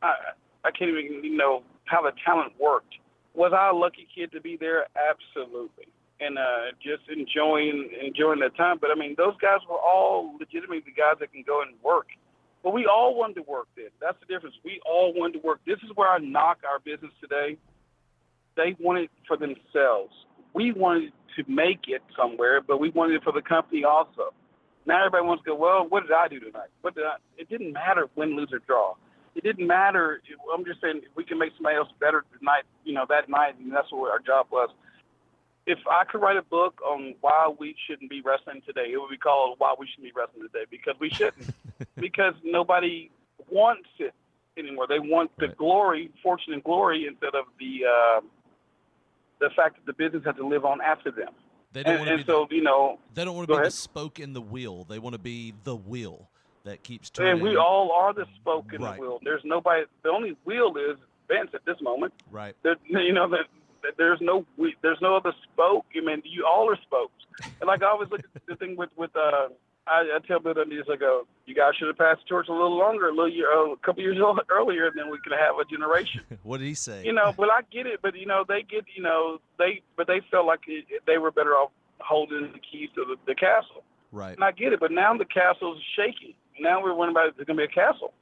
I, 0.00 0.14
I 0.64 0.70
can't 0.70 0.90
even 0.90 1.24
you 1.24 1.36
know 1.36 1.62
how 1.86 2.02
the 2.02 2.12
talent 2.24 2.52
worked. 2.60 2.94
Was 3.34 3.52
I 3.52 3.70
a 3.70 3.72
lucky 3.72 4.06
kid 4.14 4.30
to 4.32 4.40
be 4.40 4.56
there? 4.56 4.86
Absolutely. 4.96 5.88
And 6.20 6.38
uh, 6.38 6.70
just 6.80 7.02
enjoying 7.10 7.90
enjoying 8.00 8.38
that 8.40 8.56
time. 8.56 8.78
But 8.80 8.90
I 8.90 8.94
mean, 8.94 9.14
those 9.18 9.34
guys 9.42 9.58
were 9.68 9.78
all 9.78 10.34
legitimately 10.38 10.80
the 10.86 10.92
guys 10.92 11.16
that 11.20 11.32
can 11.32 11.42
go 11.44 11.62
and 11.62 11.72
work. 11.82 12.06
But 12.62 12.72
we 12.72 12.86
all 12.86 13.16
wanted 13.18 13.34
to 13.34 13.42
work 13.42 13.66
then. 13.76 13.88
That's 14.00 14.16
the 14.20 14.26
difference. 14.32 14.54
We 14.64 14.80
all 14.86 15.12
wanted 15.12 15.40
to 15.40 15.44
work. 15.46 15.58
This 15.66 15.78
is 15.82 15.90
where 15.96 16.08
I 16.08 16.18
knock 16.18 16.58
our 16.62 16.78
business 16.78 17.10
today. 17.20 17.58
They 18.56 18.76
wanted 18.78 19.04
it 19.04 19.10
for 19.26 19.36
themselves. 19.36 20.12
We 20.54 20.72
wanted 20.72 21.12
to 21.36 21.44
make 21.50 21.88
it 21.88 22.02
somewhere, 22.16 22.60
but 22.60 22.78
we 22.78 22.90
wanted 22.90 23.16
it 23.16 23.22
for 23.24 23.32
the 23.32 23.42
company 23.42 23.84
also. 23.84 24.34
Now 24.84 24.98
everybody 25.06 25.24
wants 25.26 25.44
to 25.44 25.50
go, 25.50 25.54
well, 25.56 25.86
what 25.88 26.02
did 26.02 26.12
I 26.12 26.28
do 26.28 26.40
tonight? 26.40 26.68
What 26.82 26.94
did 26.94 27.04
I? 27.04 27.16
It 27.38 27.48
didn't 27.48 27.72
matter 27.72 28.08
win, 28.16 28.36
lose, 28.36 28.50
or 28.52 28.58
draw. 28.58 28.94
It 29.34 29.44
didn't 29.44 29.66
matter. 29.66 30.20
I'm 30.52 30.64
just 30.64 30.80
saying 30.82 30.98
if 30.98 31.16
we 31.16 31.24
can 31.24 31.38
make 31.38 31.52
somebody 31.56 31.76
else 31.76 31.88
better 32.00 32.24
tonight, 32.38 32.64
you 32.84 32.92
know, 32.92 33.06
that 33.08 33.28
night, 33.30 33.58
and 33.58 33.72
that's 33.72 33.90
what 33.90 34.10
our 34.10 34.18
job 34.18 34.46
was. 34.50 34.68
If 35.66 35.78
I 35.88 36.04
could 36.04 36.20
write 36.20 36.36
a 36.36 36.42
book 36.42 36.80
on 36.84 37.14
why 37.20 37.50
we 37.58 37.74
shouldn't 37.86 38.10
be 38.10 38.20
wrestling 38.20 38.60
today, 38.66 38.90
it 38.92 39.00
would 39.00 39.10
be 39.10 39.16
called 39.16 39.54
"Why 39.58 39.74
We 39.78 39.86
Shouldn't 39.86 40.12
Be 40.12 40.20
Wrestling 40.20 40.42
Today" 40.42 40.66
because 40.68 40.96
we 41.00 41.08
shouldn't. 41.08 41.48
because 42.00 42.34
nobody 42.44 43.10
wants 43.48 43.88
it 43.98 44.12
anymore. 44.58 44.86
They 44.88 44.98
want 44.98 45.30
the 45.38 45.46
Right. 45.46 45.56
glory, 45.56 46.10
fortune, 46.22 46.52
and 46.52 46.64
glory 46.64 47.06
instead 47.06 47.34
of 47.34 47.46
the 47.58 47.86
uh, 47.86 48.20
the 49.42 49.50
fact 49.54 49.76
that 49.76 49.86
the 49.86 49.92
business 49.92 50.22
has 50.24 50.36
to 50.36 50.46
live 50.46 50.64
on 50.64 50.80
after 50.80 51.10
them. 51.10 51.32
They 51.72 51.82
don't 51.82 51.94
And, 51.94 52.00
want 52.00 52.08
to 52.08 52.14
and 52.14 52.26
be 52.26 52.30
so, 52.32 52.46
the, 52.48 52.56
you 52.56 52.62
know, 52.62 52.98
they 53.14 53.24
don't 53.24 53.34
want 53.36 53.48
to 53.48 53.56
be 53.56 53.62
the 53.64 53.70
spoke 53.70 54.20
in 54.20 54.32
the 54.34 54.40
wheel. 54.40 54.84
They 54.88 54.98
want 54.98 55.14
to 55.14 55.18
be 55.18 55.52
the 55.64 55.74
wheel 55.74 56.28
that 56.64 56.82
keeps 56.84 57.10
turning. 57.10 57.32
and 57.32 57.42
we 57.42 57.56
all 57.56 57.90
are 57.92 58.12
the 58.14 58.26
spoke 58.40 58.72
in 58.72 58.80
Right. 58.82 58.96
the 58.96 59.02
wheel. 59.02 59.18
There's 59.24 59.42
nobody. 59.44 59.84
The 60.02 60.10
only 60.10 60.36
wheel 60.44 60.72
is 60.76 60.96
Vince 61.28 61.50
at 61.54 61.64
this 61.64 61.76
moment. 61.80 62.12
right. 62.30 62.54
There, 62.62 62.76
you 63.08 63.12
know 63.12 63.28
that 63.28 63.46
there's 63.98 64.20
no 64.20 64.44
we- 64.56 64.76
there's 64.82 65.00
no 65.00 65.16
other 65.16 65.32
spoke. 65.52 65.86
I 65.96 66.00
mean, 66.04 66.22
you 66.24 66.46
all 66.46 66.70
are 66.70 66.76
spokes. 66.82 67.14
And 67.60 67.66
like 67.66 67.82
I 67.82 67.86
always 67.86 68.10
look 68.10 68.20
at 68.36 68.46
the 68.46 68.54
thing 68.56 68.76
with 68.76 68.90
with 68.96 69.10
uh, 69.16 69.48
I, 69.86 70.02
I 70.14 70.18
tell 70.26 70.38
Bill 70.38 70.54
Dundee, 70.54 70.76
it's 70.76 70.88
like, 70.88 71.02
uh, 71.02 71.24
you 71.46 71.54
guys 71.54 71.72
should 71.76 71.88
have 71.88 71.98
passed 71.98 72.20
the 72.22 72.28
torch 72.28 72.46
a 72.48 72.52
little 72.52 72.78
longer, 72.78 73.08
a 73.08 73.10
little 73.10 73.28
year, 73.28 73.50
uh, 73.52 73.72
a 73.72 73.76
couple 73.78 74.02
years 74.02 74.16
earlier, 74.50 74.86
and 74.86 74.96
then 74.96 75.10
we 75.10 75.18
could 75.18 75.32
have 75.32 75.56
a 75.60 75.64
generation. 75.64 76.20
What 76.44 76.58
did 76.58 76.66
he 76.66 76.74
say? 76.74 77.02
You 77.04 77.12
know, 77.12 77.32
but 77.36 77.48
I 77.50 77.62
get 77.72 77.86
it. 77.86 78.00
But 78.02 78.16
you 78.16 78.26
know, 78.26 78.44
they 78.46 78.62
get 78.62 78.84
you 78.96 79.02
know 79.02 79.38
they 79.58 79.82
but 79.96 80.06
they 80.06 80.20
felt 80.30 80.46
like 80.46 80.60
it, 80.66 80.84
they 81.06 81.18
were 81.18 81.30
better 81.30 81.52
off 81.54 81.70
holding 82.00 82.52
the 82.52 82.58
keys 82.60 82.90
to 82.96 83.04
the, 83.04 83.16
the 83.26 83.34
castle. 83.34 83.82
right. 84.12 84.34
And 84.34 84.44
I 84.44 84.50
get 84.52 84.72
it, 84.72 84.80
but 84.80 84.90
now 84.92 85.16
the 85.16 85.24
castle's 85.24 85.80
shaky. 85.96 86.36
Now 86.60 86.82
we're 86.82 86.94
wondering 86.94 87.16
about 87.16 87.36
there's 87.36 87.46
going 87.46 87.56
to 87.58 87.66
be 87.66 87.70
a 87.72 87.74
castle. 87.74 88.12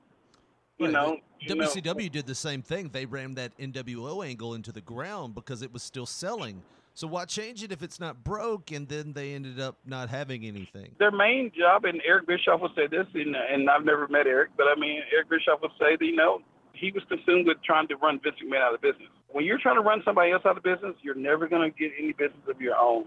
You 0.78 0.86
Right, 0.86 0.92
know, 0.92 1.18
you 1.40 1.54
know- 1.54 1.66
WCW 1.66 2.10
did 2.10 2.26
the 2.26 2.34
same 2.34 2.62
thing. 2.62 2.88
They 2.90 3.04
rammed 3.06 3.36
that 3.36 3.56
NWO 3.58 4.24
angle 4.26 4.54
into 4.54 4.72
the 4.72 4.80
ground 4.80 5.34
because 5.34 5.60
it 5.62 5.72
was 5.72 5.82
still 5.82 6.06
selling. 6.06 6.62
So 7.00 7.06
why 7.06 7.24
change 7.24 7.62
it 7.62 7.72
if 7.72 7.82
it's 7.82 7.98
not 7.98 8.22
broke? 8.22 8.72
And 8.72 8.86
then 8.86 9.14
they 9.14 9.32
ended 9.32 9.58
up 9.58 9.78
not 9.86 10.10
having 10.10 10.44
anything. 10.44 10.94
their 10.98 11.10
main 11.10 11.50
job, 11.58 11.86
and 11.86 11.98
Eric 12.06 12.26
Bischoff 12.26 12.60
would 12.60 12.72
say 12.76 12.88
this, 12.88 13.06
and, 13.14 13.34
and 13.34 13.70
I've 13.70 13.86
never 13.86 14.06
met 14.08 14.26
Eric, 14.26 14.50
but 14.54 14.66
I 14.66 14.78
mean, 14.78 15.00
Eric 15.10 15.30
Bischoff 15.30 15.62
would 15.62 15.70
say 15.80 15.96
that, 15.96 16.04
you 16.04 16.14
know, 16.14 16.42
he 16.74 16.92
was 16.92 17.02
consumed 17.08 17.46
with 17.46 17.56
trying 17.64 17.88
to 17.88 17.96
run 17.96 18.20
Vince 18.22 18.36
McMahon 18.44 18.60
out 18.60 18.74
of 18.74 18.82
business. 18.82 19.08
When 19.30 19.46
you're 19.46 19.58
trying 19.58 19.76
to 19.76 19.80
run 19.80 20.02
somebody 20.04 20.32
else 20.32 20.42
out 20.44 20.58
of 20.58 20.62
business, 20.62 20.94
you're 21.00 21.14
never 21.14 21.48
going 21.48 21.72
to 21.72 21.74
get 21.74 21.90
any 21.98 22.12
business 22.12 22.44
of 22.46 22.60
your 22.60 22.76
own. 22.76 23.06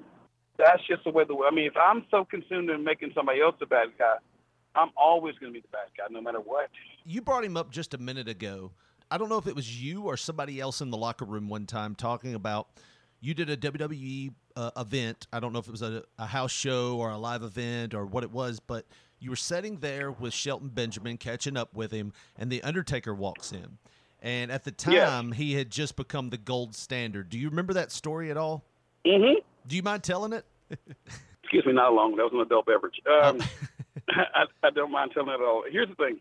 That's 0.57 0.81
just 0.87 1.03
the 1.03 1.11
way 1.11 1.23
the 1.25 1.37
I 1.47 1.53
mean, 1.53 1.67
if 1.67 1.77
I'm 1.77 2.03
so 2.09 2.25
consumed 2.25 2.71
in 2.71 2.83
making 2.83 3.11
somebody 3.13 3.41
else 3.41 3.57
a 3.61 3.67
bad 3.67 3.89
guy, 3.99 4.15
I'm 4.73 4.89
always 4.97 5.35
going 5.35 5.53
to 5.53 5.55
be 5.55 5.61
the 5.61 5.71
bad 5.71 5.93
guy, 5.95 6.05
no 6.09 6.19
matter 6.19 6.39
what. 6.39 6.71
You 7.05 7.21
brought 7.21 7.43
him 7.43 7.57
up 7.57 7.69
just 7.69 7.93
a 7.93 7.99
minute 7.99 8.27
ago. 8.27 8.71
I 9.11 9.19
don't 9.19 9.29
know 9.29 9.37
if 9.37 9.45
it 9.45 9.55
was 9.55 9.83
you 9.83 10.05
or 10.05 10.17
somebody 10.17 10.59
else 10.59 10.81
in 10.81 10.89
the 10.89 10.97
locker 10.97 11.25
room 11.25 11.47
one 11.47 11.67
time 11.67 11.93
talking 11.93 12.33
about 12.33 12.69
you 13.23 13.33
did 13.33 13.49
a 13.49 13.55
WWE 13.55 14.33
uh, 14.57 14.71
event. 14.77 15.27
I 15.31 15.39
don't 15.39 15.53
know 15.53 15.59
if 15.59 15.67
it 15.67 15.71
was 15.71 15.81
a, 15.81 16.03
a 16.19 16.25
house 16.25 16.51
show 16.51 16.97
or 16.97 17.09
a 17.09 17.17
live 17.17 17.41
event 17.41 17.93
or 17.93 18.05
what 18.05 18.23
it 18.23 18.31
was, 18.31 18.59
but 18.59 18.85
you 19.19 19.29
were 19.29 19.37
sitting 19.37 19.77
there 19.79 20.11
with 20.11 20.33
Shelton 20.33 20.67
Benjamin, 20.67 21.17
catching 21.17 21.55
up 21.55 21.73
with 21.73 21.91
him, 21.91 22.11
and 22.37 22.51
The 22.51 22.61
Undertaker 22.63 23.13
walks 23.15 23.53
in. 23.53 23.77
And 24.21 24.51
at 24.51 24.65
the 24.65 24.73
Yes. 24.89 25.09
time, 25.09 25.31
he 25.31 25.53
had 25.53 25.69
just 25.69 25.95
become 25.95 26.31
the 26.31 26.37
gold 26.37 26.75
standard. 26.75 27.29
Do 27.29 27.39
you 27.39 27.49
remember 27.49 27.73
that 27.73 27.91
story 27.93 28.29
at 28.29 28.35
all? 28.35 28.65
Mm-hmm. 29.05 29.39
Do 29.67 29.75
you 29.77 29.83
mind 29.83 30.03
telling 30.03 30.33
it? 30.33 30.45
Excuse 31.43 31.65
me, 31.65 31.71
not 31.71 31.91
alone. 31.91 32.17
That 32.17 32.23
was 32.23 32.33
an 32.33 32.41
adult 32.41 32.65
beverage. 32.65 32.99
Um, 33.21 33.39
I, 34.09 34.43
I 34.63 34.69
don't 34.69 34.91
mind 34.91 35.11
telling 35.13 35.29
it 35.29 35.35
at 35.35 35.41
all. 35.41 35.63
Here's 35.71 35.87
the 35.87 35.95
thing: 35.95 36.19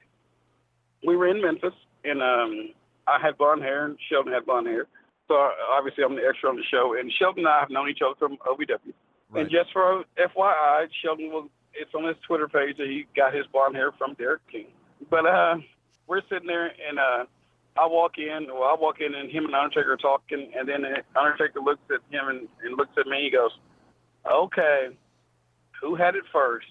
we 1.05 1.17
were 1.17 1.27
in 1.27 1.43
Memphis, 1.43 1.75
and 2.05 2.23
um, 2.23 2.71
I 3.09 3.19
had 3.21 3.37
blonde 3.39 3.63
hair, 3.63 3.87
and 3.87 3.99
Shelton 4.09 4.33
had 4.33 4.47
blonde 4.47 4.69
hair. 4.69 4.87
So 5.33 5.39
obviously, 5.73 6.05
I'm 6.05 6.15
the 6.15 6.29
extra 6.29 6.51
on 6.51 6.57
the 6.57 6.69
show. 6.71 6.95
And 6.99 7.11
Shelton 7.19 7.47
and 7.47 7.49
I 7.49 7.61
have 7.61 7.71
known 7.71 7.89
each 7.89 8.01
other 8.05 8.15
from 8.19 8.37
OVW. 8.45 8.93
Right. 9.31 9.41
And 9.41 9.51
just 9.51 9.73
for 9.73 10.05
FYI, 10.19 10.89
Shelton 11.03 11.31
was 11.33 11.49
it's 11.73 11.95
on 11.95 12.05
his 12.05 12.17
Twitter 12.27 12.49
page 12.49 12.77
that 12.77 12.87
he 12.87 13.07
got 13.17 13.33
his 13.33 13.47
blonde 13.47 13.75
hair 13.75 13.93
from 13.93 14.13
Derek 14.13 14.43
King. 14.53 14.67
But 15.09 15.25
uh, 15.25 15.57
we're 16.07 16.21
sitting 16.29 16.47
there, 16.47 16.67
and 16.67 16.99
uh, 16.99 17.25
I 17.79 17.87
walk 17.87 18.19
in. 18.19 18.47
Well, 18.53 18.65
I 18.65 18.77
walk 18.79 19.01
in, 19.01 19.15
and 19.15 19.31
him 19.31 19.47
and 19.47 19.55
Undertaker 19.55 19.95
are 19.95 19.97
talking, 19.97 20.53
and 20.55 20.69
then 20.69 20.85
Undertaker 21.17 21.61
looks 21.61 21.81
at 21.89 22.01
him 22.13 22.29
and, 22.29 22.49
and 22.63 22.77
looks 22.77 22.93
at 22.99 23.07
me. 23.07 23.23
He 23.25 23.31
goes, 23.31 23.53
"Okay, 24.31 24.89
who 25.81 25.95
had 25.95 26.15
it 26.15 26.25
first? 26.31 26.67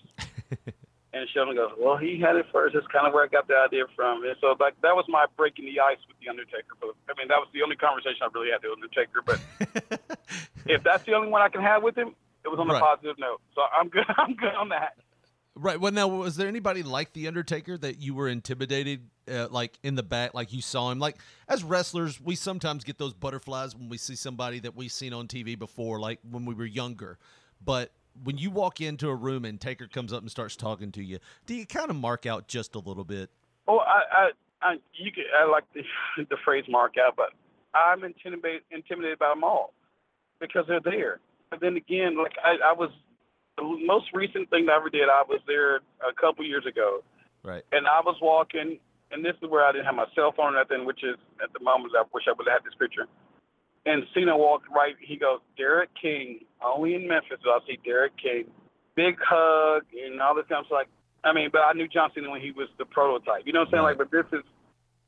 And 1.13 1.27
Shelton 1.33 1.55
goes, 1.55 1.71
"Well, 1.77 1.97
he 1.97 2.19
had 2.19 2.37
it 2.37 2.45
first. 2.53 2.73
That's 2.73 2.87
kind 2.87 3.05
of 3.05 3.13
where 3.13 3.23
I 3.23 3.27
got 3.27 3.47
the 3.47 3.55
idea 3.57 3.83
from." 3.95 4.23
And 4.23 4.35
so, 4.39 4.55
like, 4.59 4.79
that 4.81 4.95
was 4.95 5.03
my 5.09 5.25
breaking 5.35 5.65
the 5.65 5.79
ice 5.81 5.97
with 6.07 6.15
the 6.23 6.29
Undertaker. 6.29 6.75
But 6.79 6.95
I 7.09 7.13
mean, 7.19 7.27
that 7.27 7.35
was 7.37 7.49
the 7.53 7.63
only 7.63 7.75
conversation 7.75 8.19
I 8.23 8.27
really 8.33 8.49
had 8.51 8.61
with 8.63 8.79
the 8.79 8.87
Undertaker. 8.87 9.21
But 9.25 9.39
if 10.67 10.83
that's 10.83 11.05
the 11.05 11.13
only 11.13 11.27
one 11.27 11.41
I 11.41 11.49
can 11.49 11.61
have 11.61 11.83
with 11.83 11.97
him, 11.97 12.15
it 12.45 12.47
was 12.47 12.59
on 12.59 12.69
a 12.69 12.73
Right. 12.73 12.81
positive 12.81 13.17
note. 13.19 13.41
So 13.55 13.61
I'm 13.77 13.89
good. 13.89 14.05
I'm 14.17 14.35
good 14.35 14.55
on 14.55 14.69
that. 14.69 14.95
Right. 15.53 15.79
Well, 15.79 15.91
now 15.91 16.07
was 16.07 16.37
there 16.37 16.47
anybody 16.47 16.81
like 16.81 17.11
the 17.11 17.27
Undertaker 17.27 17.77
that 17.79 17.99
you 17.99 18.13
were 18.15 18.29
intimidated, 18.29 19.09
uh, 19.29 19.49
like 19.51 19.77
in 19.83 19.95
the 19.95 20.03
back, 20.03 20.33
like 20.33 20.53
you 20.53 20.61
saw 20.61 20.91
him? 20.91 20.99
Like 20.99 21.17
as 21.49 21.61
wrestlers, 21.61 22.21
we 22.21 22.35
sometimes 22.35 22.85
get 22.85 22.97
those 22.97 23.13
butterflies 23.13 23.75
when 23.75 23.89
we 23.89 23.97
see 23.97 24.15
somebody 24.15 24.59
that 24.59 24.77
we've 24.77 24.93
seen 24.93 25.11
on 25.13 25.27
TV 25.27 25.59
before, 25.59 25.99
like 25.99 26.19
when 26.29 26.45
we 26.45 26.53
were 26.55 26.65
younger. 26.65 27.19
But 27.63 27.91
when 28.23 28.37
you 28.37 28.51
walk 28.51 28.81
into 28.81 29.09
a 29.09 29.15
room 29.15 29.45
and 29.45 29.59
Taker 29.59 29.87
comes 29.87 30.13
up 30.13 30.21
and 30.21 30.29
starts 30.31 30.55
talking 30.55 30.91
to 30.93 31.03
you, 31.03 31.19
do 31.45 31.53
you 31.55 31.65
kind 31.65 31.89
of 31.89 31.95
mark 31.95 32.25
out 32.25 32.47
just 32.47 32.75
a 32.75 32.79
little 32.79 33.03
bit? 33.03 33.29
Oh, 33.67 33.79
I, 33.79 34.01
I, 34.11 34.29
I 34.61 34.73
you 34.93 35.11
could, 35.11 35.25
I 35.37 35.49
like 35.49 35.63
the 35.73 35.81
the 36.29 36.37
phrase 36.43 36.65
mark 36.69 36.95
out, 36.97 37.15
but 37.15 37.31
I'm 37.73 38.03
intimidated 38.03 38.61
intimidated 38.71 39.19
by 39.19 39.29
them 39.29 39.43
all 39.43 39.73
because 40.39 40.65
they're 40.67 40.81
there. 40.83 41.19
But 41.49 41.61
then 41.61 41.75
again, 41.75 42.17
like 42.17 42.33
I, 42.43 42.71
I 42.71 42.73
was 42.73 42.89
the 43.57 43.63
most 43.85 44.07
recent 44.13 44.49
thing 44.49 44.65
that 44.67 44.73
I 44.73 44.77
ever 44.77 44.89
did. 44.89 45.03
I 45.09 45.23
was 45.27 45.39
there 45.47 45.77
a 45.77 46.13
couple 46.19 46.45
years 46.45 46.65
ago, 46.65 47.03
Right. 47.43 47.63
and 47.71 47.85
I 47.87 47.99
was 48.01 48.17
walking, 48.21 48.79
and 49.11 49.23
this 49.23 49.35
is 49.41 49.49
where 49.49 49.65
I 49.65 49.71
didn't 49.71 49.85
have 49.85 49.95
my 49.95 50.05
cell 50.15 50.31
phone 50.35 50.55
or 50.55 50.59
nothing, 50.59 50.85
which 50.85 51.03
is 51.03 51.17
at 51.43 51.51
the 51.53 51.59
moment 51.63 51.93
I 51.97 52.03
wish 52.13 52.23
I 52.27 52.33
would 52.37 52.47
have 52.47 52.61
had 52.61 52.65
this 52.65 52.77
picture. 52.79 53.07
And 53.85 54.03
Cena 54.13 54.37
walked 54.37 54.67
right. 54.69 54.95
He 55.01 55.17
goes, 55.17 55.39
Derek 55.57 55.89
King, 55.99 56.41
only 56.63 56.95
in 56.95 57.07
Memphis. 57.07 57.39
I 57.45 57.59
see 57.67 57.79
Derek 57.83 58.13
King, 58.21 58.45
big 58.95 59.17
hug 59.19 59.83
and 59.91 60.21
all 60.21 60.35
this 60.35 60.45
kind 60.49 60.59
of 60.59 60.67
stuff. 60.67 60.85
Like, 60.85 60.89
I 61.23 61.33
mean, 61.33 61.49
but 61.51 61.61
I 61.61 61.73
knew 61.73 61.87
John 61.87 62.11
Cena 62.13 62.29
when 62.29 62.41
he 62.41 62.51
was 62.51 62.67
the 62.77 62.85
prototype. 62.85 63.43
You 63.45 63.53
know 63.53 63.61
what 63.61 63.69
I'm 63.69 63.71
saying? 63.73 63.83
Like, 63.83 63.97
but 63.97 64.11
this 64.11 64.25
is, 64.33 64.45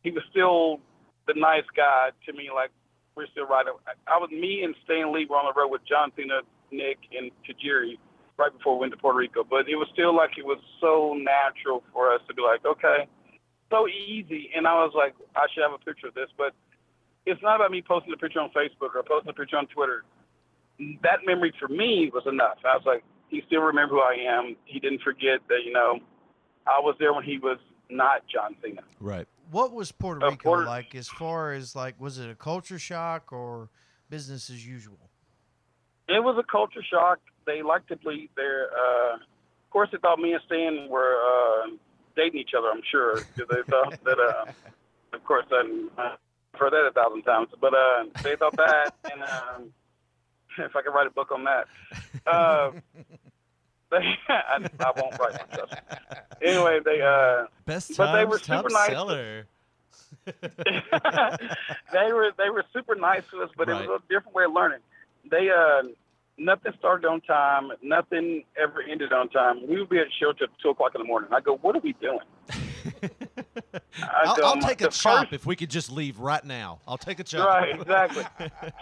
he 0.02 0.12
was 0.12 0.24
still 0.32 0.80
the 1.28 1.34
nice 1.38 1.66
guy 1.76 2.10
to 2.26 2.34
me. 2.34 2.50
Like, 2.54 2.72
we're 3.16 3.28
still. 3.28 3.46
I, 3.50 3.64
I 4.08 4.18
was 4.18 4.30
me 4.32 4.64
and 4.64 4.76
Stan 4.86 5.14
Lee 5.14 5.28
were 5.30 5.38
on 5.38 5.46
the 5.46 5.60
road 5.60 5.70
with 5.70 5.86
John 5.86 6.12
Cena, 6.18 6.42
Nick, 6.72 6.98
and 7.14 7.30
Tajiri 7.46 7.98
right 8.38 8.52
before 8.52 8.76
we 8.76 8.82
went 8.82 8.94
to 8.94 8.98
Puerto 8.98 9.18
Rico. 9.18 9.44
But 9.44 9.70
it 9.70 9.78
was 9.78 9.88
still 9.94 10.16
like 10.16 10.38
it 10.38 10.46
was 10.46 10.58
so 10.82 11.14
natural 11.14 11.84
for 11.94 12.12
us 12.12 12.22
to 12.28 12.34
be 12.34 12.42
like, 12.42 12.66
okay, 12.66 13.06
so 13.70 13.88
easy. 13.88 14.50
And 14.56 14.66
I 14.66 14.74
was 14.82 14.94
like, 14.96 15.14
I 15.36 15.46
should 15.54 15.62
have 15.62 15.74
a 15.74 15.84
picture 15.84 16.08
of 16.08 16.14
this, 16.14 16.30
but 16.38 16.54
it's 17.26 17.42
not 17.42 17.56
about 17.56 17.72
me 17.72 17.82
posting 17.82 18.14
a 18.14 18.18
picture 18.18 18.40
on 18.40 18.50
Facebook 18.50 18.96
or 18.96 19.04
posting 19.04 19.30
a 19.30 19.34
picture 19.34 19.58
on 19.58 19.68
Twitter. 19.68 20.04
That 21.04 21.20
memory 21.26 21.54
for 21.60 21.68
me 21.68 22.12
was 22.14 22.24
enough. 22.28 22.58
I 22.66 22.76
was 22.76 22.84
like, 22.86 23.04
he 23.30 23.42
still 23.48 23.62
remember 23.62 23.96
who 23.96 24.02
I 24.02 24.16
am. 24.28 24.56
He 24.66 24.80
didn't 24.80 25.02
forget 25.02 25.40
that, 25.50 25.60
you 25.66 25.72
know, 25.74 26.00
I 26.68 26.80
was 26.80 26.96
there 27.00 27.14
when 27.14 27.24
he 27.24 27.38
was 27.40 27.58
not 27.90 28.24
John 28.28 28.56
Cena. 28.62 28.82
Right. 29.00 29.28
What 29.52 29.72
was 29.74 29.92
Puerto 29.92 30.26
Uh, 30.26 30.30
Rico 30.32 30.44
Puerto- 30.44 30.66
like 30.68 30.96
as 30.96 31.08
far 31.08 31.52
as 31.54 31.76
like 31.76 32.00
was 32.00 32.18
it 32.18 32.30
a 32.30 32.36
culture 32.36 32.80
shock 32.80 33.32
or 33.32 33.70
business 34.10 34.50
as 34.50 34.66
usual? 34.66 35.10
It 36.10 36.24
was 36.24 36.38
a 36.38 36.44
culture 36.52 36.84
shock. 36.84 37.20
They 37.46 37.62
liked 37.62 37.88
to 37.90 37.96
bleed 37.98 38.30
there. 38.36 38.70
Uh, 38.72 39.16
of 39.16 39.70
course, 39.70 39.90
they 39.92 39.98
thought 40.00 40.20
me 40.20 40.34
and 40.34 40.42
Stan 40.46 40.88
were 40.90 41.16
uh, 41.22 41.68
dating 42.16 42.40
each 42.40 42.52
other. 42.58 42.68
I'm 42.70 42.82
sure. 42.90 43.22
Because 43.36 43.56
they 43.56 43.72
thought 43.72 44.04
that. 44.04 44.20
Uh, 44.20 44.52
of 45.14 45.24
course, 45.26 45.46
I- 45.52 45.88
I've 45.98 46.18
heard 46.56 46.74
that 46.74 46.88
a 46.88 46.92
thousand 46.92 47.24
times. 47.24 47.50
But 47.60 47.74
uh, 47.74 48.06
they 48.24 48.36
thought 48.36 48.56
that, 48.58 48.94
and 49.12 49.22
um, 49.24 49.74
if 50.58 50.76
I 50.76 50.82
could 50.82 50.94
write 50.94 51.08
a 51.08 51.12
book 51.12 51.32
on 51.32 51.44
that, 51.46 51.68
uh, 52.28 52.72
they, 53.92 53.98
I, 54.30 54.68
I 54.80 54.92
won't 54.96 55.18
write 55.20 55.40
one. 55.58 55.70
Anyway, 56.42 56.80
they. 56.84 57.02
Uh, 57.02 57.46
Best 57.66 57.98
But 57.98 58.16
they 58.16 58.26
were 58.26 58.40
super 58.40 58.70
nice. 58.70 58.90
seller. 58.90 59.48
they 60.26 62.12
were 62.14 62.32
they 62.38 62.50
were 62.50 62.64
super 62.72 62.96
nice 62.96 63.24
to 63.32 63.42
us, 63.42 63.50
but 63.58 63.68
it 63.68 63.74
was 63.74 64.02
a 64.02 64.14
different 64.14 64.36
way 64.36 64.46
of 64.46 64.54
learning. 64.54 64.80
They 65.30 65.50
uh 65.50 65.84
nothing 66.38 66.72
started 66.80 67.08
on 67.08 67.22
time, 67.22 67.72
nothing 67.82 68.44
ever 68.62 68.82
ended 68.82 69.12
on 69.12 69.30
time. 69.30 69.68
We 69.68 69.80
would 69.80 69.90
be 69.90 70.00
at 70.00 70.08
show 70.20 70.32
till 70.34 70.48
two 70.62 70.70
o'clock 70.70 70.92
in 70.96 71.02
the 71.02 71.08
morning. 71.08 71.30
I 71.34 71.42
go, 71.42 71.58
what 71.58 71.76
are 71.76 71.80
we 71.80 71.94
doing? 71.94 72.20
I'll, 74.02 74.46
I'll 74.46 74.62
take 74.62 74.82
a 74.82 74.90
chop 74.90 75.22
first- 75.22 75.34
if 75.34 75.46
we 75.46 75.56
could 75.56 75.70
just 75.70 75.92
leave 75.92 76.20
right 76.20 76.44
now. 76.44 76.80
I'll 76.88 76.98
take 76.98 77.20
a 77.20 77.24
chop. 77.24 77.48
Right, 77.48 77.80
exactly. 77.80 78.24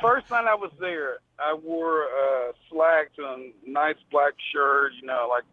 First 0.02 0.30
night 0.32 0.46
I 0.46 0.56
was 0.56 0.72
there, 0.80 1.18
I 1.40 1.54
wore 1.54 2.04
uh, 2.04 2.52
slacks 2.70 3.12
and 3.18 3.54
a 3.66 3.70
nice 3.70 3.96
black 4.12 4.34
shirt, 4.54 4.94
you 5.00 5.08
know, 5.08 5.28
like 5.30 5.44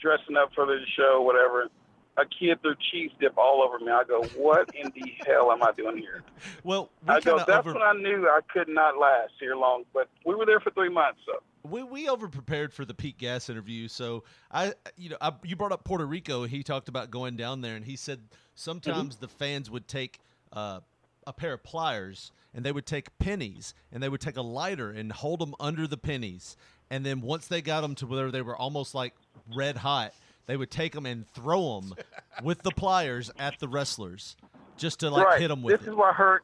dressing 0.00 0.36
up 0.36 0.50
for 0.54 0.66
the 0.66 0.78
show, 0.96 1.22
whatever. 1.22 1.68
A 2.18 2.24
kid 2.24 2.62
threw 2.62 2.74
cheese 2.90 3.10
dip 3.20 3.36
all 3.36 3.62
over 3.62 3.78
me. 3.78 3.92
I 3.92 4.04
go, 4.04 4.22
what 4.36 4.70
in 4.74 4.90
the 4.94 5.12
hell 5.26 5.52
am 5.52 5.62
I 5.62 5.72
doing 5.72 5.98
here? 5.98 6.22
Well, 6.64 6.90
we 7.06 7.14
I 7.14 7.20
go, 7.20 7.36
that's 7.38 7.50
over 7.50 7.74
when 7.74 7.82
I 7.82 7.92
knew 7.92 8.26
I 8.26 8.40
could 8.50 8.68
not 8.68 8.96
last 8.96 9.32
here 9.38 9.54
long. 9.54 9.84
But 9.92 10.08
we 10.24 10.34
were 10.34 10.46
there 10.46 10.60
for 10.60 10.70
three 10.70 10.88
months, 10.88 11.20
so 11.26 11.42
we, 11.70 11.82
we 11.82 12.08
over 12.08 12.28
prepared 12.28 12.72
for 12.72 12.84
the 12.84 12.94
Pete 12.94 13.18
Gas 13.18 13.50
interview. 13.50 13.88
So 13.88 14.24
I, 14.50 14.72
you 14.96 15.10
know, 15.10 15.16
I, 15.20 15.32
you 15.44 15.56
brought 15.56 15.72
up 15.72 15.84
Puerto 15.84 16.06
Rico. 16.06 16.44
He 16.44 16.62
talked 16.62 16.88
about 16.88 17.10
going 17.10 17.36
down 17.36 17.60
there, 17.60 17.76
and 17.76 17.84
he 17.84 17.96
said 17.96 18.20
sometimes 18.54 19.16
the 19.16 19.28
fans 19.28 19.70
would 19.70 19.88
take 19.88 20.20
uh, 20.52 20.80
a 21.26 21.32
pair 21.32 21.52
of 21.52 21.62
pliers 21.62 22.32
and 22.54 22.64
they 22.64 22.72
would 22.72 22.86
take 22.86 23.18
pennies 23.18 23.74
and 23.92 24.02
they 24.02 24.08
would 24.08 24.20
take 24.20 24.36
a 24.36 24.42
lighter 24.42 24.90
and 24.90 25.12
hold 25.12 25.40
them 25.40 25.54
under 25.60 25.86
the 25.86 25.98
pennies, 25.98 26.56
and 26.90 27.04
then 27.04 27.20
once 27.20 27.46
they 27.46 27.60
got 27.60 27.82
them 27.82 27.94
to 27.96 28.06
where 28.06 28.30
they 28.30 28.42
were 28.42 28.56
almost 28.56 28.94
like 28.94 29.14
red 29.54 29.76
hot, 29.76 30.14
they 30.46 30.56
would 30.56 30.70
take 30.70 30.92
them 30.92 31.06
and 31.06 31.26
throw 31.28 31.80
them 31.80 31.94
with 32.42 32.62
the 32.62 32.70
pliers 32.70 33.30
at 33.38 33.58
the 33.58 33.68
wrestlers 33.68 34.36
just 34.76 35.00
to 35.00 35.10
like 35.10 35.26
right. 35.26 35.40
hit 35.40 35.48
them 35.48 35.62
with 35.62 35.78
this 35.78 35.86
it. 35.86 35.90
is 35.90 35.96
why 35.96 36.12
hur- 36.12 36.42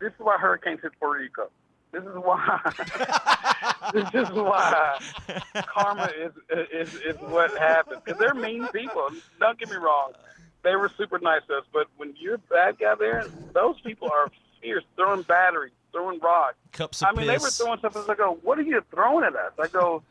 This 0.00 0.12
is 0.12 0.18
why 0.18 0.36
hurricanes 0.38 0.80
hit 0.82 0.92
Puerto 0.98 1.20
Rico. 1.20 1.50
This 1.92 2.02
is 2.04 2.14
why. 2.14 2.58
this 3.92 4.08
is 4.14 4.30
why 4.30 4.98
karma 5.66 6.10
is 6.16 6.32
is 6.72 6.94
is 6.94 7.16
what 7.20 7.56
happens 7.58 8.00
because 8.02 8.18
they're 8.18 8.34
mean 8.34 8.66
people. 8.68 9.08
Don't 9.38 9.58
get 9.58 9.68
me 9.68 9.76
wrong; 9.76 10.12
they 10.62 10.74
were 10.74 10.90
super 10.96 11.18
nice 11.18 11.42
to 11.48 11.58
us. 11.58 11.64
But 11.70 11.88
when 11.98 12.14
you're 12.18 12.36
a 12.36 12.38
bad 12.38 12.78
guy 12.78 12.94
there, 12.98 13.26
those 13.52 13.78
people 13.82 14.08
are 14.10 14.30
fierce, 14.62 14.84
throwing 14.96 15.20
batteries, 15.22 15.72
throwing 15.92 16.18
rocks. 16.20 16.56
Cups 16.72 17.02
of 17.02 17.08
I 17.08 17.12
mean, 17.12 17.26
they 17.26 17.36
were 17.36 17.50
throwing 17.50 17.78
stuff. 17.78 17.94
I 18.08 18.14
go, 18.14 18.38
"What 18.42 18.58
are 18.58 18.62
you 18.62 18.82
throwing 18.90 19.24
at 19.26 19.36
us?" 19.36 19.52
I 19.62 19.68
go, 19.68 20.02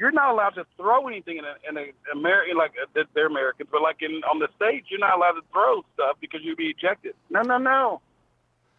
"You're 0.00 0.10
not 0.22 0.30
allowed 0.32 0.54
to 0.60 0.64
throw 0.78 1.06
anything 1.06 1.36
in 1.36 1.44
a, 1.44 1.54
in 1.68 1.76
a 1.76 1.86
American 2.18 2.56
like 2.56 2.72
uh, 2.82 3.02
they're 3.14 3.26
Americans, 3.26 3.68
but 3.70 3.82
like 3.82 3.98
in 4.00 4.22
on 4.30 4.38
the 4.40 4.48
stage, 4.56 4.84
you're 4.90 4.98
not 4.98 5.14
allowed 5.16 5.32
to 5.32 5.42
throw 5.52 5.84
stuff 5.94 6.16
because 6.20 6.40
you'd 6.42 6.56
be 6.56 6.68
ejected." 6.76 7.14
No, 7.28 7.42
no, 7.42 7.58
no. 7.58 8.00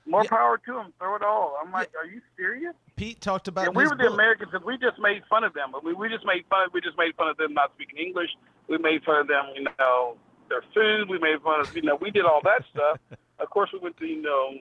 More 0.07 0.23
power 0.25 0.57
to 0.65 0.73
them. 0.73 0.91
Throw 0.97 1.15
it 1.15 1.21
all. 1.21 1.55
I'm 1.61 1.71
like, 1.71 1.91
are 1.95 2.07
you 2.07 2.21
serious? 2.35 2.73
Pete 2.95 3.21
talked 3.21 3.47
about 3.47 3.65
Yeah, 3.65 3.69
we 3.69 3.83
his 3.83 3.91
were 3.91 3.97
the 3.97 4.03
book- 4.05 4.13
Americans 4.13 4.49
because 4.51 4.65
we 4.65 4.75
just 4.79 4.97
made 4.99 5.21
fun 5.29 5.43
of 5.43 5.53
them. 5.53 5.75
I 5.75 5.79
mean, 5.85 5.95
we 5.95 6.09
just 6.09 6.25
made 6.25 6.43
fun. 6.49 6.67
We 6.73 6.81
just 6.81 6.97
made 6.97 7.13
fun 7.15 7.29
of 7.29 7.37
them 7.37 7.53
not 7.53 7.71
speaking 7.75 7.99
English. 7.99 8.31
We 8.67 8.79
made 8.79 9.03
fun 9.03 9.17
of 9.21 9.27
them, 9.27 9.45
you 9.55 9.65
know, 9.77 10.17
their 10.49 10.63
food. 10.73 11.07
We 11.07 11.19
made 11.19 11.39
fun 11.43 11.61
of, 11.61 11.75
you 11.75 11.83
know, 11.83 11.97
we 12.01 12.09
did 12.09 12.25
all 12.25 12.41
that 12.43 12.63
stuff. 12.73 12.97
Of 13.39 13.49
course, 13.49 13.69
we 13.73 13.79
went 13.79 13.97
to, 13.97 14.05
you 14.05 14.21
know, 14.21 14.53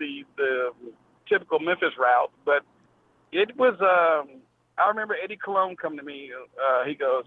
the 0.00 0.24
the 0.36 0.72
typical 1.28 1.60
Memphis 1.60 1.94
route, 1.98 2.32
but 2.44 2.62
it 3.32 3.56
was. 3.56 3.74
um 3.80 4.40
I 4.80 4.88
remember 4.88 5.16
Eddie 5.22 5.38
Colón 5.38 5.76
come 5.76 5.96
to 5.96 6.02
me. 6.02 6.30
Uh, 6.32 6.84
he 6.84 6.94
goes, 6.94 7.24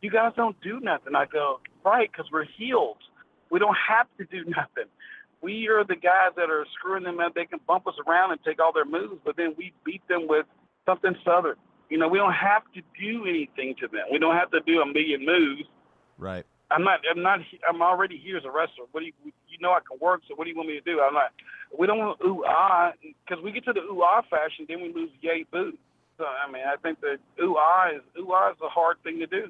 "You 0.00 0.10
guys 0.10 0.32
don't 0.36 0.60
do 0.60 0.80
nothing." 0.80 1.14
I 1.14 1.26
go, 1.26 1.60
"Right, 1.84 2.10
because 2.10 2.30
we're 2.32 2.46
heeled. 2.58 2.98
We 3.50 3.58
don't 3.58 3.76
have 3.88 4.06
to 4.18 4.24
do 4.24 4.44
nothing." 4.56 4.90
we 5.40 5.68
are 5.68 5.84
the 5.84 5.96
guys 5.96 6.34
that 6.36 6.50
are 6.50 6.66
screwing 6.78 7.04
them 7.04 7.20
up. 7.20 7.34
They 7.34 7.44
can 7.44 7.60
bump 7.66 7.86
us 7.86 7.94
around 8.06 8.32
and 8.32 8.40
take 8.44 8.60
all 8.60 8.72
their 8.72 8.84
moves, 8.84 9.20
but 9.24 9.36
then 9.36 9.54
we 9.56 9.72
beat 9.84 10.06
them 10.08 10.26
with 10.28 10.46
something 10.86 11.14
southern. 11.24 11.56
You 11.88 11.98
know, 11.98 12.08
we 12.08 12.18
don't 12.18 12.34
have 12.34 12.62
to 12.74 12.82
do 13.00 13.24
anything 13.24 13.74
to 13.80 13.88
them. 13.88 14.06
We 14.12 14.18
don't 14.18 14.36
have 14.36 14.50
to 14.50 14.60
do 14.66 14.80
a 14.80 14.86
million 14.86 15.24
moves. 15.24 15.62
Right. 16.18 16.44
I'm 16.70 16.84
not. 16.84 17.00
I'm 17.08 17.22
not. 17.22 17.40
I'm 17.66 17.80
already 17.80 18.20
here 18.22 18.36
as 18.36 18.44
a 18.44 18.50
wrestler. 18.50 18.84
What 18.92 19.00
do 19.00 19.06
you? 19.06 19.12
You 19.24 19.56
know 19.60 19.70
I 19.70 19.80
can 19.88 19.98
work. 20.00 20.20
So 20.28 20.34
what 20.34 20.44
do 20.44 20.50
you 20.50 20.56
want 20.56 20.68
me 20.68 20.74
to 20.74 20.84
do? 20.84 21.00
I'm 21.00 21.14
not. 21.14 21.32
We 21.78 21.86
don't 21.86 21.98
want 21.98 22.20
ooh 22.20 22.44
ah 22.46 22.92
because 23.00 23.42
we 23.42 23.52
get 23.52 23.64
to 23.64 23.72
the 23.72 23.80
ooh 23.80 24.02
ah 24.04 24.20
fashion, 24.28 24.66
then 24.68 24.82
we 24.82 24.92
lose 24.92 25.08
yay 25.22 25.46
boo. 25.50 25.72
So 26.18 26.24
I 26.26 26.50
mean, 26.50 26.62
I 26.66 26.76
think 26.76 27.00
that 27.00 27.18
ooh 27.42 27.56
ah 27.56 27.88
is 27.94 28.02
ooh 28.18 28.32
ah 28.32 28.50
is 28.50 28.56
a 28.62 28.68
hard 28.68 28.96
thing 29.02 29.18
to 29.20 29.26
do 29.26 29.48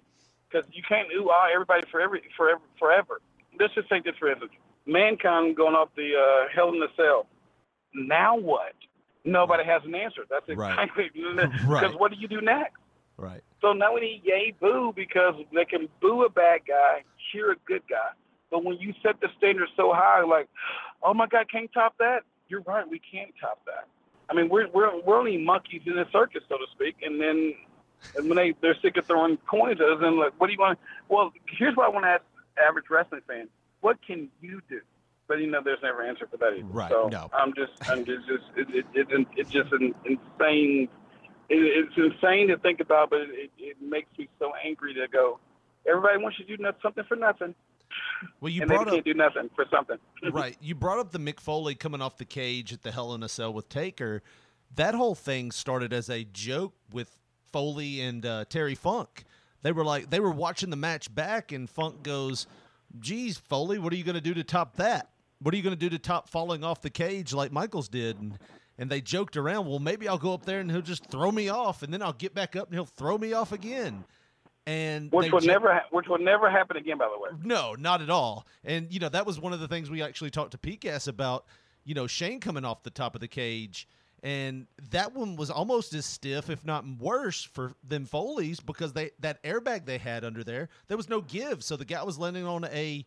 because 0.48 0.68
you 0.72 0.82
can't 0.88 1.08
ooh 1.16 1.30
ah 1.30 1.48
everybody 1.52 1.82
for 1.90 2.00
every 2.00 2.22
forever 2.36 2.60
forever. 2.78 3.20
Let's 3.58 3.74
just 3.74 3.88
take 3.88 4.04
this 4.04 4.14
for 4.18 4.30
instance: 4.30 4.52
mankind 4.86 5.56
going 5.56 5.74
off 5.74 5.88
the 5.96 6.12
uh, 6.14 6.48
Hell 6.54 6.68
in 6.68 6.80
the 6.80 6.88
Cell. 6.96 7.26
Now 7.94 8.36
what? 8.36 8.74
Nobody 9.24 9.64
has 9.64 9.82
an 9.84 9.94
answer. 9.94 10.22
That's 10.30 10.46
Right. 10.48 10.72
exactly 10.78 11.10
because 11.14 11.64
Right. 11.66 11.98
what 11.98 12.12
do 12.12 12.18
you 12.18 12.28
do 12.28 12.40
next? 12.40 12.76
Right. 13.16 13.42
So 13.60 13.72
now 13.72 13.94
we 13.94 14.00
need 14.00 14.22
yay 14.24 14.54
boo 14.60 14.92
because 14.94 15.34
they 15.52 15.64
can 15.64 15.88
boo 16.00 16.24
a 16.24 16.30
bad 16.30 16.60
guy, 16.68 17.02
cheer 17.32 17.52
a 17.52 17.56
good 17.66 17.82
guy. 17.88 18.10
But 18.50 18.64
when 18.64 18.78
you 18.78 18.94
set 19.02 19.20
the 19.20 19.28
standard 19.36 19.68
so 19.76 19.92
high, 19.92 20.22
like, 20.22 20.48
oh 21.02 21.12
my 21.12 21.26
God, 21.26 21.50
can't 21.50 21.70
top 21.72 21.98
that. 21.98 22.20
You're 22.48 22.62
right, 22.62 22.88
we 22.88 23.00
can't 23.00 23.32
top 23.40 23.60
that. 23.66 23.86
I 24.30 24.34
mean, 24.34 24.48
we're 24.48 24.68
we're 24.68 25.00
we're 25.02 25.18
only 25.18 25.38
monkeys 25.38 25.82
in 25.86 25.98
a 25.98 26.08
circus, 26.10 26.42
so 26.48 26.56
to 26.56 26.66
speak. 26.72 26.96
And 27.02 27.20
then 27.20 27.54
and 28.16 28.28
when 28.28 28.36
they 28.36 28.54
they're 28.60 28.76
sick 28.82 28.96
of 28.96 29.06
throwing 29.06 29.38
coins 29.50 29.80
at 29.80 29.88
us, 29.88 29.98
and 30.02 30.16
like, 30.16 30.38
what 30.38 30.46
do 30.48 30.52
you 30.52 30.58
want? 30.58 30.78
Well, 31.08 31.32
here's 31.58 31.76
what 31.76 31.86
I 31.86 31.90
want 31.90 32.04
to 32.04 32.10
ask 32.10 32.22
average 32.62 32.86
wrestling 32.90 33.22
fan: 33.26 33.48
What 33.80 33.98
can 34.06 34.28
you 34.40 34.60
do? 34.68 34.80
But 35.26 35.40
you 35.40 35.50
know, 35.50 35.60
there's 35.62 35.80
never 35.82 36.02
an 36.02 36.10
answer 36.10 36.26
for 36.30 36.38
that 36.38 36.54
either. 36.56 36.64
Right, 36.64 36.90
So 36.90 37.08
no. 37.08 37.30
I'm 37.32 37.52
just 37.54 37.72
I'm 37.88 38.04
just 38.04 38.26
just 38.26 38.44
it, 38.56 38.86
it, 38.94 39.08
it, 39.10 39.26
it's 39.36 39.50
just 39.50 39.72
an 39.72 39.94
insane 40.04 40.88
it, 41.48 41.86
it's 41.88 41.96
insane 41.96 42.48
to 42.48 42.58
think 42.58 42.80
about, 42.80 43.10
but 43.10 43.20
it, 43.20 43.50
it 43.58 43.76
makes 43.80 44.08
me 44.18 44.28
so 44.38 44.52
angry 44.64 44.94
to 44.94 45.06
go. 45.08 45.38
Everybody 45.86 46.22
wants 46.22 46.38
you 46.38 46.44
to 46.46 46.56
do 46.56 46.70
something 46.82 47.04
for 47.08 47.16
nothing, 47.16 47.54
Well, 48.40 48.50
you 48.50 48.62
and 48.62 48.68
brought 48.68 48.86
can't 48.86 48.98
up 48.98 49.04
do 49.04 49.14
nothing 49.14 49.50
for 49.54 49.64
something. 49.70 49.98
right. 50.32 50.56
You 50.60 50.74
brought 50.74 50.98
up 50.98 51.12
the 51.12 51.18
Mick 51.18 51.40
Foley 51.40 51.74
coming 51.74 52.00
off 52.00 52.16
the 52.16 52.24
cage 52.24 52.72
at 52.72 52.82
the 52.82 52.90
Hell 52.90 53.14
in 53.14 53.22
a 53.22 53.28
Cell 53.28 53.52
with 53.52 53.68
Taker. 53.68 54.22
That 54.74 54.94
whole 54.94 55.14
thing 55.14 55.50
started 55.50 55.92
as 55.92 56.10
a 56.10 56.24
joke 56.24 56.74
with 56.92 57.16
Foley 57.52 58.00
and 58.00 58.24
uh, 58.24 58.44
Terry 58.48 58.74
Funk. 58.74 59.24
They 59.62 59.72
were 59.72 59.84
like 59.84 60.10
they 60.10 60.20
were 60.20 60.30
watching 60.30 60.70
the 60.70 60.76
match 60.76 61.12
back, 61.12 61.52
and 61.52 61.68
Funk 61.68 62.02
goes, 62.02 62.46
"Geez, 63.00 63.38
Foley, 63.38 63.78
what 63.78 63.92
are 63.92 63.96
you 63.96 64.04
going 64.04 64.14
to 64.14 64.20
do 64.20 64.34
to 64.34 64.44
top 64.44 64.76
that? 64.76 65.10
What 65.40 65.54
are 65.54 65.56
you 65.56 65.62
going 65.62 65.76
to 65.76 65.80
do 65.80 65.90
to 65.90 65.98
top 65.98 66.28
falling 66.28 66.62
off 66.64 66.82
the 66.82 66.90
cage 66.90 67.32
like 67.32 67.50
Michaels 67.50 67.88
did?" 67.88 68.20
And 68.20 68.38
and 68.78 68.88
they 68.88 69.00
joked 69.00 69.36
around. 69.36 69.66
Well, 69.66 69.80
maybe 69.80 70.06
I'll 70.06 70.18
go 70.18 70.32
up 70.32 70.44
there 70.44 70.60
and 70.60 70.70
he'll 70.70 70.80
just 70.80 71.10
throw 71.10 71.32
me 71.32 71.48
off, 71.48 71.82
and 71.82 71.92
then 71.92 72.02
I'll 72.02 72.12
get 72.12 72.34
back 72.34 72.54
up 72.54 72.68
and 72.68 72.74
he'll 72.74 72.86
throw 72.86 73.18
me 73.18 73.32
off 73.32 73.52
again. 73.52 74.04
And 74.68 75.10
Which 75.10 75.32
will 75.32 75.40
jo- 75.40 75.46
never, 75.50 75.72
ha- 75.72 75.86
which 75.90 76.08
will 76.08 76.18
never 76.18 76.50
happen 76.50 76.76
again. 76.76 76.98
By 76.98 77.08
the 77.08 77.18
way, 77.18 77.30
no, 77.42 77.74
not 77.74 78.02
at 78.02 78.10
all. 78.10 78.46
And 78.64 78.92
you 78.92 79.00
know 79.00 79.08
that 79.08 79.24
was 79.24 79.40
one 79.40 79.54
of 79.54 79.60
the 79.60 79.68
things 79.68 79.90
we 79.90 80.02
actually 80.02 80.30
talked 80.30 80.50
to 80.50 80.58
Pete 80.58 80.80
Gas 80.80 81.06
about. 81.06 81.46
You 81.84 81.94
know 81.94 82.06
Shane 82.06 82.38
coming 82.38 82.66
off 82.66 82.82
the 82.82 82.90
top 82.90 83.14
of 83.14 83.22
the 83.22 83.28
cage, 83.28 83.88
and 84.22 84.66
that 84.90 85.14
one 85.14 85.36
was 85.36 85.50
almost 85.50 85.94
as 85.94 86.04
stiff, 86.04 86.50
if 86.50 86.66
not 86.66 86.84
worse, 87.00 87.42
for 87.42 87.72
them 87.82 88.04
Foley's 88.04 88.60
because 88.60 88.92
they 88.92 89.12
that 89.20 89.42
airbag 89.42 89.86
they 89.86 89.96
had 89.96 90.22
under 90.22 90.44
there, 90.44 90.68
there 90.88 90.98
was 90.98 91.08
no 91.08 91.22
give. 91.22 91.64
So 91.64 91.76
the 91.76 91.86
guy 91.86 92.02
was 92.02 92.18
landing 92.18 92.44
on 92.44 92.64
a 92.66 93.06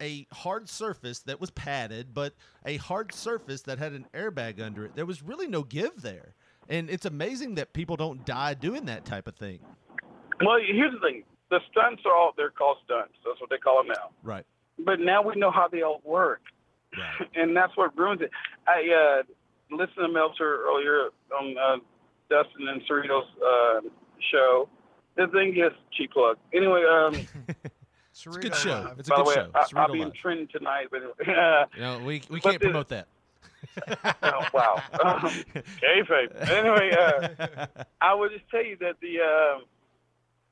a 0.00 0.26
hard 0.32 0.70
surface 0.70 1.18
that 1.20 1.42
was 1.42 1.50
padded, 1.50 2.14
but 2.14 2.32
a 2.64 2.78
hard 2.78 3.12
surface 3.12 3.60
that 3.62 3.78
had 3.78 3.92
an 3.92 4.06
airbag 4.14 4.62
under 4.62 4.86
it. 4.86 4.96
There 4.96 5.04
was 5.04 5.22
really 5.22 5.46
no 5.46 5.62
give 5.62 6.00
there. 6.00 6.34
And 6.68 6.88
it's 6.88 7.04
amazing 7.04 7.56
that 7.56 7.72
people 7.72 7.96
don't 7.96 8.24
die 8.24 8.54
doing 8.54 8.86
that 8.86 9.04
type 9.04 9.26
of 9.28 9.36
thing. 9.36 9.58
Well, 10.46 10.58
here's 10.64 10.92
the 10.92 11.00
thing: 11.00 11.24
the 11.50 11.60
stunts 11.70 12.02
are 12.06 12.14
all 12.14 12.32
they're 12.36 12.50
called 12.50 12.78
stunts. 12.84 13.14
That's 13.24 13.40
what 13.40 13.50
they 13.50 13.58
call 13.58 13.78
them 13.82 13.88
now. 13.88 14.10
Right. 14.22 14.44
But 14.78 15.00
now 15.00 15.22
we 15.22 15.34
know 15.36 15.50
how 15.50 15.68
they 15.68 15.82
all 15.82 16.00
work, 16.04 16.40
Right. 16.96 17.28
and 17.34 17.56
that's 17.56 17.76
what 17.76 17.96
ruins 17.96 18.20
it. 18.22 18.30
I 18.66 19.20
uh, 19.20 19.22
listened 19.76 19.96
to 20.06 20.08
Meltzer 20.08 20.64
earlier 20.66 21.08
on 21.38 21.56
uh, 21.58 21.76
Dustin 22.30 22.68
and 22.68 22.82
Cerrito's 22.86 23.26
uh, 23.44 23.80
show. 24.30 24.68
The 25.16 25.26
thing 25.28 25.56
is, 25.58 25.72
cheap 25.92 26.12
plug. 26.12 26.38
Anyway, 26.54 26.84
um, 26.84 27.14
It's 28.14 28.26
a 28.26 28.28
good 28.28 28.54
show. 28.54 28.94
It's 28.98 29.08
a 29.08 29.10
by 29.10 29.16
the 29.18 29.22
good 29.24 29.26
way, 29.28 29.34
show. 29.34 29.50
I, 29.54 29.60
It's 29.62 29.72
I'll 29.74 29.86
real 29.86 29.92
be 29.94 30.00
in 30.02 30.08
live. 30.08 30.14
trend 30.16 30.50
tonight. 30.50 30.86
But 30.90 31.02
uh, 31.28 31.66
You 31.74 31.80
know, 31.80 31.98
we 32.04 32.22
we 32.28 32.40
can't 32.40 32.60
promote 32.60 32.88
that. 32.88 33.06
oh, 34.22 34.44
wow. 34.52 34.82
Um, 35.02 35.30
kayfabe. 35.80 36.50
Anyway, 36.50 36.90
uh, 36.92 37.66
I 38.02 38.12
would 38.14 38.32
just 38.32 38.48
tell 38.50 38.64
you 38.64 38.76
that 38.80 38.96
the 39.00 39.20
um 39.20 39.62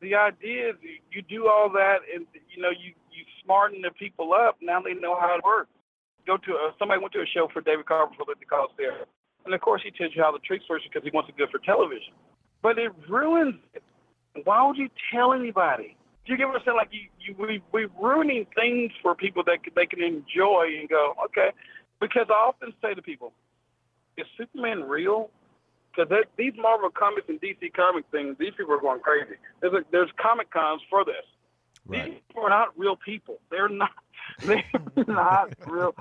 the 0.00 0.14
idea 0.14 0.70
is 0.70 0.76
you- 1.10 1.22
do 1.22 1.46
all 1.48 1.68
that, 1.70 1.98
and 2.12 2.26
you 2.48 2.60
know 2.62 2.70
you 2.70 2.92
you 3.12 3.24
smarten 3.44 3.82
the 3.82 3.90
people 3.92 4.32
up. 4.32 4.56
Now 4.60 4.80
they 4.80 4.94
know 4.94 5.18
how 5.18 5.36
it 5.36 5.44
works. 5.44 5.70
Go 6.26 6.36
to 6.36 6.52
a, 6.52 6.74
somebody 6.78 7.00
went 7.00 7.12
to 7.12 7.20
a 7.20 7.26
show 7.26 7.48
for 7.52 7.60
David 7.60 7.86
Copperfield 7.86 8.28
at 8.30 8.38
the 8.38 8.46
Coliseum, 8.46 9.06
and 9.44 9.54
of 9.54 9.60
course 9.60 9.82
he 9.84 9.90
tells 9.90 10.14
you 10.14 10.22
how 10.22 10.32
the 10.32 10.38
tricks 10.40 10.64
work 10.68 10.82
because 10.82 11.04
he 11.04 11.10
wants 11.12 11.28
it 11.28 11.36
good 11.36 11.50
for 11.50 11.58
television. 11.58 12.14
But 12.62 12.78
it 12.78 12.92
ruins 13.08 13.60
it. 13.74 13.82
Why 14.44 14.66
would 14.66 14.76
you 14.76 14.88
tell 15.12 15.32
anybody? 15.32 15.96
Do 16.26 16.32
you 16.32 16.38
get 16.38 16.46
what 16.46 16.56
I'm 16.56 16.62
saying? 16.64 16.76
Like 16.76 16.92
you, 16.92 17.08
you 17.18 17.34
we 17.38 17.62
we 17.72 17.88
ruining 18.00 18.46
things 18.54 18.92
for 19.02 19.14
people 19.14 19.42
that 19.44 19.58
they 19.74 19.86
can 19.86 20.02
enjoy 20.02 20.66
and 20.78 20.88
go 20.88 21.14
okay. 21.26 21.50
Because 22.00 22.26
I 22.30 22.34
often 22.34 22.72
say 22.82 22.94
to 22.94 23.02
people, 23.02 23.32
is 24.16 24.26
Superman 24.38 24.82
real? 24.84 25.30
Because 25.94 26.24
these 26.36 26.52
Marvel 26.56 26.90
comics 26.90 27.28
and 27.28 27.40
DC 27.40 27.72
comic 27.74 28.04
things, 28.12 28.36
these 28.38 28.52
people 28.56 28.74
are 28.74 28.80
going 28.80 29.00
crazy. 29.00 29.34
There's 29.60 29.72
a, 29.72 29.84
there's 29.90 30.10
comic 30.20 30.50
cons 30.50 30.82
for 30.88 31.04
this. 31.04 31.14
These 31.88 32.20
people 32.28 32.44
are 32.44 32.50
not 32.50 32.68
real 32.78 32.96
people. 32.96 33.38
They're 33.50 33.68
not. 33.68 33.90
They're 34.46 34.62
not 35.08 35.52
real. 35.66 35.94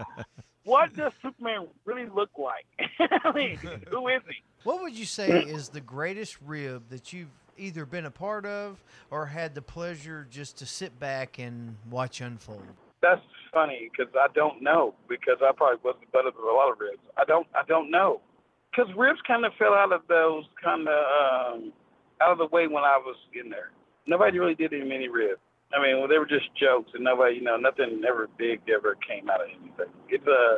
What 0.63 0.95
does 0.95 1.11
Superman 1.21 1.67
really 1.85 2.07
look 2.13 2.29
like? 2.37 2.65
I 3.23 3.31
mean, 3.31 3.57
who 3.89 4.07
is 4.07 4.21
he? 4.27 4.35
What 4.63 4.81
would 4.81 4.93
you 4.93 5.05
say 5.05 5.29
is 5.29 5.69
the 5.69 5.81
greatest 5.81 6.37
rib 6.45 6.89
that 6.89 7.11
you've 7.11 7.29
either 7.57 7.85
been 7.85 8.05
a 8.05 8.11
part 8.11 8.45
of 8.45 8.83
or 9.09 9.25
had 9.25 9.55
the 9.55 9.61
pleasure 9.61 10.27
just 10.29 10.57
to 10.57 10.65
sit 10.65 10.99
back 10.99 11.39
and 11.39 11.75
watch 11.89 12.21
unfold? 12.21 12.61
That's 13.01 13.21
funny 13.51 13.89
because 13.91 14.13
I 14.15 14.27
don't 14.35 14.61
know 14.61 14.93
because 15.07 15.37
I 15.41 15.51
probably 15.53 15.79
wasn't 15.83 16.11
better 16.11 16.29
than 16.29 16.43
a 16.43 16.53
lot 16.53 16.71
of 16.71 16.79
ribs. 16.79 17.01
I 17.17 17.23
don't. 17.25 17.47
I 17.55 17.63
don't 17.67 17.89
know 17.89 18.21
because 18.71 18.91
ribs 18.95 19.19
kind 19.27 19.45
of 19.45 19.53
fell 19.57 19.73
out 19.73 19.91
of 19.91 20.01
those 20.07 20.43
kind 20.63 20.87
of 20.87 21.53
um, 21.55 21.73
out 22.21 22.31
of 22.33 22.37
the 22.37 22.47
way 22.47 22.67
when 22.67 22.83
I 22.83 22.97
was 22.97 23.15
in 23.33 23.49
there. 23.49 23.71
Nobody 24.07 24.39
really 24.39 24.55
did 24.55 24.73
any 24.73 24.83
many 24.87 25.07
ribs. 25.07 25.39
I 25.73 25.81
mean, 25.81 25.99
well, 25.99 26.07
they 26.07 26.17
were 26.17 26.25
just 26.25 26.49
jokes, 26.55 26.91
and 26.95 27.03
nobody, 27.03 27.35
you 27.35 27.41
know, 27.43 27.55
nothing 27.57 28.01
ever 28.07 28.27
big 28.37 28.61
ever 28.73 28.95
came 29.07 29.29
out 29.29 29.41
of 29.41 29.47
anything. 29.49 29.93
It's 30.09 30.25
uh, 30.27 30.57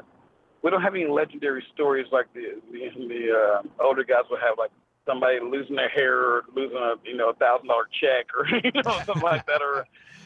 we 0.62 0.70
don't 0.72 0.82
have 0.82 0.96
any 0.96 1.08
legendary 1.08 1.64
stories 1.74 2.08
like 2.12 2.32
the 2.34 2.62
the, 2.72 2.90
the 3.08 3.62
uh, 3.62 3.84
older 3.84 4.04
guys 4.04 4.24
would 4.30 4.40
have, 4.42 4.58
like 4.58 4.72
somebody 5.06 5.40
losing 5.42 5.76
their 5.76 5.90
hair 5.90 6.18
or 6.18 6.44
losing 6.56 6.78
a 6.78 6.94
you 7.04 7.18
know 7.18 7.30
a 7.30 7.34
thousand 7.34 7.68
dollar 7.68 7.88
check 8.00 8.28
or 8.38 8.48
you 8.64 8.72
know 8.74 8.82
something 9.06 9.22
like 9.22 9.46
that, 9.48 9.62
or 9.62 9.86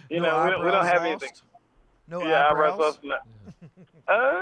you 0.10 0.20
No 0.20 0.30
know 0.30 0.44
we, 0.46 0.52
don't- 0.52 0.66
we 0.66 0.72
don't 0.72 0.86
have 0.86 1.02
lost? 1.02 1.06
anything. 1.06 1.30
No 2.08 2.22
yeah, 2.24 2.48
eyebrows 2.52 2.74
eyebrows? 2.74 3.00
No. 3.04 3.16
Uh, 4.08 4.42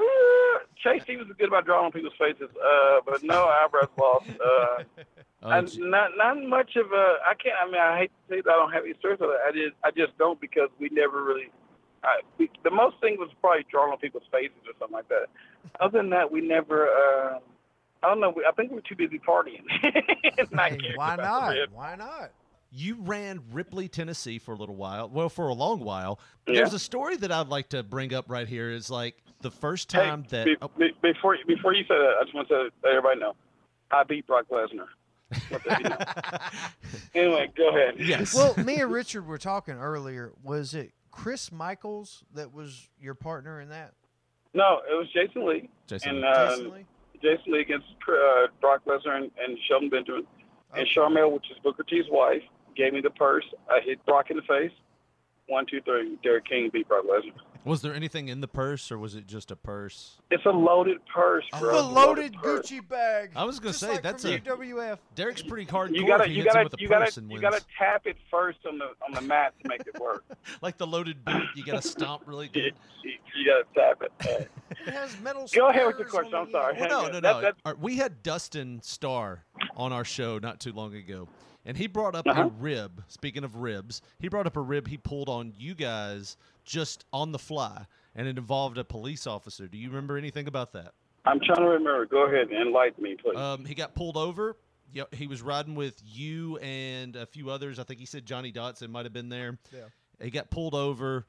Chase 0.75 1.03
Stevens 1.03 1.29
is 1.29 1.35
good 1.37 1.47
about 1.47 1.65
drawing 1.65 1.85
on 1.85 1.91
people's 1.91 2.13
faces, 2.19 2.49
uh, 2.55 2.99
but 3.05 3.23
no 3.23 3.45
eyebrows 3.45 3.89
lost. 3.97 4.29
Uh, 4.29 4.83
Oh, 5.45 5.49
and 5.49 5.77
not 5.77 6.11
not 6.15 6.41
much 6.41 6.77
of 6.77 6.93
a. 6.93 7.17
I 7.27 7.33
can't. 7.33 7.55
I 7.61 7.65
mean, 7.65 7.75
I 7.75 7.97
hate 7.97 8.11
to 8.29 8.35
say 8.35 8.41
that 8.41 8.49
I 8.49 8.53
don't 8.55 8.71
have 8.71 8.85
any 8.85 8.93
stories 8.99 9.19
of 9.19 9.27
that. 9.27 9.39
I 9.45 9.51
just 9.51 9.75
I 9.83 9.91
just 9.91 10.17
don't 10.17 10.39
because 10.39 10.69
we 10.79 10.87
never 10.89 11.21
really. 11.21 11.51
I, 12.01 12.21
we, 12.37 12.49
the 12.63 12.71
most 12.71 12.95
thing 13.01 13.17
was 13.19 13.29
probably 13.41 13.65
drawing 13.69 13.91
on 13.91 13.97
people's 13.97 14.23
faces 14.31 14.55
or 14.65 14.71
something 14.79 14.93
like 14.95 15.09
that. 15.09 15.25
Other 15.81 15.97
than 15.97 16.11
that, 16.11 16.31
we 16.31 16.39
never. 16.39 16.87
Uh, 16.87 17.39
I 18.03 18.07
don't 18.07 18.21
know. 18.21 18.33
We, 18.33 18.45
I 18.47 18.53
think 18.53 18.71
we 18.71 18.75
were 18.75 18.81
too 18.87 18.95
busy 18.95 19.19
partying. 19.19 19.63
Not 20.53 20.71
Hey, 20.71 20.93
why 20.95 21.17
not? 21.17 21.55
Why 21.73 21.95
not? 21.95 22.31
You 22.71 22.97
ran 23.01 23.41
Ripley, 23.51 23.87
Tennessee 23.89 24.39
for 24.39 24.53
a 24.53 24.57
little 24.57 24.75
while. 24.75 25.09
Well, 25.09 25.29
for 25.29 25.49
a 25.49 25.53
long 25.53 25.81
while. 25.81 26.19
Yeah. 26.47 26.55
There's 26.55 26.73
a 26.73 26.79
story 26.79 27.17
that 27.17 27.31
I'd 27.31 27.47
like 27.49 27.69
to 27.69 27.83
bring 27.83 28.13
up 28.13 28.29
right 28.29 28.47
here. 28.47 28.71
Is 28.71 28.89
like 28.89 29.15
the 29.43 29.51
first 29.51 29.91
Hey, 29.91 29.99
time 29.99 30.25
that 30.29 30.45
be, 30.45 30.55
oh, 30.61 30.69
be, 30.77 30.91
before 31.03 31.35
you- 31.35 31.45
before 31.45 31.73
you 31.73 31.83
say 31.83 31.95
that, 31.95 32.15
I 32.19 32.23
just 32.23 32.33
want 32.33 32.47
to 32.47 32.69
let 32.83 32.89
everybody 32.89 33.19
know, 33.19 33.35
I 33.91 34.03
beat 34.03 34.25
Brock 34.25 34.45
Lesnar. 34.49 34.87
Let 35.51 35.63
that 35.65 35.77
be 35.77 35.83
known. 35.83 36.91
anyway, 37.13 37.51
go 37.55 37.69
ahead. 37.69 37.95
yes. 37.99 38.33
Well, 38.33 38.55
me 38.63 38.81
and 38.81 38.91
Richard 38.91 39.27
were 39.27 39.37
talking 39.37 39.75
earlier. 39.75 40.31
Was 40.43 40.73
it 40.73 40.93
Chris 41.11 41.51
Michaels 41.51 42.23
that 42.33 42.53
was 42.53 42.89
your 42.99 43.13
partner 43.15 43.59
in 43.61 43.69
that? 43.69 43.93
No, 44.53 44.79
it 44.89 44.93
was 44.95 45.07
Jason 45.13 45.47
Lee. 45.47 45.69
Jason 45.87 46.09
and 46.09 46.21
Lee. 46.21 46.27
uh, 46.27 46.49
Jason 46.55 46.71
Lee? 46.71 46.85
Jason 47.21 47.53
Lee 47.53 47.61
against 47.61 47.87
uh, 48.07 48.47
Brock 48.61 48.81
Lesnar 48.85 49.15
and, 49.17 49.31
and 49.43 49.57
Shelton 49.67 49.89
Benjamin. 49.89 50.25
And 50.75 50.81
Okay. 50.81 50.91
Sharmell, 50.95 51.31
which 51.31 51.45
is 51.51 51.57
Booker 51.63 51.83
T's 51.83 52.05
wife, 52.09 52.41
gave 52.75 52.93
me 52.93 53.01
the 53.01 53.09
purse. 53.11 53.45
I 53.69 53.79
hit 53.83 54.03
Brock 54.05 54.29
in 54.31 54.37
the 54.37 54.43
face. 54.43 54.71
One, 55.47 55.65
two, 55.69 55.81
three. 55.81 56.17
Derek 56.23 56.45
King 56.45 56.69
beat 56.73 56.87
Brock 56.87 57.03
Lesnar. 57.05 57.33
Was 57.65 57.81
there 57.81 57.93
anything 57.93 58.27
in 58.27 58.41
the 58.41 58.47
purse, 58.47 58.91
or 58.91 58.97
was 58.97 59.15
it 59.15 59.27
just 59.27 59.51
a 59.51 59.55
purse? 59.55 60.17
It's 60.31 60.45
a 60.45 60.49
loaded 60.49 60.97
purse, 61.05 61.45
Oh, 61.53 61.59
bro. 61.59 61.71
The 61.71 61.77
It's 61.77 61.87
a 61.87 61.89
loaded 61.91 62.33
purse. 62.33 62.67
Gucci 62.71 62.87
bag. 62.87 63.31
I 63.35 63.43
was 63.45 63.59
gonna 63.59 63.69
Just 63.71 63.79
say, 63.81 63.91
like 63.93 64.01
that's 64.03 64.23
from 64.23 64.33
a- 64.33 64.39
UWF. 64.39 64.97
Derek's 65.15 65.41
pretty 65.41 65.65
hardcore. 65.65 65.95
You 65.95 66.07
gotta, 66.07 66.29
you 66.29 66.43
gotta, 66.43 66.69
you 66.77 66.87
gotta, 66.87 67.21
you 67.21 67.27
wins. 67.29 67.41
gotta 67.41 67.61
tap 67.77 68.05
it 68.05 68.17
first 68.29 68.59
on 68.67 68.77
the 68.77 68.89
on 69.05 69.13
the 69.13 69.21
mat 69.21 69.53
to 69.61 69.69
make 69.69 69.81
it 69.81 69.99
work. 69.99 70.23
like 70.61 70.77
the 70.77 70.87
loaded 70.87 71.23
boot, 71.25 71.43
you 71.55 71.63
gotta 71.65 71.81
stomp 71.81 72.23
really 72.25 72.47
good. 72.53 72.73
you 73.03 73.45
gotta 73.45 73.65
tap 73.73 74.01
it. 74.01 74.49
It 74.85 74.93
has 74.93 75.19
metal 75.21 75.47
Go 75.53 75.69
ahead 75.69 75.87
with 75.87 75.99
your 75.99 76.07
question. 76.07 76.33
I'm 76.35 76.51
sorry. 76.51 76.75
Well, 76.79 77.03
no, 77.03 77.07
no, 77.07 77.13
no. 77.13 77.21
That- 77.21 77.41
that- 77.41 77.55
All 77.65 77.73
right, 77.73 77.81
we 77.81 77.95
had 77.97 78.23
Dustin 78.23 78.81
Starr 78.81 79.43
on 79.75 79.91
our 79.93 80.03
show 80.05 80.37
not 80.39 80.59
too 80.59 80.71
long 80.73 80.93
ago, 80.95 81.27
and 81.65 81.77
he 81.77 81.87
brought 81.87 82.15
up 82.15 82.27
Uh-huh. 82.27 82.43
a 82.43 82.47
rib. 82.47 83.03
Speaking 83.07 83.43
of 83.43 83.55
ribs, 83.57 84.01
he 84.19 84.27
brought 84.27 84.47
up 84.47 84.57
a 84.57 84.61
rib 84.61 84.87
he 84.87 84.97
pulled 84.97 85.29
on 85.29 85.53
you 85.57 85.75
guys 85.75 86.37
just 86.63 87.05
on 87.13 87.31
the 87.31 87.39
fly, 87.39 87.85
and 88.15 88.27
it 88.27 88.37
involved 88.37 88.77
a 88.77 88.83
police 88.83 89.25
officer. 89.27 89.67
Do 89.67 89.77
you 89.77 89.89
remember 89.89 90.17
anything 90.17 90.47
about 90.47 90.73
that? 90.73 90.93
I'm 91.25 91.39
trying 91.39 91.59
to 91.59 91.71
remember. 91.73 92.05
Go 92.05 92.25
ahead 92.27 92.49
and 92.49 92.67
enlighten 92.67 93.01
me, 93.03 93.15
please. 93.15 93.37
Um, 93.37 93.65
he 93.65 93.75
got 93.75 93.95
pulled 93.95 94.17
over. 94.17 94.57
Yep, 94.91 95.15
he 95.15 95.25
was 95.27 95.41
riding 95.41 95.73
with 95.73 95.99
you 96.05 96.57
and 96.57 97.15
a 97.15 97.25
few 97.25 97.49
others. 97.49 97.79
I 97.79 97.83
think 97.83 97.99
he 97.99 98.05
said 98.05 98.25
Johnny 98.25 98.51
Dotson 98.51 98.89
might 98.89 99.05
have 99.05 99.13
been 99.13 99.29
there. 99.29 99.57
Yeah. 99.73 99.85
He 100.21 100.29
got 100.29 100.51
pulled 100.51 100.75
over. 100.75 101.25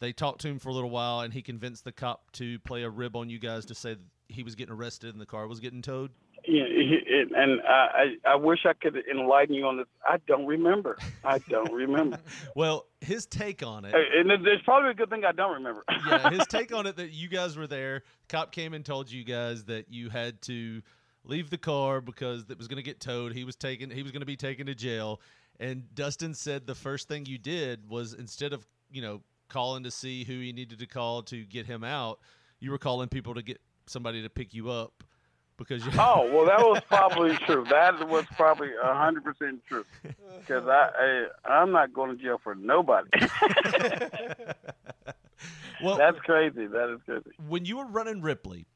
They 0.00 0.12
talked 0.12 0.40
to 0.42 0.48
him 0.48 0.58
for 0.58 0.70
a 0.70 0.72
little 0.72 0.90
while, 0.90 1.20
and 1.20 1.32
he 1.32 1.40
convinced 1.42 1.84
the 1.84 1.92
cop 1.92 2.32
to 2.32 2.58
play 2.60 2.82
a 2.82 2.90
rib 2.90 3.14
on 3.16 3.28
you 3.30 3.38
guys 3.38 3.66
to 3.66 3.74
say 3.74 3.94
that 3.94 4.02
he 4.28 4.42
was 4.42 4.54
getting 4.54 4.74
arrested 4.74 5.12
and 5.14 5.20
the 5.20 5.26
car 5.26 5.46
was 5.46 5.60
getting 5.60 5.82
towed. 5.82 6.10
Yeah, 6.46 6.64
it, 6.66 7.28
and 7.34 7.60
I, 7.62 8.16
I 8.26 8.36
wish 8.36 8.60
I 8.66 8.74
could 8.74 8.96
enlighten 9.10 9.54
you 9.54 9.64
on 9.66 9.78
this. 9.78 9.86
I 10.06 10.18
don't 10.26 10.46
remember. 10.46 10.98
I 11.24 11.38
don't 11.38 11.72
remember. 11.72 12.18
Well, 12.54 12.86
his 13.00 13.26
take 13.26 13.62
on 13.62 13.84
it. 13.84 13.94
and 13.94 14.30
there's 14.30 14.62
probably 14.64 14.90
a 14.90 14.94
good 14.94 15.10
thing 15.10 15.24
I 15.24 15.32
don't 15.32 15.54
remember. 15.54 15.84
yeah, 16.06 16.30
his 16.30 16.46
take 16.46 16.72
on 16.72 16.86
it 16.86 16.96
that 16.96 17.12
you 17.12 17.28
guys 17.28 17.56
were 17.56 17.66
there. 17.66 18.02
Cop 18.28 18.52
came 18.52 18.74
and 18.74 18.84
told 18.84 19.10
you 19.10 19.24
guys 19.24 19.64
that 19.64 19.86
you 19.90 20.10
had 20.10 20.40
to 20.42 20.82
leave 21.24 21.50
the 21.50 21.58
car 21.58 22.00
because 22.00 22.44
it 22.50 22.58
was 22.58 22.68
going 22.68 22.76
to 22.76 22.82
get 22.82 23.00
towed. 23.00 23.32
He 23.32 23.44
was 23.44 23.56
taken. 23.56 23.90
He 23.90 24.02
was 24.02 24.12
going 24.12 24.20
to 24.20 24.26
be 24.26 24.36
taken 24.36 24.66
to 24.66 24.74
jail. 24.74 25.20
And 25.58 25.92
Dustin 25.94 26.34
said 26.34 26.66
the 26.66 26.74
first 26.74 27.08
thing 27.08 27.26
you 27.26 27.38
did 27.38 27.88
was 27.88 28.14
instead 28.14 28.52
of 28.52 28.66
you 28.90 29.02
know 29.02 29.22
calling 29.48 29.84
to 29.84 29.90
see 29.90 30.24
who 30.24 30.34
he 30.34 30.52
needed 30.52 30.78
to 30.78 30.86
call 30.86 31.22
to 31.24 31.44
get 31.44 31.66
him 31.66 31.82
out, 31.84 32.20
you 32.60 32.70
were 32.70 32.78
calling 32.78 33.08
people 33.08 33.34
to 33.34 33.42
get 33.42 33.60
somebody 33.86 34.22
to 34.22 34.30
pick 34.30 34.54
you 34.54 34.70
up 34.70 35.04
because 35.58 35.84
you. 35.86 35.92
Oh 35.98 36.28
well, 36.32 36.46
that 36.46 36.58
was 36.60 36.80
probably 36.88 37.34
true. 37.36 37.64
That 37.70 38.08
was 38.08 38.24
probably 38.36 38.70
a 38.82 38.94
hundred 38.94 39.24
percent 39.24 39.60
true. 39.68 39.84
Because 40.40 40.66
I, 40.66 40.90
I 41.44 41.52
I'm 41.52 41.72
not 41.72 41.92
going 41.92 42.16
to 42.16 42.22
jail 42.22 42.38
for 42.42 42.54
nobody. 42.54 43.08
well, 45.82 45.96
That's 45.96 46.18
crazy. 46.20 46.66
That 46.66 46.92
is 46.94 47.00
crazy. 47.04 47.30
when 47.48 47.64
you 47.64 47.78
were 47.78 47.86
running 47.86 48.20
Ripley, 48.22 48.66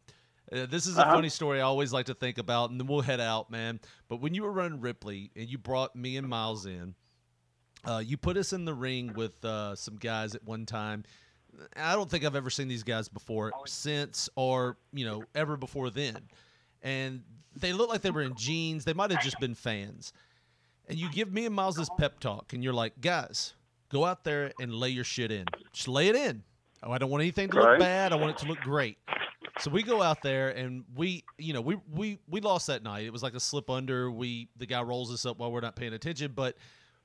uh, 0.52 0.66
this 0.66 0.86
is 0.86 0.98
a 0.98 1.02
Uh-huh. 1.02 1.14
funny 1.14 1.28
story 1.28 1.58
I 1.60 1.64
always 1.64 1.92
like 1.92 2.06
to 2.06 2.14
think 2.14 2.38
about, 2.38 2.70
and 2.70 2.80
then 2.80 2.86
we'll 2.86 3.00
head 3.02 3.20
out, 3.20 3.50
man. 3.50 3.80
But 4.08 4.20
when 4.20 4.34
you 4.34 4.42
were 4.42 4.52
running 4.52 4.80
Ripley 4.80 5.30
and 5.36 5.48
you 5.48 5.58
brought 5.58 5.94
me 5.94 6.16
and 6.16 6.28
Miles 6.28 6.66
in, 6.66 6.94
uh, 7.84 8.02
you 8.04 8.16
put 8.16 8.36
us 8.36 8.52
in 8.52 8.64
the 8.64 8.74
ring 8.74 9.12
with 9.14 9.44
uh, 9.44 9.74
some 9.76 9.96
guys 9.96 10.34
at 10.34 10.44
one 10.44 10.66
time. 10.66 11.04
I 11.76 11.94
don't 11.94 12.10
think 12.10 12.24
I've 12.24 12.36
ever 12.36 12.50
seen 12.50 12.68
these 12.68 12.82
guys 12.82 13.08
before, 13.08 13.52
since, 13.66 14.28
or 14.36 14.76
you 14.92 15.04
know, 15.04 15.24
ever 15.34 15.56
before 15.56 15.90
then. 15.90 16.18
And 16.82 17.22
they 17.56 17.72
looked 17.72 17.90
like 17.90 18.02
they 18.02 18.10
were 18.10 18.22
in 18.22 18.34
jeans. 18.34 18.84
They 18.84 18.92
might 18.92 19.10
have 19.10 19.20
just 19.20 19.40
been 19.40 19.54
fans. 19.54 20.12
And 20.88 20.98
you 20.98 21.08
give 21.08 21.32
me 21.32 21.44
and 21.44 21.54
Miles 21.54 21.76
this 21.76 21.90
pep 21.98 22.18
talk, 22.20 22.52
and 22.52 22.64
you're 22.64 22.72
like, 22.72 23.00
guys, 23.00 23.54
go 23.90 24.04
out 24.04 24.24
there 24.24 24.52
and 24.58 24.72
lay 24.72 24.88
your 24.88 25.04
shit 25.04 25.30
in. 25.30 25.44
Just 25.72 25.88
lay 25.88 26.08
it 26.08 26.16
in. 26.16 26.42
Oh, 26.82 26.92
I 26.92 26.98
don't 26.98 27.10
want 27.10 27.22
anything 27.22 27.48
to 27.50 27.56
look 27.56 27.66
Right. 27.66 27.78
bad. 27.78 28.12
I 28.12 28.16
want 28.16 28.30
it 28.30 28.38
to 28.38 28.46
look 28.46 28.60
great. 28.62 28.96
So 29.60 29.70
we 29.70 29.82
go 29.82 30.00
out 30.00 30.22
there 30.22 30.50
and 30.50 30.84
we, 30.94 31.24
you 31.36 31.52
know, 31.52 31.60
we 31.60 31.76
we 31.92 32.18
we 32.28 32.40
lost 32.40 32.68
that 32.68 32.84
night. 32.84 33.04
It 33.04 33.12
was 33.12 33.22
like 33.24 33.34
a 33.34 33.40
slip 33.40 33.68
under. 33.68 34.10
We 34.10 34.48
the 34.56 34.66
guy 34.66 34.80
rolls 34.82 35.12
us 35.12 35.26
up 35.26 35.38
while 35.38 35.50
we're 35.50 35.60
not 35.60 35.74
paying 35.74 35.92
attention, 35.94 36.32
but 36.34 36.56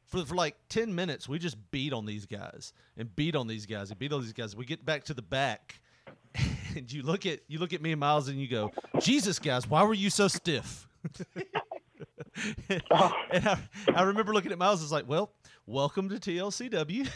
for 0.06 0.24
for 0.24 0.36
like 0.36 0.56
ten 0.70 0.94
minutes 0.94 1.28
we 1.28 1.40
just 1.40 1.58
beat 1.72 1.92
on 1.94 2.06
these 2.06 2.28
guys 2.28 2.72
and 2.96 3.14
beat 3.16 3.36
on 3.36 3.48
these 3.48 3.66
guys 3.66 3.90
and 3.90 3.98
beat 3.98 4.14
on 4.14 4.22
these 4.22 4.34
guys. 4.34 4.56
We 4.56 4.66
get 4.66 4.86
back 4.86 5.04
to 5.06 5.16
the 5.16 5.24
back, 5.24 5.82
and 6.76 6.92
you 6.92 7.04
look 7.04 7.26
at 7.26 7.40
you 7.48 7.60
look 7.60 7.74
at 7.74 7.82
me 7.82 7.92
and 7.92 8.00
Miles 8.00 8.28
and 8.28 8.40
you 8.40 8.48
go, 8.48 8.72
Jesus, 9.00 9.40
guys, 9.40 9.68
why 9.70 9.84
were 9.84 9.94
you 9.94 10.10
so 10.10 10.28
stiff? 10.28 10.88
and 12.70 12.82
I, 12.92 13.58
I 13.96 14.02
remember 14.04 14.34
looking 14.34 14.52
at 14.52 14.58
Miles. 14.58 14.82
I 14.82 14.84
was 14.84 14.92
like, 14.92 15.08
well, 15.08 15.32
welcome 15.66 16.10
to 16.10 16.16
TLCW. 16.16 17.08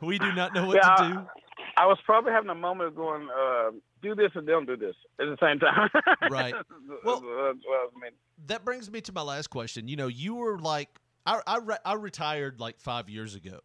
we 0.00 0.18
do 0.18 0.32
not 0.34 0.54
know 0.54 0.66
what 0.66 0.76
Yeah, 0.76 0.94
to 0.96 1.12
do. 1.14 1.20
I 1.76 1.86
was 1.86 1.98
probably 2.04 2.32
having 2.32 2.50
a 2.50 2.54
moment 2.54 2.88
of 2.88 2.96
going, 2.96 3.28
uh, 3.30 3.70
do 4.02 4.14
this 4.14 4.30
and 4.34 4.46
don't 4.46 4.66
do 4.66 4.76
this 4.76 4.94
at 5.20 5.26
the 5.26 5.36
same 5.40 5.58
time. 5.58 5.88
Right. 6.30 6.54
well, 7.04 7.20
Well- 7.20 7.22
well, 7.22 7.52
I 7.96 8.00
mean, 8.00 8.12
that 8.46 8.64
brings 8.64 8.90
me 8.90 9.00
to 9.02 9.12
my 9.12 9.22
last 9.22 9.48
question. 9.48 9.88
You 9.88 9.96
know, 9.96 10.06
you 10.06 10.36
were 10.36 10.58
like, 10.58 10.88
I 11.26 11.40
I, 11.46 11.58
re- 11.58 11.76
I 11.84 11.94
retired 11.94 12.60
like 12.60 12.78
five 12.80 13.08
years 13.08 13.34
ago. 13.34 13.58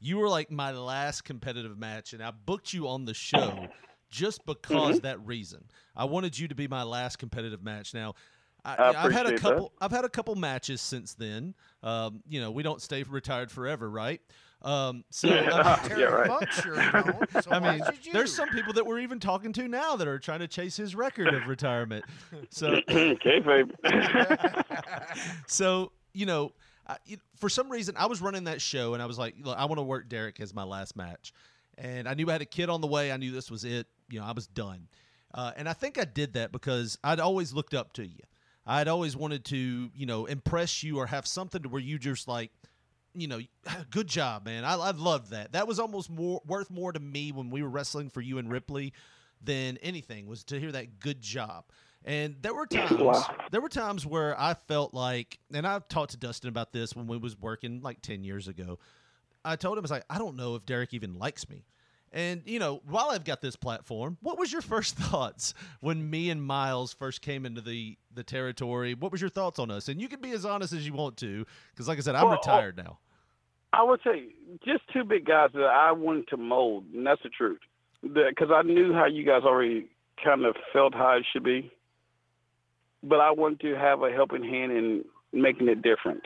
You 0.00 0.18
were 0.18 0.28
like 0.28 0.50
my 0.50 0.72
last 0.72 1.24
competitive 1.24 1.78
match, 1.78 2.12
and 2.12 2.22
I 2.22 2.30
booked 2.30 2.72
you 2.72 2.88
on 2.88 3.04
the 3.04 3.14
show 3.14 3.66
just 4.10 4.44
because 4.46 5.00
that 5.00 5.24
reason. 5.26 5.64
I 5.94 6.04
wanted 6.04 6.38
you 6.38 6.48
to 6.48 6.54
be 6.54 6.68
my 6.68 6.82
last 6.82 7.16
competitive 7.16 7.62
match. 7.62 7.94
Now, 7.94 8.14
I, 8.64 8.74
I 8.74 8.88
I've 8.88 8.94
had 8.94 9.04
a 9.04 9.06
appreciate 9.06 9.36
that. 9.36 9.40
couple. 9.40 9.72
I've 9.80 9.90
had 9.90 10.04
a 10.04 10.08
couple 10.08 10.34
matches 10.34 10.80
since 10.80 11.14
then. 11.14 11.54
Um, 11.82 12.22
you 12.28 12.40
know, 12.40 12.50
we 12.50 12.62
don't 12.62 12.82
stay 12.82 13.02
retired 13.04 13.50
forever, 13.50 13.88
right? 13.88 14.20
Um, 14.62 15.04
so 15.10 15.28
yeah, 15.28 16.04
right. 16.04 16.26
Fuck 16.26 16.50
sure 16.50 16.82
you 16.82 16.90
don't. 16.90 17.44
So 17.44 17.50
I 17.50 17.60
mean, 17.60 17.82
there's 18.12 18.34
some 18.34 18.48
people 18.48 18.72
that 18.72 18.86
we're 18.86 18.98
even 19.00 19.20
talking 19.20 19.52
to 19.54 19.68
now 19.68 19.96
that 19.96 20.08
are 20.08 20.18
trying 20.18 20.40
to 20.40 20.48
chase 20.48 20.76
his 20.76 20.94
record 20.94 21.32
of 21.32 21.46
retirement. 21.46 22.04
So 22.50 22.80
kayfabe. 22.88 23.70
so 25.46 25.92
you 26.14 26.26
know, 26.26 26.52
You- 27.04 27.18
for 27.36 27.48
some 27.48 27.70
reason, 27.70 27.96
I 27.96 28.06
was 28.06 28.20
running 28.20 28.44
that 28.44 28.60
show, 28.62 28.94
and 28.94 29.02
I 29.02 29.06
was 29.06 29.18
like, 29.18 29.34
Look, 29.40 29.56
I 29.58 29.64
want 29.64 29.78
to 29.78 29.82
work 29.82 30.08
Derek 30.08 30.40
as 30.40 30.54
my 30.54 30.62
last 30.64 30.96
match, 30.96 31.32
and 31.76 32.08
I 32.08 32.14
knew 32.14 32.28
I 32.28 32.32
had 32.32 32.42
a 32.42 32.46
kid 32.46 32.68
on 32.68 32.80
the 32.80 32.86
way. 32.86 33.10
I 33.12 33.16
knew 33.16 33.32
this 33.32 33.50
was 33.50 33.64
it. 33.64 33.86
You 34.08 34.20
know, 34.20 34.26
I 34.26 34.32
was 34.32 34.46
done, 34.46 34.88
uh, 35.34 35.52
and 35.56 35.68
I 35.68 35.72
think 35.72 35.98
I 35.98 36.04
did 36.04 36.34
that 36.34 36.52
because 36.52 36.98
I'd 37.02 37.20
always 37.20 37.52
looked 37.52 37.74
up 37.74 37.92
to 37.94 38.06
you. 38.06 38.20
I'd 38.66 38.88
always 38.88 39.16
wanted 39.16 39.44
to, 39.46 39.90
you 39.94 40.06
know, 40.06 40.26
impress 40.26 40.82
you 40.82 40.98
or 40.98 41.06
have 41.06 41.26
something 41.26 41.62
to 41.62 41.68
where 41.68 41.80
you 41.80 41.98
just 41.98 42.26
like, 42.26 42.50
you 43.14 43.28
know, 43.28 43.40
good 43.90 44.08
job, 44.08 44.44
man. 44.44 44.64
I, 44.64 44.74
I 44.74 44.90
loved 44.90 45.30
that. 45.30 45.52
That 45.52 45.68
was 45.68 45.78
almost 45.78 46.10
more 46.10 46.40
worth 46.46 46.70
more 46.70 46.92
to 46.92 47.00
me 47.00 47.32
when 47.32 47.50
we 47.50 47.62
were 47.62 47.68
wrestling 47.68 48.10
for 48.10 48.20
you 48.20 48.38
and 48.38 48.50
Ripley 48.50 48.92
than 49.42 49.76
anything 49.78 50.26
was 50.26 50.44
to 50.44 50.58
hear 50.58 50.72
that 50.72 50.98
good 50.98 51.20
job. 51.20 51.64
And 52.04 52.36
there 52.40 52.54
were 52.54 52.66
times, 52.66 53.00
Wow. 53.00 53.24
there 53.50 53.60
were 53.60 53.68
times 53.68 54.06
where 54.06 54.38
I 54.40 54.54
felt 54.54 54.94
like, 54.94 55.38
and 55.52 55.66
I've 55.66 55.88
talked 55.88 56.12
to 56.12 56.16
Dustin 56.16 56.48
about 56.48 56.72
this 56.72 56.94
when 56.94 57.06
we 57.08 57.16
was 57.16 57.36
working 57.38 57.80
like 57.82 58.00
ten 58.00 58.22
years 58.22 58.46
ago. 58.48 58.78
I 59.44 59.56
told 59.56 59.76
him, 59.78 59.82
I 59.82 59.82
was 59.82 59.90
like, 59.90 60.04
I 60.10 60.18
don't 60.18 60.36
know 60.36 60.54
if 60.54 60.66
Derek 60.66 60.94
even 60.94 61.18
likes 61.18 61.48
me. 61.48 61.64
And 62.12 62.42
you 62.46 62.58
know, 62.60 62.80
while 62.88 63.10
I've 63.10 63.24
got 63.24 63.40
this 63.40 63.56
platform, 63.56 64.18
what 64.22 64.38
was 64.38 64.52
your 64.52 64.62
first 64.74 64.96
thoughts 64.96 65.52
when 65.80 66.08
me 66.08 66.30
and 66.30 66.42
Miles 66.42 66.92
first 66.92 67.22
came 67.22 67.44
into 67.44 67.60
the 67.60 67.98
the 68.14 68.22
territory? 68.22 68.94
What 68.94 69.10
was 69.10 69.20
your 69.20 69.30
thoughts 69.30 69.58
on 69.58 69.70
us? 69.72 69.88
And 69.88 70.00
you 70.00 70.08
can 70.08 70.20
be 70.20 70.30
as 70.30 70.44
honest 70.44 70.72
as 70.72 70.86
you 70.86 70.92
want 70.92 71.16
to, 71.18 71.44
because 71.72 71.88
like 71.88 71.98
I 71.98 72.02
said, 72.02 72.14
I'm 72.14 72.24
Well, 72.24 72.32
retired 72.34 72.76
now. 72.76 72.98
I 73.72 73.82
would 73.82 74.00
say 74.04 74.28
just 74.64 74.84
two 74.92 75.02
big 75.04 75.26
guys 75.26 75.50
that 75.54 75.64
I 75.64 75.90
wanted 75.92 76.28
to 76.28 76.36
mold, 76.36 76.84
and 76.94 77.04
that's 77.06 77.22
the 77.24 77.28
truth. 77.28 77.58
Because 78.02 78.48
I 78.54 78.62
knew 78.62 78.92
how 78.94 79.06
you 79.06 79.24
guys 79.26 79.42
already 79.42 79.88
kind 80.24 80.44
of 80.46 80.54
felt 80.72 80.94
how 80.94 81.16
it 81.18 81.26
should 81.32 81.42
be, 81.44 81.70
but 83.08 83.20
I 83.20 83.30
wanted 83.30 83.60
to 83.60 83.74
have 83.76 84.02
a 84.02 84.10
helping 84.10 84.44
hand 84.44 84.72
in 84.72 85.04
making 85.32 85.68
it 85.68 85.82
different. 85.82 86.22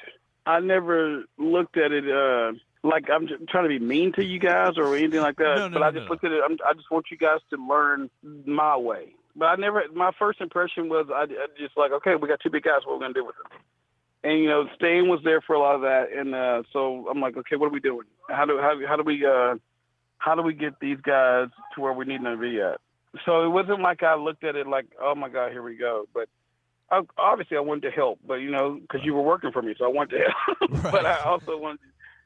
I 0.46 0.60
never 0.60 1.24
looked 1.38 1.76
at 1.76 1.92
it 1.92 2.04
uh, 2.10 2.52
like 2.82 3.04
I'm 3.12 3.28
trying 3.48 3.64
to 3.64 3.68
be 3.68 3.78
mean 3.78 4.12
to 4.14 4.24
you 4.24 4.38
guys 4.38 4.72
or 4.76 4.96
anything 4.96 5.20
like 5.20 5.36
that. 5.36 5.56
No, 5.56 5.68
no, 5.68 5.74
but 5.74 5.82
I 5.82 5.90
just 5.90 6.04
no. 6.04 6.10
looked 6.10 6.24
at 6.24 6.32
it. 6.32 6.40
I'm, 6.44 6.56
I 6.66 6.74
just 6.74 6.90
want 6.90 7.06
you 7.10 7.16
guys 7.16 7.40
to 7.50 7.56
learn 7.56 8.10
my 8.46 8.76
way. 8.76 9.14
But 9.36 9.46
I 9.46 9.56
never. 9.56 9.82
My 9.94 10.10
first 10.18 10.40
impression 10.40 10.88
was 10.88 11.06
I, 11.14 11.22
I 11.22 11.46
just 11.58 11.76
like, 11.76 11.92
okay, 11.92 12.16
we 12.16 12.28
got 12.28 12.40
two 12.40 12.50
big 12.50 12.64
guys. 12.64 12.80
What 12.84 12.94
are 12.94 12.96
we 12.96 13.02
gonna 13.02 13.14
do 13.14 13.24
with 13.24 13.36
them? 13.36 13.60
and 14.22 14.38
you 14.38 14.48
know 14.48 14.66
Stain 14.74 15.08
was 15.08 15.20
there 15.24 15.40
for 15.40 15.54
a 15.54 15.58
lot 15.58 15.74
of 15.74 15.80
that, 15.82 16.08
and 16.14 16.34
uh, 16.34 16.62
so 16.72 17.06
I'm 17.10 17.20
like, 17.20 17.36
okay, 17.36 17.56
what 17.56 17.66
are 17.66 17.72
we 17.72 17.80
doing? 17.80 18.06
How 18.28 18.44
do 18.44 18.58
how, 18.58 18.74
how 18.86 18.96
do 18.96 19.02
we 19.02 19.24
uh, 19.24 19.54
how 20.18 20.34
do 20.34 20.42
we 20.42 20.52
get 20.52 20.78
these 20.80 20.98
guys 21.00 21.48
to 21.74 21.80
where 21.80 21.92
we 21.92 22.04
need 22.04 22.22
them 22.22 22.36
to 22.36 22.40
be 22.40 22.60
at? 22.60 22.80
So 23.24 23.44
it 23.44 23.48
wasn't 23.48 23.80
like 23.80 24.02
I 24.02 24.14
looked 24.14 24.44
at 24.44 24.56
it 24.56 24.66
like, 24.66 24.86
oh 25.00 25.14
my 25.14 25.28
god, 25.28 25.52
here 25.52 25.62
we 25.62 25.76
go. 25.76 26.06
But 26.12 26.28
I, 26.90 27.02
obviously 27.18 27.56
I 27.56 27.60
wanted 27.60 27.82
to 27.82 27.90
help, 27.90 28.18
but 28.26 28.36
you 28.36 28.50
know, 28.50 28.78
because 28.80 29.00
you 29.04 29.14
were 29.14 29.22
working 29.22 29.52
for 29.52 29.62
me, 29.62 29.74
so 29.78 29.84
I 29.84 29.88
wanted 29.88 30.18
to 30.18 30.24
help. 30.24 30.82
but 30.92 31.06
I 31.06 31.18
also 31.24 31.56
wanted 31.56 31.80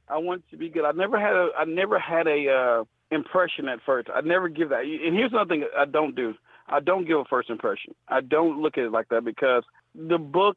I 0.08 0.18
wanted 0.18 0.48
to 0.50 0.56
be 0.56 0.68
good. 0.68 0.84
I 0.84 0.92
never 0.92 1.18
had 1.18 1.34
a 1.34 1.48
I 1.58 1.64
never 1.64 1.98
had 1.98 2.26
a 2.26 2.48
uh, 2.50 2.84
impression 3.14 3.68
at 3.68 3.80
first. 3.84 4.08
I 4.14 4.20
never 4.22 4.48
give 4.48 4.70
that. 4.70 4.80
And 4.84 5.14
here's 5.14 5.32
another 5.32 5.48
thing 5.48 5.64
I 5.76 5.84
don't 5.84 6.14
do. 6.14 6.34
I 6.68 6.80
don't 6.80 7.06
give 7.06 7.18
a 7.18 7.24
first 7.24 7.50
impression. 7.50 7.94
I 8.08 8.20
don't 8.22 8.60
look 8.62 8.78
at 8.78 8.84
it 8.84 8.92
like 8.92 9.08
that 9.10 9.24
because 9.24 9.64
the 9.94 10.18
book 10.18 10.56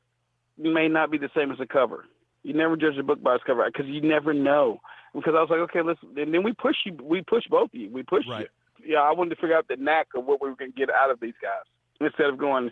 may 0.58 0.88
not 0.88 1.12
be 1.12 1.18
the 1.18 1.30
same 1.36 1.52
as 1.52 1.58
the 1.58 1.68
cover. 1.68 2.06
You 2.44 2.54
never 2.54 2.78
judge 2.78 2.98
a 2.98 3.04
book 3.04 3.22
by 3.22 3.36
its 3.36 3.44
cover 3.44 3.66
because 3.66 3.88
you 3.88 4.02
never 4.02 4.34
know. 4.34 4.80
Because 5.14 5.34
I 5.36 5.42
was 5.42 5.50
like, 5.50 5.60
okay, 5.60 5.82
let's. 5.82 6.00
And 6.16 6.34
then 6.34 6.44
we 6.44 6.54
push 6.54 6.76
you. 6.86 6.98
We 7.02 7.22
push 7.22 7.44
both 7.50 7.74
of 7.74 7.80
you. 7.80 7.90
We 7.90 8.04
push 8.04 8.24
Right. 8.30 8.48
you. 8.82 8.94
Yeah, 8.94 9.00
I 9.00 9.12
wanted 9.12 9.32
to 9.32 9.36
figure 9.42 9.58
out 9.58 9.68
the 9.68 9.76
knack 9.76 10.08
of 10.16 10.26
what 10.26 10.42
we 10.42 10.50
were 10.50 10.56
going 10.56 10.72
to 10.72 10.78
get 10.78 10.90
out 10.90 11.10
of 11.12 11.20
these 11.20 11.34
guys 11.42 11.66
instead 12.00 12.28
of 12.28 12.38
going. 12.38 12.72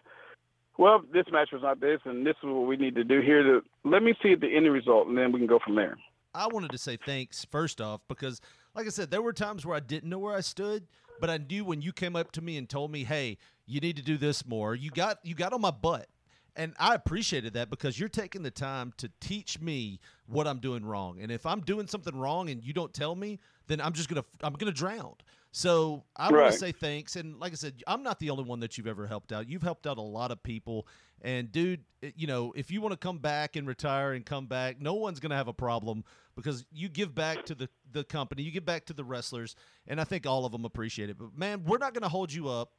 Well, 0.77 1.01
this 1.13 1.25
match 1.31 1.49
was 1.53 1.61
not 1.61 1.79
this, 1.79 1.99
and 2.05 2.25
this 2.25 2.35
is 2.43 2.49
what 2.49 2.67
we 2.67 2.75
need 2.75 2.95
to 2.95 3.03
do 3.03 3.21
here. 3.21 3.43
To 3.43 3.61
let 3.83 4.03
me 4.03 4.13
see 4.21 4.35
the 4.35 4.55
end 4.55 4.71
result, 4.71 5.07
and 5.07 5.17
then 5.17 5.31
we 5.31 5.39
can 5.39 5.47
go 5.47 5.59
from 5.63 5.75
there. 5.75 5.97
I 6.33 6.47
wanted 6.47 6.71
to 6.71 6.77
say 6.77 6.97
thanks 6.97 7.45
first 7.45 7.79
off 7.79 8.01
because, 8.09 8.41
like 8.75 8.85
I 8.85 8.89
said, 8.89 9.09
there 9.09 9.21
were 9.21 9.31
times 9.31 9.65
where 9.65 9.77
I 9.77 9.79
didn't 9.79 10.09
know 10.09 10.19
where 10.19 10.35
I 10.35 10.41
stood, 10.41 10.87
but 11.21 11.29
I 11.29 11.37
knew 11.37 11.63
when 11.63 11.81
you 11.81 11.93
came 11.93 12.15
up 12.15 12.31
to 12.33 12.41
me 12.41 12.57
and 12.57 12.67
told 12.67 12.91
me, 12.91 13.05
"Hey, 13.05 13.37
you 13.65 13.79
need 13.79 13.95
to 13.95 14.03
do 14.03 14.17
this 14.17 14.45
more." 14.45 14.75
You 14.75 14.91
got 14.91 15.19
you 15.23 15.33
got 15.33 15.53
on 15.53 15.61
my 15.61 15.71
butt, 15.71 16.09
and 16.57 16.73
I 16.77 16.93
appreciated 16.93 17.53
that 17.53 17.69
because 17.69 17.97
you're 17.97 18.09
taking 18.09 18.43
the 18.43 18.51
time 18.51 18.93
to 18.97 19.09
teach 19.21 19.61
me 19.61 20.01
what 20.27 20.45
I'm 20.45 20.59
doing 20.59 20.85
wrong. 20.85 21.21
And 21.21 21.31
if 21.31 21.45
I'm 21.45 21.61
doing 21.61 21.87
something 21.87 22.15
wrong 22.15 22.49
and 22.49 22.61
you 22.63 22.73
don't 22.73 22.93
tell 22.93 23.15
me, 23.15 23.39
then 23.67 23.79
I'm 23.79 23.93
just 23.93 24.09
gonna 24.09 24.25
I'm 24.41 24.53
gonna 24.53 24.73
drown. 24.73 25.15
So 25.55 26.03
I 26.17 26.29
want 26.33 26.51
to 26.51 26.59
say 26.59 26.73
thanks. 26.73 27.15
And 27.15 27.39
like 27.39 27.53
I 27.53 27.55
said, 27.55 27.81
I'm 27.87 28.03
not 28.03 28.19
the 28.19 28.29
only 28.29 28.43
one 28.43 28.59
that 28.59 28.77
you've 28.77 28.87
ever 28.87 29.07
helped 29.07 29.31
out. 29.31 29.47
You've 29.47 29.61
helped 29.61 29.87
out 29.87 29.97
a 29.97 30.01
lot 30.01 30.29
of 30.29 30.43
people. 30.43 30.85
And 31.21 31.49
dude, 31.49 31.85
eh, 32.03 32.11
you 32.13 32.27
know, 32.27 32.51
if 32.57 32.71
you 32.71 32.81
want 32.81 32.91
to 32.91 32.97
come 32.97 33.19
back 33.19 33.55
and 33.55 33.65
retire 33.65 34.11
and 34.11 34.25
come 34.25 34.47
back, 34.47 34.81
no 34.81 34.95
one's 34.95 35.21
gonna 35.21 35.37
have 35.37 35.47
a 35.47 35.53
problem 35.53 36.03
because 36.35 36.65
you 36.73 36.89
give 36.89 37.15
back 37.15 37.45
to 37.45 37.55
the 37.55 37.69
the 37.93 38.03
company, 38.03 38.43
you 38.43 38.51
give 38.51 38.65
back 38.65 38.85
to 38.87 38.93
the 38.93 39.05
wrestlers, 39.05 39.55
and 39.87 40.01
I 40.01 40.03
think 40.03 40.27
all 40.27 40.45
of 40.45 40.51
them 40.51 40.65
appreciate 40.65 41.09
it. 41.09 41.17
But 41.17 41.37
man, 41.37 41.63
we're 41.63 41.77
not 41.77 41.93
gonna 41.93 42.09
hold 42.09 42.33
you 42.33 42.49
up. 42.49 42.73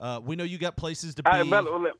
Uh, 0.00 0.20
we 0.24 0.36
know 0.36 0.44
you 0.44 0.58
got 0.58 0.76
places 0.76 1.14
to 1.16 1.22
be. 1.22 1.30
I, 1.30 1.42
let, 1.42 1.64
let, 1.64 1.80
me, 1.80 1.90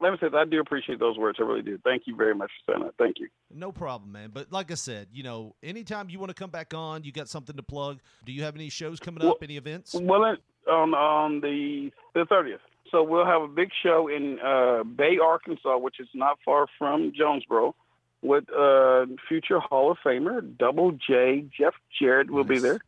let 0.00 0.12
me 0.12 0.18
say 0.20 0.28
that 0.28 0.34
I 0.36 0.44
do 0.44 0.60
appreciate 0.60 0.98
those 0.98 1.18
words. 1.18 1.38
I 1.40 1.44
really 1.44 1.62
do. 1.62 1.78
Thank 1.84 2.02
you 2.06 2.14
very 2.14 2.34
much 2.34 2.50
for 2.64 2.72
saying 2.72 2.84
that. 2.84 2.94
Thank 2.98 3.18
you. 3.18 3.28
No 3.52 3.72
problem, 3.72 4.12
man. 4.12 4.30
But 4.32 4.52
like 4.52 4.70
I 4.70 4.74
said, 4.74 5.08
you 5.12 5.22
know, 5.24 5.54
anytime 5.62 6.08
you 6.08 6.18
want 6.20 6.30
to 6.30 6.34
come 6.34 6.50
back 6.50 6.72
on, 6.74 7.02
you 7.04 7.10
got 7.12 7.28
something 7.28 7.56
to 7.56 7.62
plug. 7.62 7.98
Do 8.24 8.32
you 8.32 8.44
have 8.44 8.54
any 8.54 8.68
shows 8.68 9.00
coming 9.00 9.22
Well- 9.22 9.32
up? 9.32 9.42
Any 9.42 9.56
events? 9.56 9.94
Well, 9.94 10.24
it- 10.24 10.40
on 10.70 10.92
on 10.94 11.40
the 11.40 11.90
the 12.14 12.26
thirtieth. 12.26 12.60
So 12.90 13.02
we'll 13.02 13.24
have 13.26 13.42
a 13.42 13.48
big 13.48 13.70
show 13.82 14.08
in 14.08 14.38
uh, 14.40 14.82
Bay, 14.84 15.18
Arkansas, 15.18 15.78
which 15.78 15.98
is 16.00 16.08
not 16.14 16.38
far 16.44 16.66
from 16.78 17.12
Jonesboro, 17.16 17.74
with 18.22 18.44
uh, 18.52 19.06
future 19.28 19.60
Hall 19.60 19.90
of 19.90 19.98
Famer 20.04 20.42
Double 20.58 20.92
J 20.92 21.44
Jeff 21.58 21.74
Jarrett 21.98 22.30
will 22.30 22.44
be 22.44 22.54
Nice. 22.60 22.62
there, 22.62 22.80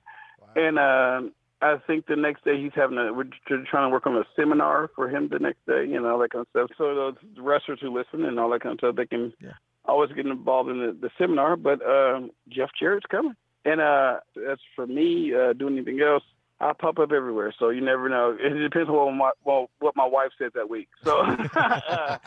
and 0.57 0.79
uh, 0.79 1.31
I 1.63 1.77
think 1.87 2.07
the 2.07 2.17
next 2.17 2.45
day 2.45 2.61
he's 2.61 2.73
having 2.75 2.97
a 2.99 3.13
we're 3.13 3.25
trying 3.49 3.89
to 3.89 3.93
work 3.93 4.07
on 4.07 4.17
a 4.17 4.25
seminar 4.35 4.91
for 4.95 5.09
him 5.09 5.29
the 5.31 5.39
next 5.39 5.65
day, 5.67 5.85
you 5.87 6.01
know, 6.01 6.09
all 6.11 6.19
that 6.21 6.31
kind 6.31 6.43
of 6.43 6.49
stuff. 6.51 6.71
So 6.79 6.95
those 6.95 7.15
wrestlers 7.39 7.81
who 7.83 7.93
listen 7.97 8.25
and 8.25 8.39
all 8.41 8.51
that 8.51 8.63
kind 8.63 8.73
of 8.75 8.79
stuff, 8.79 8.97
they 8.97 9.07
can 9.07 9.33
Yeah. 9.41 9.53
always 9.85 10.11
get 10.13 10.27
involved 10.27 10.71
in 10.71 10.79
the, 10.79 10.93
the 10.93 11.11
seminar. 11.19 11.57
But 11.57 11.85
um, 11.87 12.31
Jeff 12.49 12.71
Jarrett's 12.81 13.07
coming, 13.11 13.35
and 13.65 13.81
uh, 13.81 14.21
as 14.51 14.59
for 14.75 14.87
me 14.87 15.35
uh, 15.35 15.53
doing 15.53 15.77
anything 15.77 16.01
else. 16.01 16.23
I 16.63 16.75
pop 16.75 16.99
up 16.99 17.11
everywhere, 17.11 17.55
so 17.59 17.71
you 17.71 17.81
never 17.81 18.11
know. 18.11 18.37
It 18.39 18.51
depends 18.51 18.91
on 18.91 18.95
what 18.95 19.15
my 19.15 19.31
well, 19.45 19.71
what 19.79 19.97
my 19.97 20.07
wife 20.07 20.29
says 20.39 20.53
that 20.55 20.69
week. 20.69 20.89
So 21.03 21.13
I, 21.55 22.19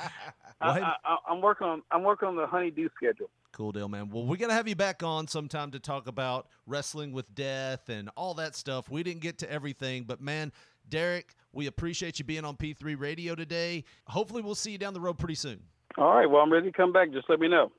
I, 0.59 0.93
I, 1.05 1.17
I'm 1.29 1.39
working 1.39 1.67
on 1.67 1.83
I'm 1.91 2.01
working 2.01 2.27
on 2.29 2.35
the 2.35 2.47
honeydew 2.47 2.89
schedule. 2.95 3.29
Cool 3.53 3.71
deal, 3.71 3.87
man. 3.87 4.09
Well, 4.09 4.25
we're 4.25 4.37
gonna 4.37 4.53
have 4.53 4.67
you 4.67 4.75
back 4.75 5.03
on 5.03 5.27
sometime 5.27 5.69
to 5.71 5.79
talk 5.79 6.07
about 6.07 6.47
wrestling 6.65 7.11
with 7.11 7.33
death 7.35 7.87
and 7.87 8.09
all 8.17 8.33
that 8.33 8.55
stuff. 8.55 8.89
We 8.89 9.03
didn't 9.03 9.21
get 9.21 9.37
to 9.39 9.51
everything, 9.51 10.05
but 10.05 10.19
man, 10.19 10.51
Derek, 10.89 11.35
we 11.53 11.67
appreciate 11.67 12.17
you 12.17 12.25
being 12.25 12.45
on 12.45 12.57
P3 12.57 12.99
Radio 12.99 13.35
today. 13.35 13.83
Hopefully, 14.07 14.41
we'll 14.41 14.55
see 14.55 14.71
you 14.71 14.79
down 14.79 14.95
the 14.95 14.99
road 14.99 15.19
pretty 15.19 15.35
soon. 15.35 15.61
All 15.99 16.15
right, 16.15 16.25
well 16.25 16.41
I'm 16.41 16.51
ready 16.51 16.71
to 16.71 16.75
come 16.75 16.91
back. 16.91 17.11
Just 17.11 17.29
let 17.29 17.39
me 17.39 17.47
know. 17.47 17.71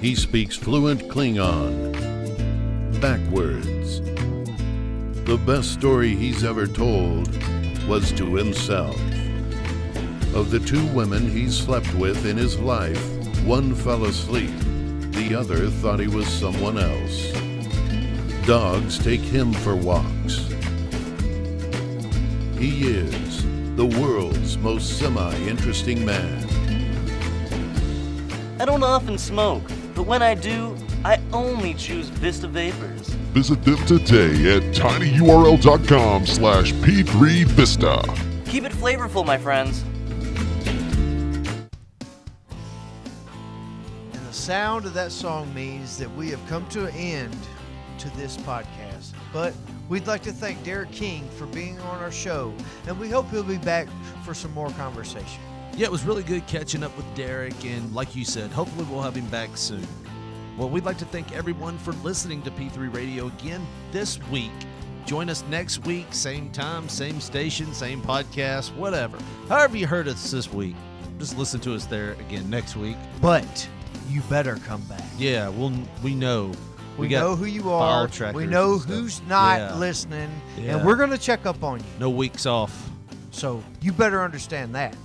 He 0.00 0.14
speaks 0.14 0.54
fluent 0.54 1.08
Klingon. 1.08 1.92
Backwards. 3.00 4.00
The 5.24 5.36
best 5.44 5.72
story 5.72 6.14
he's 6.14 6.44
ever 6.44 6.68
told 6.68 7.28
was 7.88 8.12
to 8.12 8.36
himself. 8.36 8.96
Of 10.32 10.52
the 10.52 10.62
two 10.64 10.86
women 10.94 11.28
he 11.28 11.50
slept 11.50 11.92
with 11.94 12.24
in 12.24 12.36
his 12.36 12.56
life, 12.60 13.17
one 13.48 13.74
fell 13.74 14.04
asleep, 14.04 14.50
the 15.12 15.34
other 15.34 15.70
thought 15.70 15.98
he 15.98 16.06
was 16.06 16.28
someone 16.28 16.76
else. 16.76 17.32
Dogs 18.46 18.98
take 18.98 19.22
him 19.22 19.54
for 19.54 19.74
walks. 19.74 20.48
He 22.58 22.88
is 22.88 23.42
the 23.74 23.86
world's 23.86 24.58
most 24.58 24.98
semi 24.98 25.34
interesting 25.46 26.04
man. 26.04 26.46
I 28.60 28.66
don't 28.66 28.82
often 28.82 29.16
smoke, 29.16 29.62
but 29.94 30.02
when 30.02 30.20
I 30.20 30.34
do, 30.34 30.76
I 31.02 31.18
only 31.32 31.72
choose 31.72 32.10
Vista 32.10 32.48
Vapors. 32.48 33.08
Visit 33.32 33.64
them 33.64 33.78
today 33.86 34.56
at 34.56 34.62
tinyurl.com 34.74 36.26
slash 36.26 36.74
p3vista. 36.74 38.46
Keep 38.46 38.64
it 38.64 38.72
flavorful, 38.72 39.24
my 39.24 39.38
friends. 39.38 39.84
Sound 44.48 44.86
of 44.86 44.94
that 44.94 45.12
song 45.12 45.52
means 45.52 45.98
that 45.98 46.10
we 46.16 46.30
have 46.30 46.40
come 46.46 46.66
to 46.68 46.86
an 46.86 46.94
end 46.94 47.36
to 47.98 48.08
this 48.16 48.38
podcast. 48.38 49.12
But 49.30 49.52
we'd 49.90 50.06
like 50.06 50.22
to 50.22 50.32
thank 50.32 50.64
Derek 50.64 50.90
King 50.90 51.28
for 51.36 51.44
being 51.48 51.78
on 51.80 51.98
our 51.98 52.10
show, 52.10 52.54
and 52.86 52.98
we 52.98 53.10
hope 53.10 53.28
he'll 53.28 53.42
be 53.42 53.58
back 53.58 53.88
for 54.24 54.32
some 54.32 54.54
more 54.54 54.70
conversation. 54.70 55.42
Yeah, 55.76 55.84
it 55.84 55.92
was 55.92 56.02
really 56.04 56.22
good 56.22 56.46
catching 56.46 56.82
up 56.82 56.96
with 56.96 57.04
Derek, 57.14 57.62
and 57.66 57.94
like 57.94 58.16
you 58.16 58.24
said, 58.24 58.50
hopefully 58.50 58.86
we'll 58.90 59.02
have 59.02 59.14
him 59.14 59.26
back 59.26 59.54
soon. 59.54 59.86
Well, 60.56 60.70
we'd 60.70 60.86
like 60.86 60.96
to 60.96 61.04
thank 61.04 61.30
everyone 61.32 61.76
for 61.76 61.92
listening 62.02 62.40
to 62.40 62.50
P3 62.52 62.94
Radio 62.94 63.26
again 63.26 63.66
this 63.92 64.18
week. 64.30 64.50
Join 65.04 65.28
us 65.28 65.44
next 65.50 65.84
week, 65.84 66.06
same 66.14 66.50
time, 66.52 66.88
same 66.88 67.20
station, 67.20 67.74
same 67.74 68.00
podcast, 68.00 68.74
whatever. 68.76 69.18
However 69.50 69.76
you 69.76 69.86
heard 69.86 70.08
us 70.08 70.30
this 70.30 70.50
week, 70.50 70.74
just 71.18 71.36
listen 71.36 71.60
to 71.60 71.74
us 71.74 71.84
there 71.84 72.12
again 72.12 72.48
next 72.48 72.76
week. 72.76 72.96
But 73.20 73.68
you 74.08 74.20
better 74.22 74.56
come 74.56 74.82
back. 74.82 75.02
Yeah, 75.18 75.48
we'll 75.48 75.72
we 76.02 76.14
know. 76.14 76.52
We, 76.96 77.06
got 77.08 77.20
know 77.20 77.36
who 77.36 77.44
you 77.44 77.70
are. 77.70 78.08
We 78.32 78.46
know 78.46 78.76
who's 78.78 79.22
not 79.28 79.58
Yeah. 79.58 79.74
listening, 79.76 80.28
Yeah. 80.56 80.76
and 80.76 80.86
we're 80.86 80.96
going 80.96 81.10
to 81.10 81.18
check 81.18 81.46
up 81.46 81.62
on 81.62 81.78
you. 81.78 81.86
No 82.00 82.10
weeks 82.10 82.44
off. 82.44 82.90
So 83.30 83.62
you 83.80 83.92
better 83.92 84.22
understand 84.24 84.74
that. 84.74 84.96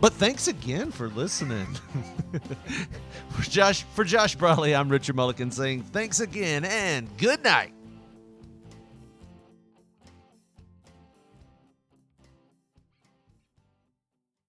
But 0.00 0.14
thanks 0.14 0.48
again 0.48 0.90
for 0.90 1.08
listening. 1.08 1.66
for 3.30 3.42
Josh 3.42 3.82
for 3.94 4.04
Josh 4.04 4.34
Brawley, 4.34 4.74
I'm 4.74 4.88
Richard 4.88 5.16
Mulligan 5.16 5.50
saying 5.50 5.82
thanks 5.92 6.20
again 6.20 6.64
and 6.64 7.08
good 7.18 7.42
night. 7.44 7.72